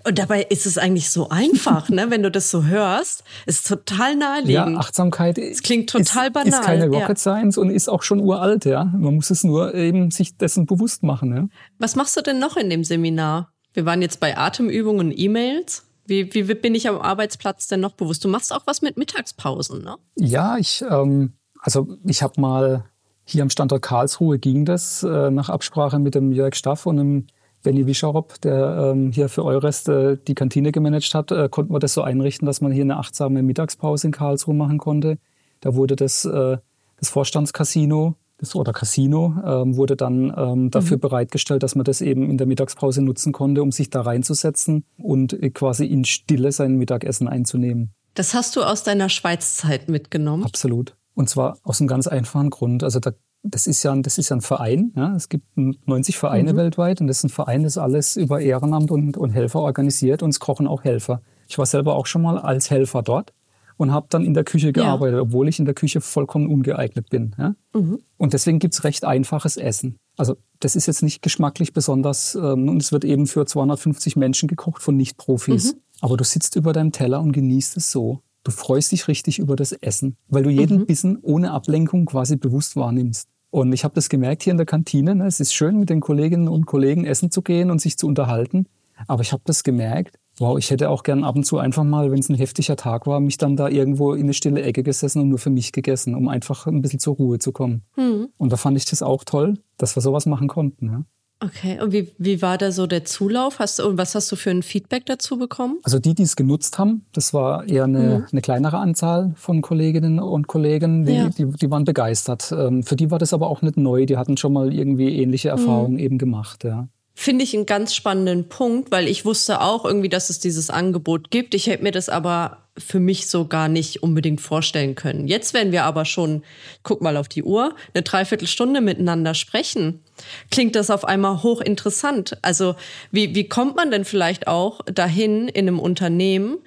Und 0.05 0.19
dabei 0.19 0.43
ist 0.43 0.67
es 0.67 0.79
eigentlich 0.79 1.11
so 1.11 1.29
einfach, 1.29 1.89
ne? 1.89 2.11
wenn 2.11 2.23
du 2.23 2.31
das 2.31 2.51
so 2.51 2.65
hörst. 2.65 3.23
Ist 3.47 3.67
total 3.67 4.17
naheliegend. 4.17 4.73
Ja, 4.73 4.79
Achtsamkeit 4.79 5.39
es 5.39 5.63
klingt 5.63 5.91
total 5.91 6.27
ist, 6.27 6.33
banal. 6.33 6.49
ist 6.49 6.63
keine 6.63 6.87
Rocket 6.89 7.09
ja. 7.09 7.17
Science 7.17 7.59
und 7.59 7.71
ist 7.71 7.89
auch 7.89 8.03
schon 8.03 8.21
uralt. 8.21 8.65
Ja? 8.65 8.85
Man 8.85 9.15
muss 9.15 9.31
es 9.31 9.45
nur 9.45 9.75
eben 9.75 10.11
sich 10.11 10.37
dessen 10.37 10.67
bewusst 10.67 11.03
machen. 11.03 11.37
Ja? 11.37 11.49
Was 11.79 11.97
machst 11.97 12.17
du 12.17 12.23
denn 12.23 12.39
noch 12.39 12.57
in 12.57 12.71
dem 12.71 12.85
Seminar? 12.85 13.53
Wir 13.75 13.85
waren 13.85 14.03
jetzt 14.03 14.21
bei 14.21 14.37
Atemübungen 14.37 15.09
und 15.09 15.19
E-Mails. 15.19 15.86
Wie, 16.07 16.33
wie 16.33 16.43
bin 16.55 16.75
ich 16.75 16.89
am 16.89 17.01
Arbeitsplatz 17.01 17.69
denn 17.69 17.81
noch 17.81 17.93
bewusst? 17.93 18.25
Du 18.25 18.29
machst 18.29 18.53
auch 18.53 18.63
was 18.67 18.83
mit 18.83 18.97
Mittagspausen, 18.97 19.83
ne? 19.83 19.97
Ja, 20.17 20.57
ich, 20.59 20.85
ähm, 20.89 21.33
also 21.61 21.97
ich 22.05 22.23
habe 22.23 22.41
mal 22.41 22.85
hier 23.25 23.43
am 23.43 23.51
Standort 23.51 23.83
Karlsruhe 23.83 24.39
ging 24.39 24.65
das 24.65 25.03
äh, 25.03 25.31
nach 25.31 25.49
Absprache 25.49 25.99
mit 25.99 26.15
dem 26.15 26.33
Jörg 26.33 26.55
Staff 26.55 26.87
und 26.87 26.97
dem 26.97 27.27
Benny 27.63 27.87
Wischerop, 27.87 28.41
der 28.43 28.93
ähm, 28.93 29.11
hier 29.11 29.29
für 29.29 29.45
Eurest 29.45 29.89
äh, 29.89 30.17
die 30.17 30.35
Kantine 30.35 30.71
gemanagt 30.71 31.13
hat, 31.15 31.33
äh, 31.33 31.49
konnten 31.49 31.73
wir 31.73 31.81
das 31.81 31.95
so 31.95 32.03
einrichten, 32.03 32.47
dass 32.47 32.61
man 32.61 32.71
hier 32.71 32.85
eine 32.85 32.99
achtsame 32.99 33.43
Mittagspause 33.43 34.07
in 34.07 34.13
Karlsruhe 34.13 34.55
machen 34.55 34.79
konnte. 34.79 35.19
Da 35.61 35.75
wurde 35.75 35.97
das, 35.97 36.25
äh, 36.25 36.59
das 36.99 37.09
Vorstandscasino 37.09 38.15
oder 38.55 38.73
Casino 38.73 39.35
ähm, 39.45 39.77
wurde 39.77 39.97
dann 39.97 40.33
ähm, 40.37 40.71
dafür 40.71 40.97
mhm. 40.97 41.01
bereitgestellt, 41.01 41.63
dass 41.63 41.75
man 41.75 41.85
das 41.85 42.01
eben 42.01 42.29
in 42.29 42.39
der 42.39 42.47
Mittagspause 42.47 43.03
nutzen 43.03 43.33
konnte, 43.33 43.63
um 43.63 43.73
sich 43.73 43.91
da 43.91 44.03
reinzusetzen 44.03 44.85
und 44.99 45.39
quasi 45.55 45.87
in 45.87 46.05
Stille 46.05 46.53
sein 46.53 46.77
Mittagessen 46.77 47.29
einzunehmen. 47.29 47.93
Das 48.15 48.35
hast 48.35 48.57
du 48.57 48.63
aus 48.63 48.83
deiner 48.83 49.09
Schweizzeit 49.09 49.89
mitgenommen? 49.89 50.45
Absolut. 50.45 50.97
Und 51.15 51.29
zwar 51.29 51.59
aus 51.63 51.81
einem 51.81 51.89
ganz 51.89 52.07
einfachen 52.07 52.51
Grund. 52.51 52.83
Also 52.83 52.99
da, 52.99 53.13
das, 53.43 53.67
ist 53.67 53.83
ja, 53.83 53.95
das 53.97 54.19
ist 54.19 54.31
ja 54.31 54.37
ein 54.37 54.43
Verein. 54.43 54.93
Ja? 54.97 55.15
Es 55.15 55.29
gibt 55.29 55.45
90 55.57 56.17
Vereine 56.17 56.53
mhm. 56.53 56.57
weltweit 56.57 57.01
und 57.01 57.09
das 57.09 57.19
ist 57.19 57.25
ein 57.25 57.29
Verein, 57.31 57.63
das 57.63 57.79
alles 57.79 58.17
über 58.17 58.41
Ehrenamt 58.41 58.91
und, 58.91 59.17
und 59.17 59.31
Helfer 59.31 59.61
organisiert 59.61 60.23
und 60.23 60.31
es 60.31 60.41
kochen 60.41 60.67
auch 60.67 60.85
Helfer. 60.85 61.23
Ich 61.49 61.59
war 61.59 61.67
selber 61.67 61.95
auch 61.95 62.07
schon 62.07 62.23
mal 62.23 62.39
als 62.39 62.71
Helfer 62.71 63.03
dort 63.03 63.33
und 63.77 63.93
habe 63.93 64.07
dann 64.11 64.25
in 64.25 64.35
der 64.35 64.45
Küche 64.45 64.73
gearbeitet, 64.73 65.17
ja. 65.17 65.23
obwohl 65.23 65.49
ich 65.49 65.59
in 65.59 65.65
der 65.65 65.75
Küche 65.75 66.01
vollkommen 66.01 66.49
ungeeignet 66.49 67.11
bin. 67.11 67.35
Ja? 67.39 67.55
Mhm. 67.75 68.01
Und 68.17 68.33
deswegen 68.33 68.59
gibt's 68.59 68.85
recht 68.85 69.05
einfaches 69.05 69.57
Essen. 69.57 69.99
Also 70.17 70.37
das 70.61 70.77
ist 70.77 70.87
jetzt 70.87 71.03
nicht 71.03 71.23
geschmacklich 71.23 71.73
besonders 71.73 72.35
ähm, 72.35 72.69
und 72.69 72.83
es 72.83 72.93
wird 72.93 73.05
eben 73.05 73.27
für 73.27 73.45
250 73.45 74.17
Menschen 74.17 74.49
gekocht 74.49 74.83
von 74.83 74.97
Nicht-Profis. 74.97 75.75
Mhm. 75.75 75.81
Aber 76.01 76.17
du 76.17 76.25
sitzt 76.25 76.57
über 76.57 76.73
deinem 76.73 76.93
Teller 76.93 77.21
und 77.21 77.33
genießt 77.33 77.77
es 77.77 77.91
so. 77.91 78.21
Du 78.45 78.51
freust 78.53 78.93
dich 78.93 79.09
richtig 79.09 79.39
über 79.39 79.57
das 79.57 79.73
Essen, 79.73 80.17
weil 80.29 80.45
du 80.45 80.51
jeden 80.51 80.81
mhm. 80.81 80.87
Bissen 80.87 81.19
ohne 81.21 81.51
Ablenkung 81.51 82.07
quasi 82.07 82.37
bewusst 82.37 82.77
wahrnimmst. 82.77 83.29
Und 83.51 83.73
ich 83.73 83.85
habe 83.85 83.95
das 83.95 84.09
gemerkt 84.09 84.43
hier 84.43 84.53
in 84.53 84.57
der 84.57 84.67
Kantine. 84.67 85.15
Ne? 85.15 85.27
Es 85.27 85.41
ist 85.41 85.55
schön, 85.55 85.79
mit 85.79 85.91
den 85.91 86.01
Kolleginnen 86.01 86.49
und 86.49 86.67
Kollegen 86.67 87.05
essen 87.05 87.31
zu 87.31 87.43
gehen 87.43 87.71
und 87.71 87.81
sich 87.81 87.97
zu 87.97 88.07
unterhalten. 88.07 88.67
Aber 89.09 89.23
ich 89.23 89.33
habe 89.33 89.43
das 89.45 89.63
gemerkt, 89.63 90.19
wow, 90.39 90.59
ich 90.59 90.71
hätte 90.71 90.91
auch 90.91 91.03
gern 91.03 91.25
ab 91.25 91.37
und 91.37 91.45
zu 91.45 91.59
einfach 91.59 91.85
mal, 91.85 92.11
wenn 92.11 92.19
es 92.19 92.29
ein 92.29 92.35
heftiger 92.35 92.77
Tag 92.77 93.07
war, 93.07 93.21
mich 93.21 93.39
dann 93.39 93.57
da 93.57 93.69
irgendwo 93.69 94.13
in 94.13 94.25
eine 94.25 94.35
stille 94.35 94.63
Ecke 94.63 94.83
gesessen 94.83 95.23
und 95.23 95.29
nur 95.29 95.39
für 95.39 95.51
mich 95.51 95.73
gegessen, 95.73 96.15
um 96.15 96.29
einfach 96.29 96.67
ein 96.67 96.83
bisschen 96.83 97.01
zur 97.01 97.17
Ruhe 97.17 97.39
zu 97.39 97.53
kommen. 97.53 97.83
Mhm. 97.97 98.29
Und 98.37 98.53
da 98.53 98.57
fand 98.57 98.77
ich 98.77 98.85
das 98.85 99.03
auch 99.03 99.25
toll, 99.25 99.55
dass 99.79 99.97
wir 99.97 100.01
sowas 100.01 100.27
machen 100.27 100.49
konnten. 100.49 100.87
Ja. 100.87 101.05
Okay, 101.39 101.79
und 101.83 101.93
wie, 101.93 102.11
wie 102.17 102.41
war 102.41 102.57
da 102.57 102.73
so 102.73 102.87
der 102.87 103.05
Zulauf? 103.05 103.59
Hast, 103.59 103.79
und 103.81 103.99
was 103.99 104.15
hast 104.15 104.33
du 104.33 104.37
für 104.37 104.51
ein 104.51 104.63
Feedback 104.63 105.05
dazu 105.05 105.37
bekommen? 105.37 105.79
Also 105.83 105.99
die, 105.99 106.15
die 106.15 106.23
es 106.23 106.35
genutzt 106.35 106.79
haben, 106.79 107.05
das 107.13 107.35
war 107.35 107.69
eher 107.69 107.85
eine, 107.85 107.99
mhm. 107.99 108.27
eine 108.33 108.41
kleinere 108.41 108.79
Anzahl 108.79 109.35
von 109.37 109.61
Kolleginnen 109.61 110.19
und 110.19 110.47
Kollegen, 110.47 111.05
die, 111.05 111.13
ja. 111.13 111.29
die, 111.29 111.45
die, 111.45 111.71
waren 111.71 111.85
begeistert. 111.85 112.53
Ähm, 112.53 112.83
für 112.83 112.97
die 112.97 113.11
war 113.11 113.19
das 113.19 113.35
aber 113.35 113.49
auch 113.49 113.61
nicht 113.61 113.77
neu, 113.77 114.07
die 114.07 114.17
hatten 114.17 114.39
schon 114.39 114.55
mal 114.55 114.73
irgendwie 114.73 115.15
ähnliche 115.15 115.49
mhm. 115.49 115.59
Erfahrungen 115.59 115.93
mhm. 115.95 115.99
eben 115.99 116.19
gemacht. 116.19 116.65
Ja 116.65 116.89
finde 117.19 117.45
ich 117.45 117.55
einen 117.55 117.65
ganz 117.65 117.95
spannenden 117.95 118.51
Punkt, 118.51 118.93
weil 118.93 119.09
ich 119.09 119.25
wusste 119.25 119.63
auch 119.63 119.87
irgendwie, 119.87 120.11
dass 120.11 120.29
es 120.29 120.39
dieses 120.39 120.69
Angebot 120.69 121.31
gibt. 121.31 121.55
Ich 121.55 121.67
hätte 121.67 121.83
mir 121.83 121.91
das 121.91 122.11
aber 122.11 122.59
für 122.77 123.01
mich 123.01 123.27
so 123.29 123.47
gar 123.47 123.69
nicht 123.69 124.03
unbedingt 124.03 124.43
vorstellen 124.43 124.95
können. 124.95 125.27
Jetzt 125.27 125.55
werden 125.55 125.73
wir 125.73 125.85
aber 125.85 126.05
schon, 126.05 126.43
guck 126.83 127.01
mal 127.01 127.17
auf 127.17 127.27
die 127.27 127.43
Uhr, 127.43 127.75
eine 127.95 128.03
Dreiviertelstunde 128.03 128.83
miteinander 128.83 129.33
sprechen. 129.33 130.03
Klingt 130.51 130.77
das 130.77 130.91
auf 130.91 131.07
einmal 131.07 131.43
hochinteressant. 131.43 132.37
Also 132.43 132.77
wie, 133.13 133.35
wie 133.35 133.49
kommt 133.49 133.77
man 133.77 133.91
denn 133.91 134.05
vielleicht 134.05 134.47
auch 134.47 134.83
dahin 134.83 135.49
in 135.49 135.69
einem 135.69 135.79
Unternehmen, 135.79 136.59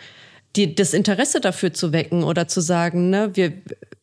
die, 0.56 0.74
das 0.74 0.96
Interesse 0.96 1.42
dafür 1.42 1.74
zu 1.74 1.94
wecken 1.94 2.24
oder 2.24 2.48
zu 2.48 2.60
sagen, 2.60 3.12
ne, 3.12 3.30
wir, 3.36 3.54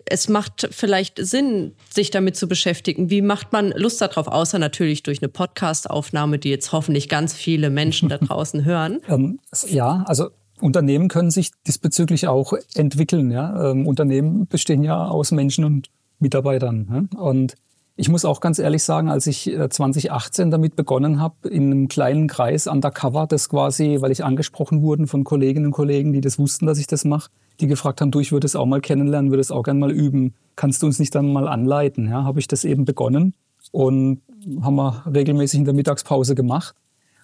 es 0.08 0.28
macht 0.28 0.68
vielleicht 0.70 1.18
Sinn, 1.18 1.72
sich 1.90 2.10
damit 2.10 2.36
zu 2.36 2.46
beschäftigen. 2.48 3.10
Wie 3.10 3.22
macht 3.22 3.52
man 3.52 3.72
Lust 3.72 4.00
darauf, 4.00 4.28
außer 4.28 4.58
natürlich 4.58 5.02
durch 5.02 5.20
eine 5.20 5.28
Podcast-Aufnahme, 5.28 6.38
die 6.38 6.50
jetzt 6.50 6.72
hoffentlich 6.72 7.08
ganz 7.08 7.34
viele 7.34 7.70
Menschen 7.70 8.08
da 8.08 8.18
draußen 8.18 8.64
hören? 8.64 9.00
Ähm, 9.08 9.40
ja, 9.66 10.04
also 10.06 10.30
Unternehmen 10.60 11.08
können 11.08 11.30
sich 11.30 11.50
diesbezüglich 11.66 12.28
auch 12.28 12.52
entwickeln. 12.74 13.30
Ja? 13.30 13.70
Ähm, 13.70 13.86
Unternehmen 13.86 14.46
bestehen 14.46 14.82
ja 14.82 15.06
aus 15.06 15.32
Menschen 15.32 15.64
und 15.64 15.90
Mitarbeitern. 16.18 17.08
Ja? 17.12 17.20
Und 17.20 17.56
ich 17.96 18.08
muss 18.08 18.24
auch 18.24 18.40
ganz 18.40 18.58
ehrlich 18.58 18.82
sagen, 18.84 19.08
als 19.08 19.26
ich 19.26 19.44
2018 19.44 20.48
äh, 20.48 20.50
damit 20.50 20.76
begonnen 20.76 21.20
habe, 21.20 21.48
in 21.48 21.72
einem 21.72 21.88
kleinen 21.88 22.28
Kreis 22.28 22.66
undercover, 22.66 23.26
das 23.26 23.48
quasi, 23.48 23.96
weil 24.00 24.12
ich 24.12 24.22
angesprochen 24.22 24.82
wurde 24.82 25.06
von 25.06 25.24
Kolleginnen 25.24 25.66
und 25.66 25.72
Kollegen, 25.72 26.12
die 26.12 26.20
das 26.20 26.38
wussten, 26.38 26.66
dass 26.66 26.78
ich 26.78 26.86
das 26.86 27.04
mache, 27.04 27.30
die 27.60 27.66
gefragt 27.66 28.00
haben, 28.00 28.10
du, 28.10 28.20
ich 28.20 28.32
würde 28.32 28.46
es 28.46 28.56
auch 28.56 28.66
mal 28.66 28.80
kennenlernen, 28.80 29.30
würde 29.30 29.40
es 29.40 29.50
auch 29.50 29.62
gerne 29.62 29.80
mal 29.80 29.90
üben. 29.90 30.34
Kannst 30.56 30.82
du 30.82 30.86
uns 30.86 30.98
nicht 30.98 31.14
dann 31.14 31.32
mal 31.32 31.48
anleiten? 31.48 32.08
Ja, 32.08 32.24
habe 32.24 32.40
ich 32.40 32.48
das 32.48 32.64
eben 32.64 32.84
begonnen 32.84 33.34
und 33.72 34.22
haben 34.62 34.76
wir 34.76 35.04
regelmäßig 35.12 35.60
in 35.60 35.64
der 35.64 35.74
Mittagspause 35.74 36.34
gemacht. 36.34 36.74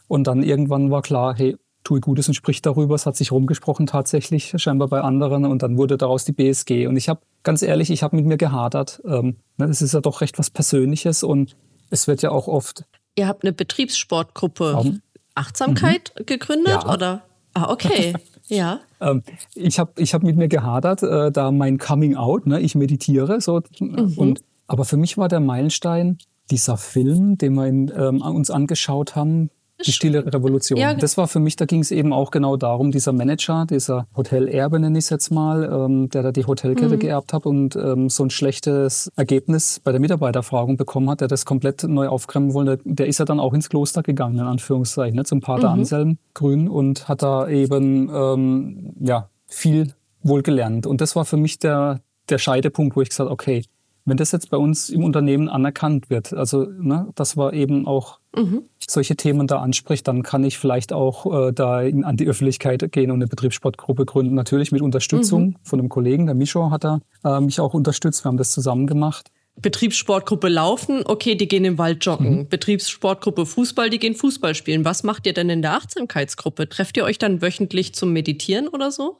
Und 0.09 0.27
dann 0.27 0.43
irgendwann 0.43 0.91
war 0.91 1.03
klar, 1.03 1.35
hey, 1.37 1.57
tue 1.85 2.01
Gutes 2.01 2.29
und 2.29 2.35
sprich 2.35 2.63
darüber. 2.63 2.95
Es 2.95 3.07
hat 3.07 3.17
sich 3.17 3.33
rumgesprochen 3.33 3.87
tatsächlich, 3.87 4.55
scheinbar 4.57 4.89
bei 4.89 5.01
anderen. 5.01 5.45
Und 5.45 5.63
dann 5.63 5.77
wurde 5.79 5.97
daraus 5.97 6.25
die 6.25 6.33
BSG. 6.33 6.87
Und 6.87 6.97
ich 6.97 7.09
habe, 7.09 7.21
ganz 7.43 7.63
ehrlich, 7.63 7.91
ich 7.91 8.03
habe 8.03 8.17
mit 8.17 8.27
mir 8.27 8.37
gehadert. 8.37 9.03
Ähm, 9.05 9.37
ne, 9.57 9.67
das 9.67 9.83
ist 9.83 9.95
ja 9.95 10.01
doch 10.01 10.21
recht 10.21 10.39
was 10.39 10.51
Persönliches 10.51 11.23
und 11.23 11.57
es 11.91 12.09
wird 12.09 12.23
ja 12.23 12.31
auch 12.31 12.49
oft. 12.49 12.85
Ihr 13.17 13.27
habt 13.29 13.45
eine 13.45 13.53
Betriebssportgruppe 13.53 14.75
um, 14.75 15.03
Achtsamkeit 15.35 16.13
mhm. 16.19 16.27
gegründet, 16.27 16.83
ja. 16.85 16.93
oder? 16.93 17.23
Ah, 17.55 17.71
okay. 17.71 18.15
Ja. 18.53 18.81
ähm, 19.01 19.23
ich 19.55 19.79
habe 19.79 19.93
ich 19.97 20.15
hab 20.15 20.23
mit 20.23 20.37
mir 20.37 20.49
gehadert, 20.49 21.03
äh, 21.03 21.31
da 21.31 21.51
mein 21.51 21.79
Coming 21.79 22.17
Out, 22.17 22.47
ne, 22.47 22.61
ich 22.61 22.75
meditiere 22.75 23.41
so. 23.41 23.63
Mhm. 23.81 24.15
Und, 24.17 24.43
aber 24.67 24.85
für 24.85 24.97
mich 24.97 25.19
war 25.19 25.29
der 25.29 25.41
Meilenstein 25.41 26.19
dieser 26.51 26.77
Film, 26.77 27.39
den 27.39 27.55
wir 27.55 27.67
in, 27.67 27.93
ähm, 27.97 28.21
uns 28.21 28.51
angeschaut 28.51 29.17
haben, 29.17 29.51
die 29.87 29.93
stille 29.93 30.25
Revolution. 30.27 30.79
Ja. 30.79 30.95
Das 30.95 31.17
war 31.17 31.29
für 31.29 31.41
mich, 31.41 31.57
da 31.57 31.65
ging 31.65 31.81
es 31.81 31.91
eben 31.91 32.13
auch 32.13 32.31
genau 32.31 32.57
darum, 32.57 32.91
dieser 32.93 33.13
Manager, 33.13 33.67
dieser 33.69 34.07
Hotelerbe 34.17 34.79
nenne 34.79 34.99
ich 34.99 35.05
es 35.05 35.11
jetzt 35.11 35.31
mal, 35.31 35.65
ähm, 35.65 36.09
der 36.11 36.23
da 36.23 36.33
die 36.33 36.45
Hotelkette 36.45 36.97
mhm. 36.97 37.01
geerbt 37.01 37.33
hat 37.33 37.47
und 37.47 37.77
ähm, 37.77 38.09
so 38.09 38.25
ein 38.25 38.31
schlechtes 38.31 39.11
Ergebnis 39.17 39.81
bei 39.83 39.93
der 39.93 40.01
Mitarbeiterfragung 40.01 40.77
bekommen 40.77 41.11
hat, 41.11 41.21
der 41.21 41.29
das 41.29 41.45
komplett 41.45 41.85
neu 41.85 42.09
aufkremmen 42.09 42.55
wollte, 42.55 42.81
der 42.85 43.07
ist 43.07 43.19
ja 43.19 43.25
dann 43.25 43.41
auch 43.41 43.55
ins 43.55 43.69
Kloster 43.69 44.03
gegangen, 44.03 44.37
in 44.37 44.47
Anführungszeichen, 44.47 45.17
ne, 45.17 45.25
zum 45.25 45.41
Pater 45.41 45.69
mhm. 45.69 45.81
Anselm 45.81 46.19
Grün 46.35 46.69
und 46.69 47.09
hat 47.09 47.23
da 47.23 47.49
eben 47.49 48.11
ähm, 48.13 48.95
ja, 49.01 49.29
viel 49.47 49.95
wohl 50.23 50.43
gelernt. 50.43 50.87
Und 50.87 51.01
das 51.01 51.17
war 51.17 51.25
für 51.25 51.37
mich 51.37 51.59
der, 51.59 52.01
der 52.29 52.39
Scheidepunkt, 52.39 52.97
wo 52.97 53.03
ich 53.03 53.09
gesagt 53.09 53.31
okay, 53.31 53.65
wenn 54.05 54.17
das 54.17 54.33
jetzt 54.33 54.51
bei 54.51 54.57
uns 54.57 54.91
im 54.91 55.05
Unternehmen 55.05 55.49
anerkannt 55.49 56.11
wird, 56.11 56.33
also 56.33 56.65
ne, 56.65 57.09
das 57.15 57.37
war 57.37 57.53
eben 57.53 57.87
auch 57.87 58.19
mhm. 58.37 58.65
solche 58.87 59.17
Themen 59.17 59.47
da 59.47 59.61
anspricht, 59.61 60.09
dann 60.09 60.23
kann 60.23 60.45
ich 60.45 60.59
vielleicht 60.59 60.93
auch 60.93 61.49
äh, 61.49 61.53
da 61.53 61.83
in, 61.83 62.05
an 62.05 62.17
die 62.17 62.27
Öffentlichkeit 62.27 62.91
gehen 62.93 63.11
und 63.11 63.19
eine 63.19 63.29
Betriebssportgruppe 63.29 64.05
gründen. 64.05 64.35
Natürlich 64.35 64.73
mit 64.73 64.83
Unterstützung 64.83 65.45
mhm. 65.45 65.57
von 65.63 65.79
einem 65.79 65.89
Kollegen, 65.89 66.27
der 66.27 66.35
Micho 66.35 66.71
hat 66.71 66.85
da 66.85 67.01
äh, 67.25 67.41
mich 67.41 67.61
auch 67.61 67.75
unterstützt. 67.75 68.25
Wir 68.25 68.29
haben 68.29 68.39
das 68.39 68.53
zusammen 68.53 68.87
gemacht. 68.87 69.31
Betriebssportgruppe 69.57 70.49
Laufen, 70.49 71.03
okay, 71.05 71.35
die 71.35 71.47
gehen 71.47 71.65
im 71.65 71.77
Wald 71.77 72.05
joggen. 72.05 72.39
Mhm. 72.39 72.49
Betriebssportgruppe 72.49 73.45
Fußball, 73.45 73.91
die 73.91 73.99
gehen 73.99 74.15
Fußball 74.15 74.55
spielen. 74.55 74.85
Was 74.85 75.03
macht 75.03 75.27
ihr 75.27 75.35
denn 75.35 75.51
in 75.51 75.63
der 75.63 75.75
Achtsamkeitsgruppe? 75.75 76.69
Trefft 76.69 76.97
ihr 76.97 77.05
euch 77.05 77.19
dann 77.19 77.43
wöchentlich 77.43 77.95
zum 77.95 78.13
Meditieren 78.13 78.67
oder 78.67 78.91
so? 78.91 79.19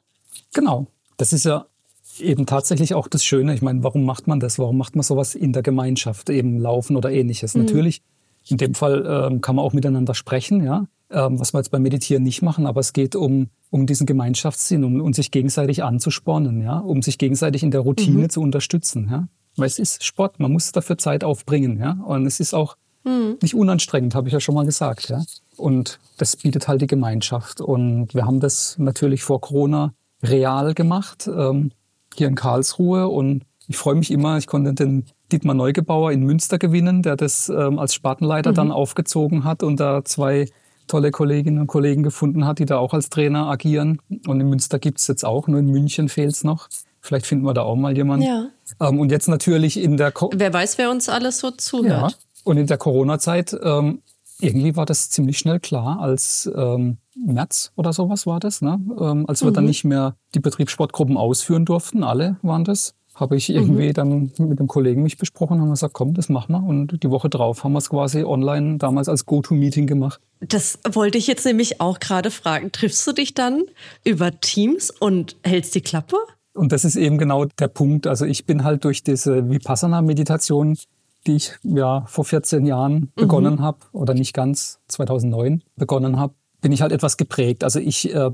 Genau. 0.55 0.87
Das 1.19 1.33
ist 1.33 1.45
ja 1.45 1.67
eben 2.21 2.47
tatsächlich 2.47 2.95
auch 2.95 3.09
das 3.09 3.25
Schöne. 3.25 3.55
Ich 3.55 3.63
meine, 3.63 3.83
warum 3.83 4.05
macht 4.05 4.27
man 4.27 4.41
das? 4.41 4.59
Warum 4.59 4.77
macht 4.77 4.97
man 4.97 5.03
sowas 5.03 5.35
in 5.35 5.53
der 5.53 5.63
Gemeinschaft, 5.63 6.31
eben 6.31 6.59
Laufen 6.59 6.97
oder 6.97 7.11
ähnliches? 7.11 7.55
Mhm. 7.55 7.63
Natürlich, 7.63 8.03
in 8.49 8.57
dem 8.57 8.75
Fall 8.75 9.05
ähm, 9.07 9.41
kann 9.41 9.57
man 9.57 9.65
auch 9.65 9.73
miteinander 9.73 10.15
sprechen, 10.15 10.65
ja, 10.65 10.87
ähm, 11.11 11.39
was 11.39 11.53
wir 11.55 11.59
jetzt 11.59 11.71
beim 11.71 11.83
Meditieren 11.83 12.23
nicht 12.23 12.43
machen, 12.43 12.67
aber 12.67 12.81
es 12.81 12.93
geht 12.93 13.15
um, 13.15 13.49
um 13.71 13.87
diesen 13.87 14.07
Gemeinschaftssinn, 14.07 14.85
um, 14.85 15.01
um 15.01 15.13
sich 15.13 15.31
gegenseitig 15.31 15.85
anzuspornen, 15.85 16.63
ja, 16.63 16.79
um 16.79 17.03
sich 17.03 17.19
gegenseitig 17.19 17.63
in 17.63 17.71
der 17.71 17.81
Routine 17.81 18.25
mhm. 18.25 18.31
zu 18.31 18.41
unterstützen, 18.41 19.09
ja. 19.11 19.29
Weil 19.57 19.67
es 19.67 19.79
ist 19.79 20.03
Sport, 20.03 20.41
man 20.41 20.51
muss 20.51 20.73
dafür 20.73 20.97
Zeit 20.97 21.25
aufbringen, 21.25 21.79
ja. 21.79 21.99
Und 22.07 22.27
es 22.27 22.41
ist 22.41 22.55
auch 22.55 22.77
mhm. 23.05 23.37
nicht 23.43 23.55
unanstrengend, 23.55 24.15
habe 24.15 24.29
ich 24.29 24.33
ja 24.33 24.41
schon 24.41 24.55
mal 24.55 24.65
gesagt, 24.65 25.11
ja. 25.11 25.23
Und 25.57 26.01
das 26.17 26.37
bietet 26.37 26.69
halt 26.69 26.81
die 26.81 26.87
Gemeinschaft. 26.87 27.61
Und 27.61 28.15
wir 28.15 28.25
haben 28.25 28.41
das 28.41 28.77
natürlich 28.79 29.23
vor 29.23 29.41
Corona 29.41 29.93
real 30.23 30.73
gemacht. 30.73 31.29
Ähm, 31.33 31.73
hier 32.19 32.29
in 32.29 32.35
Karlsruhe 32.35 33.09
und 33.09 33.45
ich 33.69 33.77
freue 33.77 33.95
mich 33.95 34.11
immer, 34.11 34.39
ich 34.39 34.47
konnte 34.47 34.75
den 34.75 35.07
Dietmar 35.31 35.55
Neugebauer 35.55 36.13
in 36.13 36.25
Münster 36.25 36.59
gewinnen, 36.59 37.03
der 37.03 37.17
das 37.17 37.49
ähm, 37.49 37.79
als 37.79 37.95
Spartenleiter 37.95 38.51
mhm. 38.51 38.57
dann 38.57 38.71
aufgezogen 38.73 39.45
hat 39.45 39.63
und 39.63 39.81
da 39.81 40.05
zwei 40.05 40.49
tolle 40.89 41.11
Kolleginnen 41.11 41.59
und 41.59 41.69
Kollegen 41.69 42.03
gefunden 42.03 42.45
hat, 42.45 42.59
die 42.59 42.67
da 42.67 42.77
auch 42.77 42.93
als 42.93 43.09
Trainer 43.09 43.47
agieren. 43.47 44.01
Und 44.27 44.41
in 44.41 44.49
Münster 44.49 44.79
gibt 44.79 44.99
es 44.99 45.07
jetzt 45.07 45.25
auch, 45.25 45.49
nur 45.49 45.61
in 45.61 45.67
München 45.67 46.09
fehlt 46.09 46.33
es 46.33 46.45
noch. 46.45 46.69
Vielleicht 47.01 47.27
finden 47.27 47.45
wir 47.45 47.55
da 47.55 47.63
auch 47.63 47.77
mal 47.77 47.97
jemanden. 47.97 48.27
Ja. 48.27 48.49
Ähm, 48.81 48.99
und 49.01 49.11
jetzt 49.11 49.29
natürlich 49.29 49.81
in 49.81 49.97
der... 49.97 50.13
Ko 50.13 50.31
wer 50.35 50.53
weiß, 50.53 50.79
wer 50.79 50.91
uns 50.91 51.09
alles 51.09 51.39
so 51.39 51.51
zuhört. 51.51 52.13
Ja. 52.13 52.19
Und 52.45 52.59
in 52.59 52.67
der 52.67 52.79
Corona-Zeit 52.79 53.57
ähm, 53.63 54.03
irgendwie 54.43 54.77
war 54.77 54.87
das 54.87 55.11
ziemlich 55.11 55.39
schnell 55.39 55.61
klar, 55.61 56.01
als 56.01 56.51
ähm, 56.55 56.99
März 57.15 57.73
oder 57.77 57.93
sowas 57.93 58.27
war 58.27 58.41
das, 58.41 58.63
ne? 58.63 58.81
ähm, 59.01 59.25
als 59.29 59.43
wir 59.43 59.51
mhm. 59.51 59.55
dann 59.55 59.65
nicht 59.67 59.85
mehr 59.85 60.17
die 60.35 60.41
Betriebssportgruppen 60.41 61.17
ausführen 61.17 61.65
durften, 61.65 62.03
alle 62.03 62.37
waren 62.43 62.65
das, 62.65 62.95
habe 63.15 63.37
ich 63.37 63.51
irgendwie 63.51 63.89
mhm. 63.89 63.93
dann 63.93 64.33
mit 64.39 64.59
dem 64.59 64.67
Kollegen 64.67 65.03
mich 65.03 65.19
besprochen 65.19 65.55
und 65.55 65.63
haben 65.63 65.71
gesagt, 65.71 65.95
komm, 65.95 66.15
das 66.15 66.29
machen 66.29 66.53
wir. 66.53 66.63
Und 66.63 67.03
die 67.03 67.11
Woche 67.11 67.29
drauf 67.29 67.63
haben 67.65 67.73
wir 67.73 67.79
es 67.79 67.91
quasi 67.91 68.25
online 68.25 68.79
damals 68.79 69.09
als 69.09 69.27
Go-To-Meeting 69.27 69.87
gemacht. 69.87 70.21
Das 70.41 70.79
wollte 70.91 71.19
ich 71.19 71.27
jetzt 71.27 71.45
nämlich 71.45 71.81
auch 71.81 72.01
gerade 72.01 72.31
fragen. 72.31 72.73
Triffst 72.73 73.07
du 73.07 73.13
dich 73.13 73.35
dann 73.35 73.65
über 74.05 74.41
Teams 74.41 74.91
und 74.91 75.37
hältst 75.45 75.75
die 75.75 75.83
Klappe? 75.83 76.17
Und 76.55 76.73
das 76.73 76.85
ist 76.85 76.97
eben 76.97 77.19
genau 77.19 77.45
der 77.45 77.69
Punkt. 77.69 78.07
Also 78.07 78.25
ich 78.25 78.45
bin 78.45 78.65
halt 78.65 78.85
durch 78.85 79.03
diese 79.03 79.49
Vipassana-Meditation, 79.49 80.77
die 81.27 81.37
ich 81.37 81.53
ja 81.63 82.05
vor 82.07 82.25
14 82.25 82.67
Jahren 82.67 82.95
mhm. 82.95 83.11
begonnen 83.15 83.61
habe, 83.61 83.79
oder 83.93 84.15
nicht 84.15 84.33
ganz, 84.33 84.81
2009 84.89 85.63
begonnen 85.77 86.19
habe, 86.19 86.35
bin 86.61 86.73
ich 86.73 86.83
halt 86.83 86.93
etwas 86.93 87.17
geprägt. 87.17 87.65
Also 87.65 87.79
ich, 87.81 88.15
äh, 88.15 88.31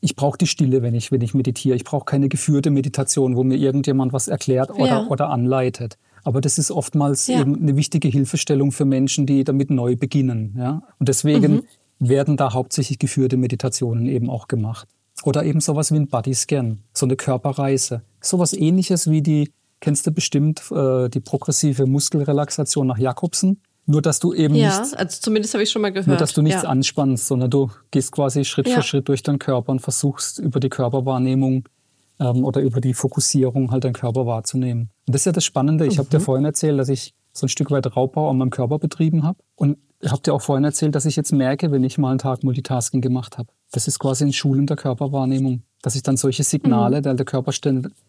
ich 0.00 0.16
brauche 0.16 0.38
die 0.38 0.46
Stille, 0.46 0.82
wenn 0.82 0.94
ich, 0.94 1.12
wenn 1.12 1.20
ich 1.20 1.34
meditiere. 1.34 1.76
Ich 1.76 1.84
brauche 1.84 2.04
keine 2.04 2.28
geführte 2.28 2.70
Meditation, 2.70 3.36
wo 3.36 3.44
mir 3.44 3.56
irgendjemand 3.56 4.12
was 4.12 4.28
erklärt 4.28 4.70
oder, 4.70 4.86
ja. 4.86 5.06
oder 5.08 5.30
anleitet. 5.30 5.98
Aber 6.22 6.40
das 6.40 6.58
ist 6.58 6.70
oftmals 6.70 7.26
ja. 7.26 7.40
eben 7.40 7.56
eine 7.56 7.76
wichtige 7.76 8.08
Hilfestellung 8.08 8.72
für 8.72 8.84
Menschen, 8.84 9.26
die 9.26 9.44
damit 9.44 9.70
neu 9.70 9.96
beginnen. 9.96 10.54
Ja? 10.56 10.82
Und 10.98 11.08
deswegen 11.08 11.52
mhm. 11.52 11.62
werden 11.98 12.36
da 12.36 12.52
hauptsächlich 12.52 12.98
geführte 12.98 13.36
Meditationen 13.36 14.06
eben 14.06 14.28
auch 14.28 14.48
gemacht. 14.48 14.88
Oder 15.22 15.44
eben 15.44 15.60
sowas 15.60 15.92
wie 15.92 15.96
ein 15.96 16.08
Bodyscan, 16.08 16.80
so 16.94 17.06
eine 17.06 17.16
Körperreise. 17.16 18.02
Sowas 18.20 18.52
ähnliches 18.52 19.10
wie 19.10 19.22
die, 19.22 19.50
kennst 19.80 20.06
du 20.06 20.12
bestimmt, 20.12 20.62
äh, 20.70 21.08
die 21.08 21.20
progressive 21.20 21.86
Muskelrelaxation 21.86 22.86
nach 22.86 22.98
Jakobsen. 22.98 23.60
Nur, 23.86 24.02
dass 24.02 24.20
du 24.20 24.32
eben 24.34 24.54
ja, 24.54 24.80
nicht, 24.80 24.96
also 24.96 25.18
zumindest 25.20 25.54
habe 25.54 25.64
ich 25.64 25.70
schon 25.70 25.82
mal 25.82 25.90
gehört. 25.90 26.06
Nur, 26.06 26.16
dass 26.16 26.32
du 26.32 26.42
nichts 26.42 26.62
ja. 26.62 26.68
anspannst, 26.68 27.26
sondern 27.26 27.50
du 27.50 27.70
gehst 27.90 28.12
quasi 28.12 28.44
Schritt 28.44 28.68
ja. 28.68 28.76
für 28.76 28.82
Schritt 28.82 29.08
durch 29.08 29.22
deinen 29.22 29.38
Körper 29.38 29.72
und 29.72 29.80
versuchst 29.80 30.38
über 30.38 30.60
die 30.60 30.68
Körperwahrnehmung 30.68 31.68
ähm, 32.20 32.44
oder 32.44 32.60
über 32.60 32.80
die 32.80 32.94
Fokussierung 32.94 33.72
halt 33.72 33.84
deinen 33.84 33.94
Körper 33.94 34.26
wahrzunehmen. 34.26 34.90
Und 35.06 35.14
das 35.14 35.22
ist 35.22 35.26
ja 35.26 35.32
das 35.32 35.44
Spannende. 35.44 35.86
Ich 35.86 35.94
mhm. 35.94 35.98
habe 35.98 36.10
dir 36.10 36.20
vorhin 36.20 36.44
erzählt, 36.44 36.78
dass 36.78 36.88
ich 36.88 37.14
so 37.32 37.46
ein 37.46 37.48
Stück 37.48 37.70
weit 37.70 37.96
Raubbau 37.96 38.30
an 38.30 38.38
meinem 38.38 38.50
Körper 38.50 38.78
betrieben 38.78 39.24
habe. 39.24 39.38
Und 39.56 39.78
ich 40.00 40.10
habe 40.10 40.22
dir 40.22 40.34
auch 40.34 40.42
vorhin 40.42 40.64
erzählt, 40.64 40.94
dass 40.94 41.04
ich 41.04 41.16
jetzt 41.16 41.32
merke, 41.32 41.72
wenn 41.72 41.84
ich 41.84 41.98
mal 41.98 42.10
einen 42.10 42.18
Tag 42.18 42.42
Multitasking 42.42 43.00
gemacht 43.00 43.38
habe. 43.38 43.48
Das 43.72 43.88
ist 43.88 43.98
quasi 43.98 44.24
ein 44.24 44.32
Schulen 44.32 44.66
der 44.66 44.76
Körperwahrnehmung. 44.76 45.62
Dass 45.82 45.94
ich 45.94 46.02
dann 46.02 46.16
solche 46.16 46.44
Signale, 46.44 46.98
mhm. 46.98 47.16
der 47.16 47.24
Körper 47.24 47.52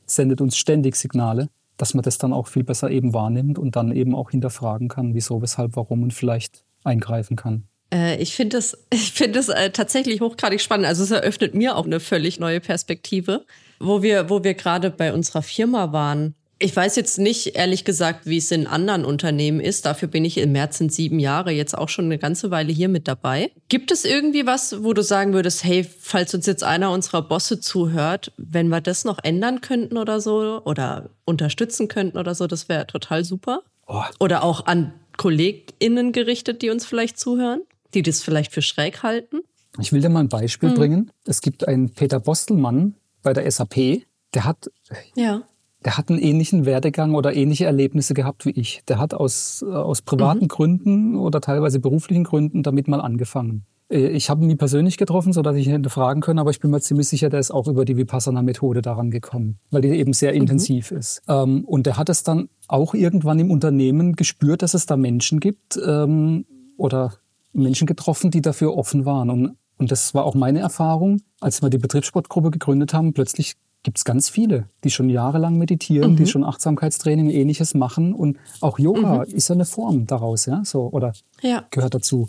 sendet 0.06 0.42
uns 0.42 0.58
ständig 0.58 0.96
Signale, 0.96 1.50
dass 1.82 1.96
man 1.96 2.04
das 2.04 2.20
dann 2.20 2.32
auch 2.32 2.48
viel 2.48 2.64
besser 2.64 2.92
eben 2.92 3.12
wahrnimmt 3.12 3.58
und 3.58 3.76
dann 3.76 3.92
eben 3.92 4.14
auch 4.14 4.30
hinterfragen 4.30 4.88
kann, 4.88 5.16
wieso, 5.16 5.42
weshalb, 5.42 5.76
warum 5.76 6.04
und 6.04 6.14
vielleicht 6.14 6.64
eingreifen 6.84 7.36
kann. 7.36 7.64
Äh, 7.92 8.22
ich 8.22 8.36
finde 8.36 8.58
das, 8.58 8.78
ich 8.94 9.14
finde 9.14 9.40
das 9.40 9.50
äh, 9.50 9.72
tatsächlich 9.72 10.22
hochgradig 10.22 10.62
spannend. 10.62 10.86
Also 10.86 11.04
es 11.04 11.10
eröffnet 11.10 11.56
mir 11.56 11.76
auch 11.76 11.86
eine 11.86 12.00
völlig 12.00 12.40
neue 12.40 12.60
Perspektive, 12.60 13.46
wo 13.80 14.04
wir, 14.04 14.30
wo 14.30 14.44
wir 14.44 14.54
gerade 14.54 14.92
bei 14.92 15.12
unserer 15.12 15.42
Firma 15.42 15.92
waren. 15.92 16.36
Ich 16.62 16.76
weiß 16.76 16.96
jetzt 16.96 17.18
nicht, 17.18 17.56
ehrlich 17.56 17.86
gesagt, 17.86 18.28
wie 18.28 18.38
es 18.38 18.52
in 18.52 18.68
anderen 18.68 19.04
Unternehmen 19.04 19.60
ist. 19.60 19.86
Dafür 19.86 20.08
bin 20.08 20.24
ich 20.24 20.38
im 20.38 20.52
März 20.52 20.78
sind 20.78 20.94
sieben 20.94 21.18
Jahre 21.18 21.52
jetzt 21.52 21.76
auch 21.76 21.90
schon 21.90 22.06
eine 22.06 22.20
ganze 22.20 22.52
Weile 22.52 22.72
hier 22.72 22.88
mit 22.88 23.08
dabei. 23.08 23.52
Gibt 23.68 23.90
es 23.90 24.06
irgendwie 24.06 24.46
was, 24.46 24.84
wo 24.84 24.94
du 24.94 25.02
sagen 25.02 25.34
würdest, 25.34 25.64
hey, 25.64 25.84
falls 25.84 26.36
uns 26.36 26.46
jetzt 26.46 26.64
einer 26.64 26.92
unserer 26.92 27.24
Bosse 27.24 27.60
zuhört, 27.60 28.32
wenn 28.38 28.68
wir 28.68 28.80
das 28.80 29.06
noch 29.06 29.18
ändern 29.24 29.62
könnten 29.62 29.98
oder 29.98 30.22
so 30.22 30.62
oder 30.64 31.10
unterstützen 31.26 31.88
könnten 31.88 32.20
oder 32.20 32.36
so, 32.36 32.46
das 32.46 32.70
wäre 32.70 32.86
total 32.86 33.24
super. 33.24 33.64
Oh. 33.88 34.04
Oder 34.20 34.44
auch 34.44 34.68
an 34.68 34.94
KollegInnen 35.18 36.12
gerichtet, 36.12 36.62
die 36.62 36.70
uns 36.70 36.86
vielleicht 36.86 37.18
zuhören, 37.20 37.62
die 37.96 38.04
das 38.04 38.22
vielleicht 38.22 38.52
für 38.52 38.62
schräg 38.62 39.02
halten? 39.02 39.42
Ich 39.80 39.92
will 39.92 40.02
dir 40.02 40.10
mal 40.10 40.20
ein 40.20 40.30
Beispiel 40.30 40.70
hm. 40.70 40.76
bringen. 40.76 41.12
Es 41.26 41.42
gibt 41.42 41.68
einen 41.68 41.90
Peter 41.90 42.20
Bostelmann 42.20 42.96
bei 43.24 43.34
der 43.34 43.50
SAP, 43.50 44.04
der 44.34 44.46
hat 44.46 44.70
ja 45.16 45.44
der 45.84 45.98
hat 45.98 46.10
einen 46.10 46.20
ähnlichen 46.20 46.66
Werdegang 46.66 47.16
oder 47.16 47.34
ähnliche 47.36 47.66
Erlebnisse 47.66 48.14
gehabt 48.14 48.46
wie 48.46 48.52
ich. 48.52 48.82
Der 48.88 49.00
hat 49.00 49.14
aus, 49.14 49.64
äh, 49.68 49.74
aus 49.74 50.02
privaten 50.02 50.44
mhm. 50.44 50.48
Gründen 50.48 51.16
oder 51.16 51.42
teilweise 51.42 51.80
beruflichen 51.80 52.24
Gründen 52.24 52.64
damit 52.64 52.88
mal 52.88 53.02
angefangen. 53.02 53.66
Äh, 53.92 54.08
ich 54.10 54.30
habe 54.30 54.44
ihn 54.44 54.48
nie 54.48 54.56
persönlich 54.56 54.98
getroffen, 54.98 55.34
sodass 55.34 55.56
ich 55.56 55.68
ihn 55.68 55.74
hätte 55.74 55.90
fragen 55.90 56.22
können, 56.22 56.40
aber 56.40 56.52
ich 56.52 56.60
bin 56.60 56.72
mir 56.72 56.82
ziemlich 56.82 57.08
sicher, 57.08 57.30
der 57.30 57.40
ist 57.40 57.52
auch 57.52 57.68
über 57.68 57.86
die 57.86 57.98
Vipassana-Methode 57.98 58.82
daran 58.82 59.12
gekommen, 59.12 59.60
weil 59.70 59.82
die 59.82 59.90
eben 59.90 60.14
sehr 60.14 60.32
mhm. 60.32 60.42
intensiv 60.42 60.92
ist. 60.92 61.22
Ähm, 61.28 61.66
und 61.66 61.86
der 61.86 61.98
hat 61.98 62.10
es 62.10 62.24
dann 62.24 62.50
auch 62.68 62.94
irgendwann 62.94 63.40
im 63.40 63.52
Unternehmen 63.52 64.16
gespürt, 64.16 64.62
dass 64.62 64.74
es 64.74 64.86
da 64.86 64.98
Menschen 64.98 65.40
gibt 65.40 65.80
ähm, 65.84 66.46
oder 66.78 67.14
Menschen 67.54 67.86
getroffen, 67.86 68.32
die 68.32 68.42
dafür 68.42 68.78
offen 68.78 69.06
waren. 69.06 69.30
Und, 69.30 69.58
und 69.78 69.92
das 69.92 70.14
war 70.14 70.26
auch 70.26 70.36
meine 70.36 70.60
Erfahrung, 70.60 71.22
als 71.42 71.62
wir 71.62 71.70
die 71.70 71.78
Betriebssportgruppe 71.78 72.52
gegründet 72.52 72.94
haben. 72.94 73.14
Plötzlich 73.14 73.56
gibt 73.84 73.98
es 73.98 74.06
ganz 74.06 74.30
viele, 74.30 74.68
die 74.84 74.90
schon 74.90 75.10
jahrelang 75.10 75.58
meditieren, 75.58 76.12
mhm. 76.12 76.16
die 76.18 76.28
schon 76.28 76.44
Achtsamkeitstraining 76.44 77.28
und 77.28 77.34
ähnliches 77.34 77.74
machen. 77.74 78.14
Und 78.14 78.38
auch 78.60 78.78
Yoga 78.78 79.26
mhm. 79.26 79.36
ist 79.36 79.50
ja 79.50 79.56
eine 79.56 79.66
Form 79.66 80.06
daraus, 80.06 80.46
ja, 80.46 80.64
so, 80.64 80.90
oder 80.92 81.14
ja. 81.42 81.66
gehört 81.72 81.96
dazu. 81.96 82.28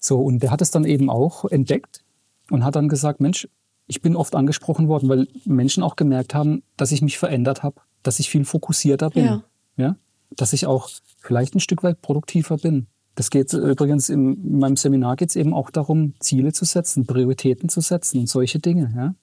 So, 0.00 0.20
und 0.20 0.42
der 0.42 0.50
hat 0.50 0.60
es 0.60 0.70
dann 0.70 0.84
eben 0.84 1.08
auch 1.08 1.44
entdeckt 1.44 2.02
und 2.50 2.64
hat 2.64 2.74
dann 2.76 2.88
gesagt, 2.88 3.20
Mensch, 3.20 3.48
ich 3.86 4.00
bin 4.00 4.16
oft 4.16 4.34
angesprochen 4.34 4.88
worden, 4.88 5.08
weil 5.08 5.28
Menschen 5.44 5.82
auch 5.82 5.96
gemerkt 5.96 6.34
haben, 6.34 6.62
dass 6.76 6.92
ich 6.92 7.02
mich 7.02 7.18
verändert 7.18 7.62
habe, 7.62 7.76
dass 8.02 8.18
ich 8.18 8.30
viel 8.30 8.44
fokussierter 8.44 9.10
bin, 9.10 9.24
ja. 9.24 9.44
ja, 9.76 9.96
dass 10.36 10.52
ich 10.52 10.66
auch 10.66 10.88
vielleicht 11.18 11.54
ein 11.54 11.60
Stück 11.60 11.82
weit 11.82 12.02
produktiver 12.02 12.56
bin. 12.56 12.86
Das 13.14 13.30
geht 13.30 13.52
übrigens 13.52 14.08
im, 14.08 14.32
in 14.32 14.58
meinem 14.58 14.76
Seminar 14.76 15.16
geht 15.16 15.28
es 15.28 15.36
eben 15.36 15.52
auch 15.52 15.70
darum, 15.70 16.14
Ziele 16.18 16.52
zu 16.52 16.64
setzen, 16.64 17.06
Prioritäten 17.06 17.68
zu 17.68 17.80
setzen 17.80 18.20
und 18.20 18.28
solche 18.28 18.58
Dinge. 18.58 18.92
Ja? 18.96 19.14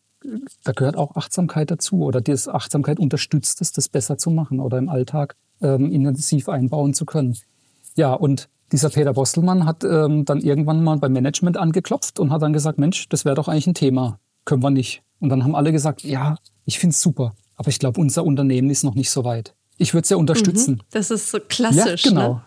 Da 0.63 0.71
gehört 0.73 0.97
auch 0.97 1.15
Achtsamkeit 1.15 1.71
dazu 1.71 2.03
oder 2.03 2.21
die 2.21 2.33
Achtsamkeit 2.33 2.99
unterstützt 2.99 3.61
es, 3.61 3.71
das 3.71 3.87
besser 3.87 4.17
zu 4.17 4.31
machen 4.31 4.59
oder 4.59 4.77
im 4.77 4.89
Alltag 4.89 5.35
ähm, 5.61 5.91
intensiv 5.91 6.49
einbauen 6.49 6.93
zu 6.93 7.05
können. 7.05 7.37
Ja, 7.95 8.13
und 8.13 8.49
dieser 8.71 8.89
Peter 8.89 9.13
Bostelmann 9.13 9.65
hat 9.65 9.83
ähm, 9.83 10.25
dann 10.25 10.41
irgendwann 10.41 10.83
mal 10.83 10.97
beim 10.97 11.13
Management 11.13 11.57
angeklopft 11.57 12.19
und 12.19 12.31
hat 12.31 12.41
dann 12.41 12.53
gesagt, 12.53 12.77
Mensch, 12.77 13.09
das 13.09 13.25
wäre 13.25 13.35
doch 13.35 13.47
eigentlich 13.47 13.67
ein 13.67 13.73
Thema, 13.73 14.19
können 14.45 14.61
wir 14.61 14.69
nicht. 14.69 15.01
Und 15.19 15.29
dann 15.29 15.43
haben 15.43 15.55
alle 15.55 15.71
gesagt, 15.71 16.03
ja, 16.03 16.37
ich 16.65 16.79
finde 16.79 16.93
es 16.93 17.01
super, 17.01 17.33
aber 17.55 17.69
ich 17.69 17.79
glaube, 17.79 17.99
unser 17.99 18.23
Unternehmen 18.23 18.69
ist 18.69 18.83
noch 18.83 18.95
nicht 18.95 19.09
so 19.09 19.23
weit. 19.23 19.55
Ich 19.77 19.93
würde 19.93 20.03
es 20.03 20.09
ja 20.09 20.17
unterstützen. 20.17 20.75
Mhm, 20.75 20.81
das 20.91 21.09
ist 21.09 21.31
so 21.31 21.39
klassisch. 21.39 22.05
Ja, 22.05 22.09
genau. 22.09 22.33
Ne? 22.33 22.41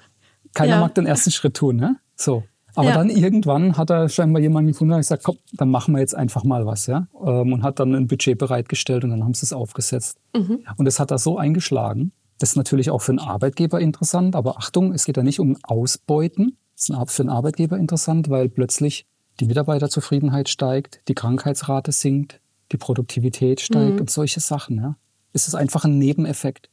Keiner 0.55 0.75
ja. 0.75 0.81
mag 0.81 0.95
den 0.95 1.07
ersten 1.07 1.31
Schritt 1.31 1.55
tun, 1.55 1.77
ne? 1.77 1.97
So. 2.15 2.45
Aber 2.75 2.89
ja. 2.89 2.95
dann 2.95 3.11
irgendwann 3.11 3.77
hat 3.77 3.91
er 3.91 4.09
scheinbar 4.09 4.41
jemanden 4.41 4.69
gefunden 4.69 4.95
und 4.95 5.01
gesagt, 5.01 5.25
komm, 5.25 5.37
dann 5.53 5.71
machen 5.71 5.95
wir 5.95 6.01
jetzt 6.01 6.15
einfach 6.15 6.45
mal 6.45 6.65
was, 6.67 6.87
ja. 6.87 7.07
Ähm, 7.25 7.53
und 7.53 7.63
hat 7.63 7.81
dann 7.81 7.95
ein 7.95 8.07
Budget 8.07 8.39
bereitgestellt 8.39 9.05
und 9.05 9.11
dann 9.11 9.23
haben 9.23 9.35
sie 9.35 9.45
es 9.45 9.53
aufgesetzt. 9.53 10.19
Mhm. 10.35 10.61
Und 10.77 10.87
es 10.87 10.99
hat 10.99 11.11
da 11.11 11.19
so 11.19 11.37
eingeschlagen. 11.37 12.13
Das 12.39 12.51
ist 12.51 12.57
natürlich 12.57 12.91
auch 12.91 13.03
für 13.03 13.13
einen 13.13 13.19
Arbeitgeber 13.19 13.81
interessant, 13.81 14.35
aber 14.35 14.59
Achtung, 14.59 14.93
es 14.93 15.05
geht 15.05 15.17
ja 15.17 15.23
nicht 15.23 15.39
um 15.39 15.57
Ausbeuten. 15.63 16.57
Es 16.75 16.89
ist 16.89 17.13
für 17.13 17.23
einen 17.23 17.31
Arbeitgeber 17.31 17.77
interessant, 17.77 18.31
weil 18.31 18.49
plötzlich 18.49 19.07
die 19.39 19.45
Mitarbeiterzufriedenheit 19.45 20.49
steigt, 20.49 21.03
die 21.09 21.15
Krankheitsrate 21.15 21.93
sinkt, 21.93 22.41
die 22.73 22.79
Produktivität 22.79 23.61
steigt 23.61 23.95
mhm. 23.95 24.01
und 24.01 24.11
solche 24.11 24.41
Sachen. 24.41 24.77
Ja. 24.77 24.97
Es 25.33 25.47
ist 25.47 25.55
einfach 25.55 25.85
ein 25.85 25.99
Nebeneffekt. 25.99 26.69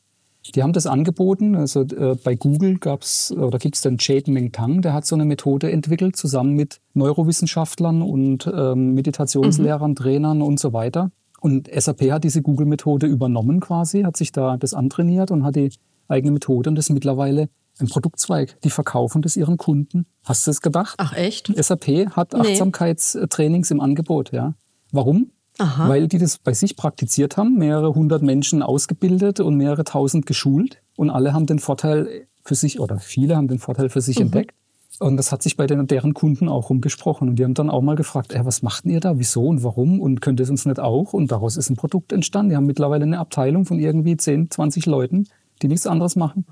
Die 0.55 0.63
haben 0.63 0.73
das 0.73 0.87
angeboten. 0.87 1.55
Also 1.55 1.81
äh, 1.81 2.15
bei 2.23 2.35
Google 2.35 2.77
gab's 2.77 3.31
oder 3.31 3.59
gibt's 3.59 3.81
den 3.81 3.97
Jade 3.99 4.31
Meng 4.31 4.51
Tang, 4.51 4.81
der 4.81 4.93
hat 4.93 5.05
so 5.05 5.15
eine 5.15 5.25
Methode 5.25 5.71
entwickelt, 5.71 6.15
zusammen 6.15 6.53
mit 6.53 6.79
Neurowissenschaftlern 6.93 8.01
und 8.01 8.49
ähm, 8.51 8.93
Meditationslehrern, 8.93 9.91
mhm. 9.91 9.95
Trainern 9.95 10.41
und 10.41 10.59
so 10.59 10.73
weiter. 10.73 11.11
Und 11.41 11.69
SAP 11.73 12.11
hat 12.11 12.23
diese 12.23 12.41
Google-Methode 12.41 13.07
übernommen 13.07 13.59
quasi, 13.59 14.01
hat 14.01 14.17
sich 14.17 14.31
da 14.31 14.57
das 14.57 14.73
antrainiert 14.73 15.31
und 15.31 15.43
hat 15.43 15.55
die 15.55 15.71
eigene 16.07 16.31
Methode 16.31 16.69
und 16.69 16.75
das 16.75 16.85
ist 16.85 16.93
mittlerweile 16.93 17.49
ein 17.79 17.87
Produktzweig. 17.87 18.59
Die 18.61 18.69
verkaufen 18.69 19.21
das 19.21 19.37
ihren 19.37 19.57
Kunden. 19.57 20.05
Hast 20.25 20.47
du 20.47 20.51
es 20.51 20.61
gedacht? 20.61 20.95
Ach 20.97 21.13
echt? 21.13 21.47
SAP 21.55 22.15
hat 22.15 22.33
nee. 22.33 22.39
Achtsamkeitstrainings 22.39 23.71
im 23.71 23.79
Angebot, 23.79 24.31
ja. 24.31 24.53
Warum? 24.91 25.31
Aha. 25.59 25.89
weil 25.89 26.07
die 26.07 26.17
das 26.17 26.37
bei 26.37 26.53
sich 26.53 26.75
praktiziert 26.75 27.37
haben, 27.37 27.57
mehrere 27.57 27.93
hundert 27.93 28.21
Menschen 28.21 28.63
ausgebildet 28.63 29.39
und 29.39 29.55
mehrere 29.55 29.83
tausend 29.83 30.25
geschult 30.25 30.81
und 30.95 31.09
alle 31.09 31.33
haben 31.33 31.45
den 31.45 31.59
Vorteil 31.59 32.27
für 32.43 32.55
sich 32.55 32.79
oder 32.79 32.99
viele 32.99 33.35
haben 33.35 33.47
den 33.47 33.59
Vorteil 33.59 33.89
für 33.89 34.01
sich 34.01 34.17
mhm. 34.17 34.25
entdeckt. 34.25 34.55
Und 34.99 35.15
das 35.15 35.31
hat 35.31 35.41
sich 35.41 35.55
bei 35.55 35.65
den, 35.65 35.87
deren 35.87 36.13
Kunden 36.13 36.49
auch 36.49 36.69
rumgesprochen. 36.69 37.29
Und 37.29 37.35
die 37.37 37.45
haben 37.45 37.53
dann 37.53 37.69
auch 37.69 37.81
mal 37.81 37.95
gefragt, 37.95 38.33
ey, 38.33 38.45
was 38.45 38.61
macht 38.61 38.85
ihr 38.85 38.99
da, 38.99 39.17
wieso 39.17 39.45
und 39.45 39.63
warum 39.63 40.01
und 40.01 40.19
könnt 40.19 40.41
ihr 40.41 40.43
es 40.43 40.49
uns 40.49 40.65
nicht 40.65 40.79
auch? 40.79 41.13
Und 41.13 41.31
daraus 41.31 41.55
ist 41.55 41.69
ein 41.69 41.77
Produkt 41.77 42.11
entstanden. 42.11 42.49
Die 42.49 42.55
haben 42.57 42.65
mittlerweile 42.65 43.03
eine 43.03 43.19
Abteilung 43.19 43.65
von 43.65 43.79
irgendwie 43.79 44.17
10, 44.17 44.51
20 44.51 44.85
Leuten, 44.87 45.27
die 45.61 45.69
nichts 45.69 45.87
anderes 45.87 46.17
machen. 46.17 46.45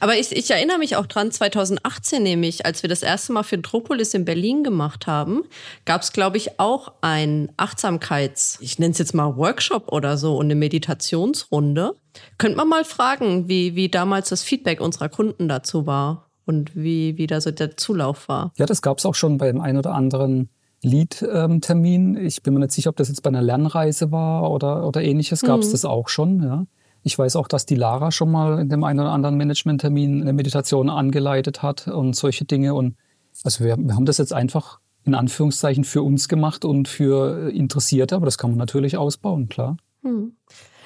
Aber 0.00 0.16
ich, 0.16 0.32
ich 0.32 0.50
erinnere 0.50 0.78
mich 0.78 0.96
auch 0.96 1.06
dran, 1.06 1.30
2018 1.30 2.22
nämlich, 2.22 2.66
als 2.66 2.82
wir 2.82 2.88
das 2.88 3.02
erste 3.02 3.32
Mal 3.32 3.42
für 3.42 3.60
Tropolis 3.60 4.14
in 4.14 4.24
Berlin 4.24 4.64
gemacht 4.64 5.06
haben, 5.06 5.44
gab 5.84 6.02
es, 6.02 6.12
glaube 6.12 6.36
ich, 6.36 6.58
auch 6.58 6.92
ein 7.00 7.52
Achtsamkeits-, 7.56 8.58
ich 8.60 8.78
nenne 8.78 8.92
es 8.92 8.98
jetzt 8.98 9.14
mal 9.14 9.36
Workshop 9.36 9.92
oder 9.92 10.16
so 10.16 10.36
und 10.36 10.46
eine 10.46 10.54
Meditationsrunde. 10.54 11.94
Könnte 12.38 12.56
man 12.56 12.68
mal 12.68 12.84
fragen, 12.84 13.48
wie, 13.48 13.76
wie 13.76 13.88
damals 13.88 14.30
das 14.30 14.42
Feedback 14.42 14.80
unserer 14.80 15.08
Kunden 15.08 15.48
dazu 15.48 15.86
war 15.86 16.30
und 16.46 16.74
wie, 16.74 17.16
wie 17.18 17.26
da 17.26 17.40
so 17.40 17.50
der 17.50 17.76
Zulauf 17.76 18.28
war. 18.28 18.52
Ja, 18.56 18.66
das 18.66 18.82
gab 18.82 18.98
es 18.98 19.06
auch 19.06 19.14
schon 19.14 19.38
bei 19.38 19.46
dem 19.46 19.60
einen 19.60 19.78
oder 19.78 19.94
anderen 19.94 20.48
Lead-Termin. 20.82 22.16
Ich 22.16 22.42
bin 22.42 22.54
mir 22.54 22.60
nicht 22.60 22.72
sicher, 22.72 22.90
ob 22.90 22.96
das 22.96 23.08
jetzt 23.08 23.22
bei 23.22 23.28
einer 23.28 23.42
Lernreise 23.42 24.10
war 24.12 24.50
oder, 24.50 24.86
oder 24.86 25.02
ähnliches, 25.02 25.42
gab 25.42 25.60
es 25.60 25.68
mhm. 25.68 25.72
das 25.72 25.84
auch 25.84 26.08
schon, 26.08 26.42
ja. 26.42 26.66
Ich 27.02 27.18
weiß 27.18 27.36
auch, 27.36 27.48
dass 27.48 27.66
die 27.66 27.74
Lara 27.74 28.10
schon 28.10 28.30
mal 28.30 28.58
in 28.58 28.68
dem 28.68 28.84
einen 28.84 29.00
oder 29.00 29.12
anderen 29.12 29.36
Managementtermin 29.36 30.22
eine 30.22 30.32
Meditation 30.32 30.90
angeleitet 30.90 31.62
hat 31.62 31.88
und 31.88 32.14
solche 32.14 32.44
Dinge. 32.44 32.74
Und 32.74 32.96
also 33.44 33.64
wir, 33.64 33.76
wir 33.76 33.94
haben 33.94 34.06
das 34.06 34.18
jetzt 34.18 34.32
einfach 34.32 34.80
in 35.04 35.14
Anführungszeichen 35.14 35.84
für 35.84 36.02
uns 36.02 36.28
gemacht 36.28 36.64
und 36.64 36.88
für 36.88 37.50
Interessierte, 37.50 38.14
aber 38.16 38.26
das 38.26 38.36
kann 38.36 38.50
man 38.50 38.58
natürlich 38.58 38.96
ausbauen, 38.96 39.48
klar. 39.48 39.76
Hm. 40.02 40.32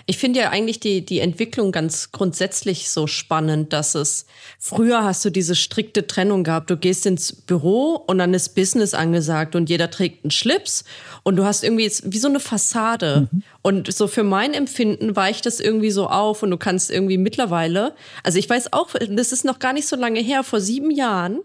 Ich 0.06 0.18
finde 0.18 0.40
ja 0.40 0.50
eigentlich 0.50 0.80
die, 0.80 1.04
die 1.04 1.20
Entwicklung 1.20 1.72
ganz 1.72 2.12
grundsätzlich 2.12 2.90
so 2.90 3.06
spannend, 3.06 3.72
dass 3.72 3.94
es 3.94 4.26
früher 4.58 5.04
hast 5.04 5.24
du 5.24 5.30
diese 5.30 5.54
strikte 5.54 6.06
Trennung 6.06 6.44
gehabt. 6.44 6.70
Du 6.70 6.76
gehst 6.76 7.06
ins 7.06 7.32
Büro 7.32 8.02
und 8.06 8.18
dann 8.18 8.34
ist 8.34 8.54
Business 8.54 8.94
angesagt 8.94 9.54
und 9.54 9.70
jeder 9.70 9.90
trägt 9.90 10.24
einen 10.24 10.30
Schlips 10.30 10.84
und 11.22 11.36
du 11.36 11.44
hast 11.44 11.64
irgendwie 11.64 11.90
wie 12.04 12.18
so 12.18 12.28
eine 12.28 12.40
Fassade. 12.40 13.28
Mhm. 13.30 13.42
Und 13.62 13.92
so 13.92 14.08
für 14.08 14.24
mein 14.24 14.54
Empfinden 14.54 15.14
weicht 15.14 15.46
das 15.46 15.60
irgendwie 15.60 15.90
so 15.90 16.08
auf 16.08 16.42
und 16.42 16.50
du 16.50 16.56
kannst 16.56 16.90
irgendwie 16.90 17.18
mittlerweile, 17.18 17.94
also 18.22 18.38
ich 18.38 18.48
weiß 18.50 18.72
auch, 18.72 18.90
das 19.08 19.32
ist 19.32 19.44
noch 19.44 19.58
gar 19.58 19.72
nicht 19.72 19.86
so 19.86 19.96
lange 19.96 20.20
her, 20.20 20.42
vor 20.42 20.60
sieben 20.60 20.90
Jahren 20.90 21.40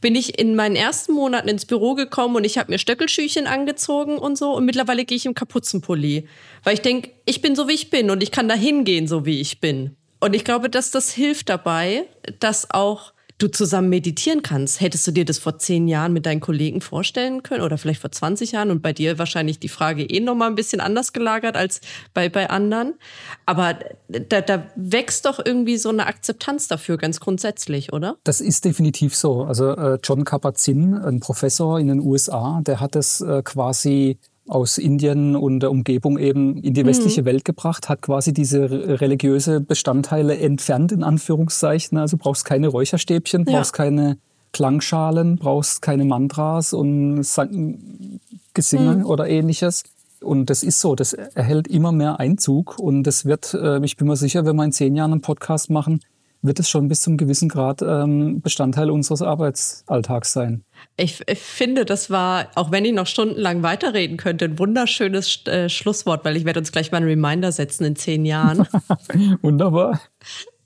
bin 0.00 0.14
ich 0.14 0.38
in 0.38 0.54
meinen 0.54 0.76
ersten 0.76 1.12
Monaten 1.12 1.48
ins 1.48 1.66
Büro 1.66 1.94
gekommen 1.94 2.36
und 2.36 2.44
ich 2.44 2.58
habe 2.58 2.70
mir 2.70 2.78
Stöckelschüchen 2.78 3.46
angezogen 3.46 4.18
und 4.18 4.36
so 4.36 4.54
und 4.54 4.64
mittlerweile 4.64 5.04
gehe 5.04 5.16
ich 5.16 5.26
im 5.26 5.34
Kapuzenpulli, 5.34 6.28
weil 6.64 6.74
ich 6.74 6.82
denke, 6.82 7.10
ich 7.24 7.40
bin 7.40 7.56
so 7.56 7.68
wie 7.68 7.74
ich 7.74 7.90
bin 7.90 8.10
und 8.10 8.22
ich 8.22 8.30
kann 8.30 8.48
da 8.48 8.54
hingehen, 8.54 9.06
so 9.06 9.24
wie 9.24 9.40
ich 9.40 9.60
bin. 9.60 9.96
Und 10.20 10.34
ich 10.34 10.44
glaube, 10.44 10.68
dass 10.68 10.90
das 10.90 11.12
hilft 11.12 11.48
dabei, 11.48 12.04
dass 12.40 12.70
auch 12.70 13.12
du 13.38 13.46
zusammen 13.46 13.88
meditieren 13.88 14.42
kannst. 14.42 14.80
Hättest 14.80 15.06
du 15.06 15.12
dir 15.12 15.24
das 15.24 15.38
vor 15.38 15.58
zehn 15.58 15.86
Jahren 15.86 16.12
mit 16.12 16.26
deinen 16.26 16.40
Kollegen 16.40 16.80
vorstellen 16.80 17.42
können 17.42 17.62
oder 17.62 17.78
vielleicht 17.78 18.00
vor 18.00 18.10
20 18.10 18.52
Jahren 18.52 18.70
und 18.70 18.82
bei 18.82 18.92
dir 18.92 19.18
wahrscheinlich 19.18 19.60
die 19.60 19.68
Frage 19.68 20.02
eh 20.02 20.20
noch 20.20 20.34
mal 20.34 20.48
ein 20.48 20.56
bisschen 20.56 20.80
anders 20.80 21.12
gelagert 21.12 21.56
als 21.56 21.80
bei, 22.14 22.28
bei 22.28 22.50
anderen. 22.50 22.94
Aber 23.46 23.78
da, 24.08 24.40
da 24.40 24.66
wächst 24.74 25.24
doch 25.24 25.38
irgendwie 25.44 25.78
so 25.78 25.88
eine 25.88 26.06
Akzeptanz 26.06 26.66
dafür 26.66 26.96
ganz 26.96 27.20
grundsätzlich, 27.20 27.92
oder? 27.92 28.16
Das 28.24 28.40
ist 28.40 28.64
definitiv 28.64 29.14
so. 29.14 29.44
Also 29.44 29.70
äh, 29.70 29.98
John 30.02 30.24
Kabat-Zinn, 30.24 30.94
ein 30.94 31.20
Professor 31.20 31.78
in 31.78 31.86
den 31.86 32.00
USA, 32.00 32.60
der 32.66 32.80
hat 32.80 32.96
es 32.96 33.20
äh, 33.20 33.42
quasi 33.42 34.18
aus 34.48 34.78
Indien 34.78 35.36
und 35.36 35.60
der 35.60 35.70
Umgebung 35.70 36.18
eben 36.18 36.56
in 36.58 36.74
die 36.74 36.84
westliche 36.86 37.22
mhm. 37.22 37.26
Welt 37.26 37.44
gebracht, 37.44 37.88
hat 37.88 38.02
quasi 38.02 38.32
diese 38.32 39.00
religiöse 39.00 39.60
Bestandteile 39.60 40.38
entfernt, 40.38 40.92
in 40.92 41.02
Anführungszeichen. 41.02 41.98
Also 41.98 42.16
brauchst 42.16 42.44
keine 42.44 42.68
Räucherstäbchen, 42.68 43.44
ja. 43.46 43.52
brauchst 43.52 43.72
keine 43.72 44.18
Klangschalen, 44.52 45.36
brauchst 45.36 45.82
keine 45.82 46.04
Mantras 46.04 46.72
und 46.72 47.24
Gesinge 48.54 48.96
mhm. 48.96 49.06
oder 49.06 49.28
ähnliches. 49.28 49.84
Und 50.20 50.50
das 50.50 50.62
ist 50.62 50.80
so, 50.80 50.94
das 50.94 51.12
erhält 51.12 51.68
immer 51.68 51.92
mehr 51.92 52.18
Einzug 52.18 52.78
und 52.78 53.04
das 53.04 53.24
wird, 53.24 53.54
äh, 53.54 53.84
ich 53.84 53.96
bin 53.96 54.08
mir 54.08 54.16
sicher, 54.16 54.44
wenn 54.44 54.56
wir 54.56 54.64
in 54.64 54.72
zehn 54.72 54.96
Jahren 54.96 55.12
einen 55.12 55.20
Podcast 55.20 55.70
machen, 55.70 56.00
wird 56.42 56.60
es 56.60 56.70
schon 56.70 56.88
bis 56.88 57.00
zum 57.00 57.16
gewissen 57.16 57.48
Grad 57.48 57.82
ähm, 57.82 58.40
Bestandteil 58.40 58.90
unseres 58.90 59.22
Arbeitsalltags 59.22 60.32
sein. 60.32 60.64
Ich, 60.96 61.22
ich, 61.28 61.38
finde, 61.38 61.84
das 61.84 62.10
war, 62.10 62.48
auch 62.54 62.70
wenn 62.70 62.84
ich 62.84 62.92
noch 62.92 63.06
stundenlang 63.06 63.62
weiterreden 63.62 64.16
könnte, 64.16 64.44
ein 64.44 64.58
wunderschönes 64.58 65.44
äh, 65.46 65.68
Schlusswort, 65.68 66.24
weil 66.24 66.36
ich 66.36 66.44
werde 66.44 66.60
uns 66.60 66.72
gleich 66.72 66.92
mal 66.92 66.98
einen 66.98 67.08
Reminder 67.08 67.50
setzen 67.50 67.84
in 67.84 67.96
zehn 67.96 68.24
Jahren. 68.24 68.66
Wunderbar. 69.42 70.00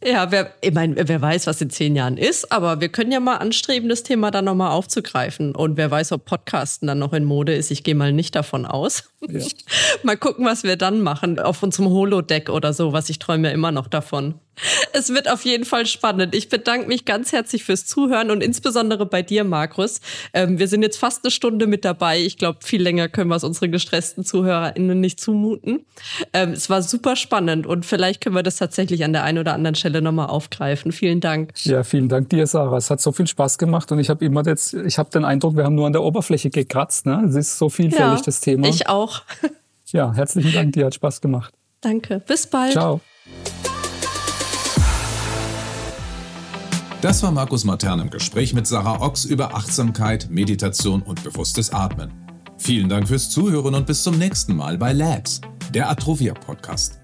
Ja, 0.05 0.33
wer, 0.33 0.53
ich 0.61 0.73
meine, 0.73 0.97
wer 1.09 1.23
weiß, 1.23 1.47
was 1.47 1.61
in 1.61 1.71
zehn 1.71 1.95
Jahren 1.95 2.17
ist, 2.17 2.51
aber 2.51 2.81
wir 2.81 2.89
können 2.89 3.13
ja 3.13 3.21
mal 3.21 3.37
anstreben, 3.37 3.89
das 3.89 4.03
Thema 4.03 4.33
dann 4.33 4.47
nochmal 4.47 4.73
aufzugreifen. 4.73 5.55
Und 5.55 5.77
wer 5.77 5.91
weiß, 5.91 6.11
ob 6.13 6.25
Podcasten 6.25 6.89
dann 6.89 6.99
noch 6.99 7.13
in 7.13 7.25
Mode 7.25 7.55
ist. 7.55 7.71
Ich 7.71 7.85
gehe 7.85 7.95
mal 7.95 8.13
nicht 8.13 8.35
davon 8.35 8.67
aus. 8.67 9.05
Ja. 9.29 9.41
mal 10.03 10.17
gucken, 10.17 10.45
was 10.45 10.65
wir 10.65 10.77
dann 10.77 11.03
machen 11.03 11.39
auf 11.39 11.63
unserem 11.63 11.89
Holodeck 11.89 12.49
oder 12.49 12.73
so, 12.73 12.93
was 12.93 13.11
ich 13.11 13.21
träume 13.21 13.49
ja 13.49 13.55
immer 13.55 13.71
noch 13.71 13.87
davon. 13.87 14.35
Es 14.93 15.11
wird 15.11 15.31
auf 15.31 15.45
jeden 15.45 15.65
Fall 15.65 15.87
spannend. 15.87 16.35
Ich 16.35 16.49
bedanke 16.49 16.87
mich 16.87 17.05
ganz 17.05 17.33
herzlich 17.33 17.65
fürs 17.65 17.87
Zuhören 17.87 18.31
und 18.31 18.43
insbesondere 18.43 19.07
bei 19.07 19.23
dir, 19.23 19.45
Markus. 19.45 20.01
Ähm, 20.33 20.59
wir 20.59 20.69
sind 20.69 20.83
jetzt 20.83 20.99
fast 20.99 21.25
eine 21.25 21.31
Stunde 21.31 21.67
mit 21.67 21.85
dabei. 21.85 22.21
Ich 22.21 22.39
glaube, 22.39 22.59
viel 22.63 22.83
länger 22.83 23.09
können 23.09 23.29
wir 23.29 23.37
es 23.37 23.45
unseren 23.45 23.73
gestressten 23.73 24.25
ZuhörerInnen 24.25 25.01
nicht 25.01 25.21
zumuten. 25.21 25.85
Ähm, 26.33 26.53
es 26.53 26.71
war 26.71 26.83
super 26.83 27.17
spannend 27.17 27.67
und 27.67 27.87
vielleicht 27.87 28.21
können 28.21 28.37
wir 28.37 28.43
das 28.43 28.57
tatsächlich 28.57 29.05
an 29.05 29.13
der 29.13 29.25
einen 29.25 29.39
oder 29.39 29.55
anderen 29.55 29.75
Stelle 29.75 30.03
nochmal 30.03 30.27
aufgreifen. 30.27 30.93
Vielen 30.93 31.21
Dank. 31.21 31.53
Ja, 31.65 31.83
vielen 31.83 32.09
Dank 32.09 32.29
dir, 32.31 32.47
Sarah. 32.47 32.77
Es 32.77 32.91
hat 32.91 33.01
so 33.01 33.13
viel 33.13 33.27
Spaß 33.27 33.59
gemacht 33.59 33.91
und 33.93 33.99
ich 33.99 34.11
habe 34.11 34.25
immer 34.25 34.45
jetzt, 34.45 34.75
ich 34.75 34.99
habe 34.99 35.11
den 35.11 35.25
Eindruck, 35.25 35.57
wir 35.57 35.65
haben 35.65 35.75
nur 35.75 35.87
an 35.87 35.93
der 35.93 36.03
Oberfläche 36.03 36.51
gekratzt. 36.51 37.07
Ne? 37.07 37.25
Es 37.29 37.35
ist 37.35 37.59
so 37.59 37.69
vielfältig, 37.69 38.19
ja, 38.19 38.23
das 38.25 38.41
Thema. 38.41 38.69
Ich 38.69 38.89
auch. 38.89 39.23
ja, 39.93 40.13
herzlichen 40.13 40.53
Dank. 40.53 40.73
Dir 40.73 40.87
hat 40.87 40.95
Spaß 40.95 41.21
gemacht. 41.21 41.53
Danke. 41.81 42.23
Bis 42.27 42.47
bald. 42.47 42.73
Ciao. 42.73 43.01
Das 47.03 47.21
war 47.25 47.33
Markus 47.33 47.65
Matern 47.65 47.99
im 47.99 48.11
Gespräch 48.11 48.55
mit 48.55 48.65
Sarah 48.65 49.01
Ochs 49.01 49.25
über 49.25 49.57
Achtsamkeit, 49.57 50.31
Meditation 50.31 51.03
und 51.03 51.25
bewusstes 51.25 51.73
Atmen. 51.73 52.13
Vielen 52.59 52.89
Dank 52.89 53.09
fürs 53.09 53.29
Zuhören 53.29 53.75
und 53.75 53.89
bis 53.89 54.05
zum 54.05 54.19
nächsten 54.19 54.55
Mal 54.55 54.79
bei 54.79 54.93
Labs, 54.93 55.41
der 55.75 55.91
Atrovia 55.91 56.33
Podcast. 56.33 57.02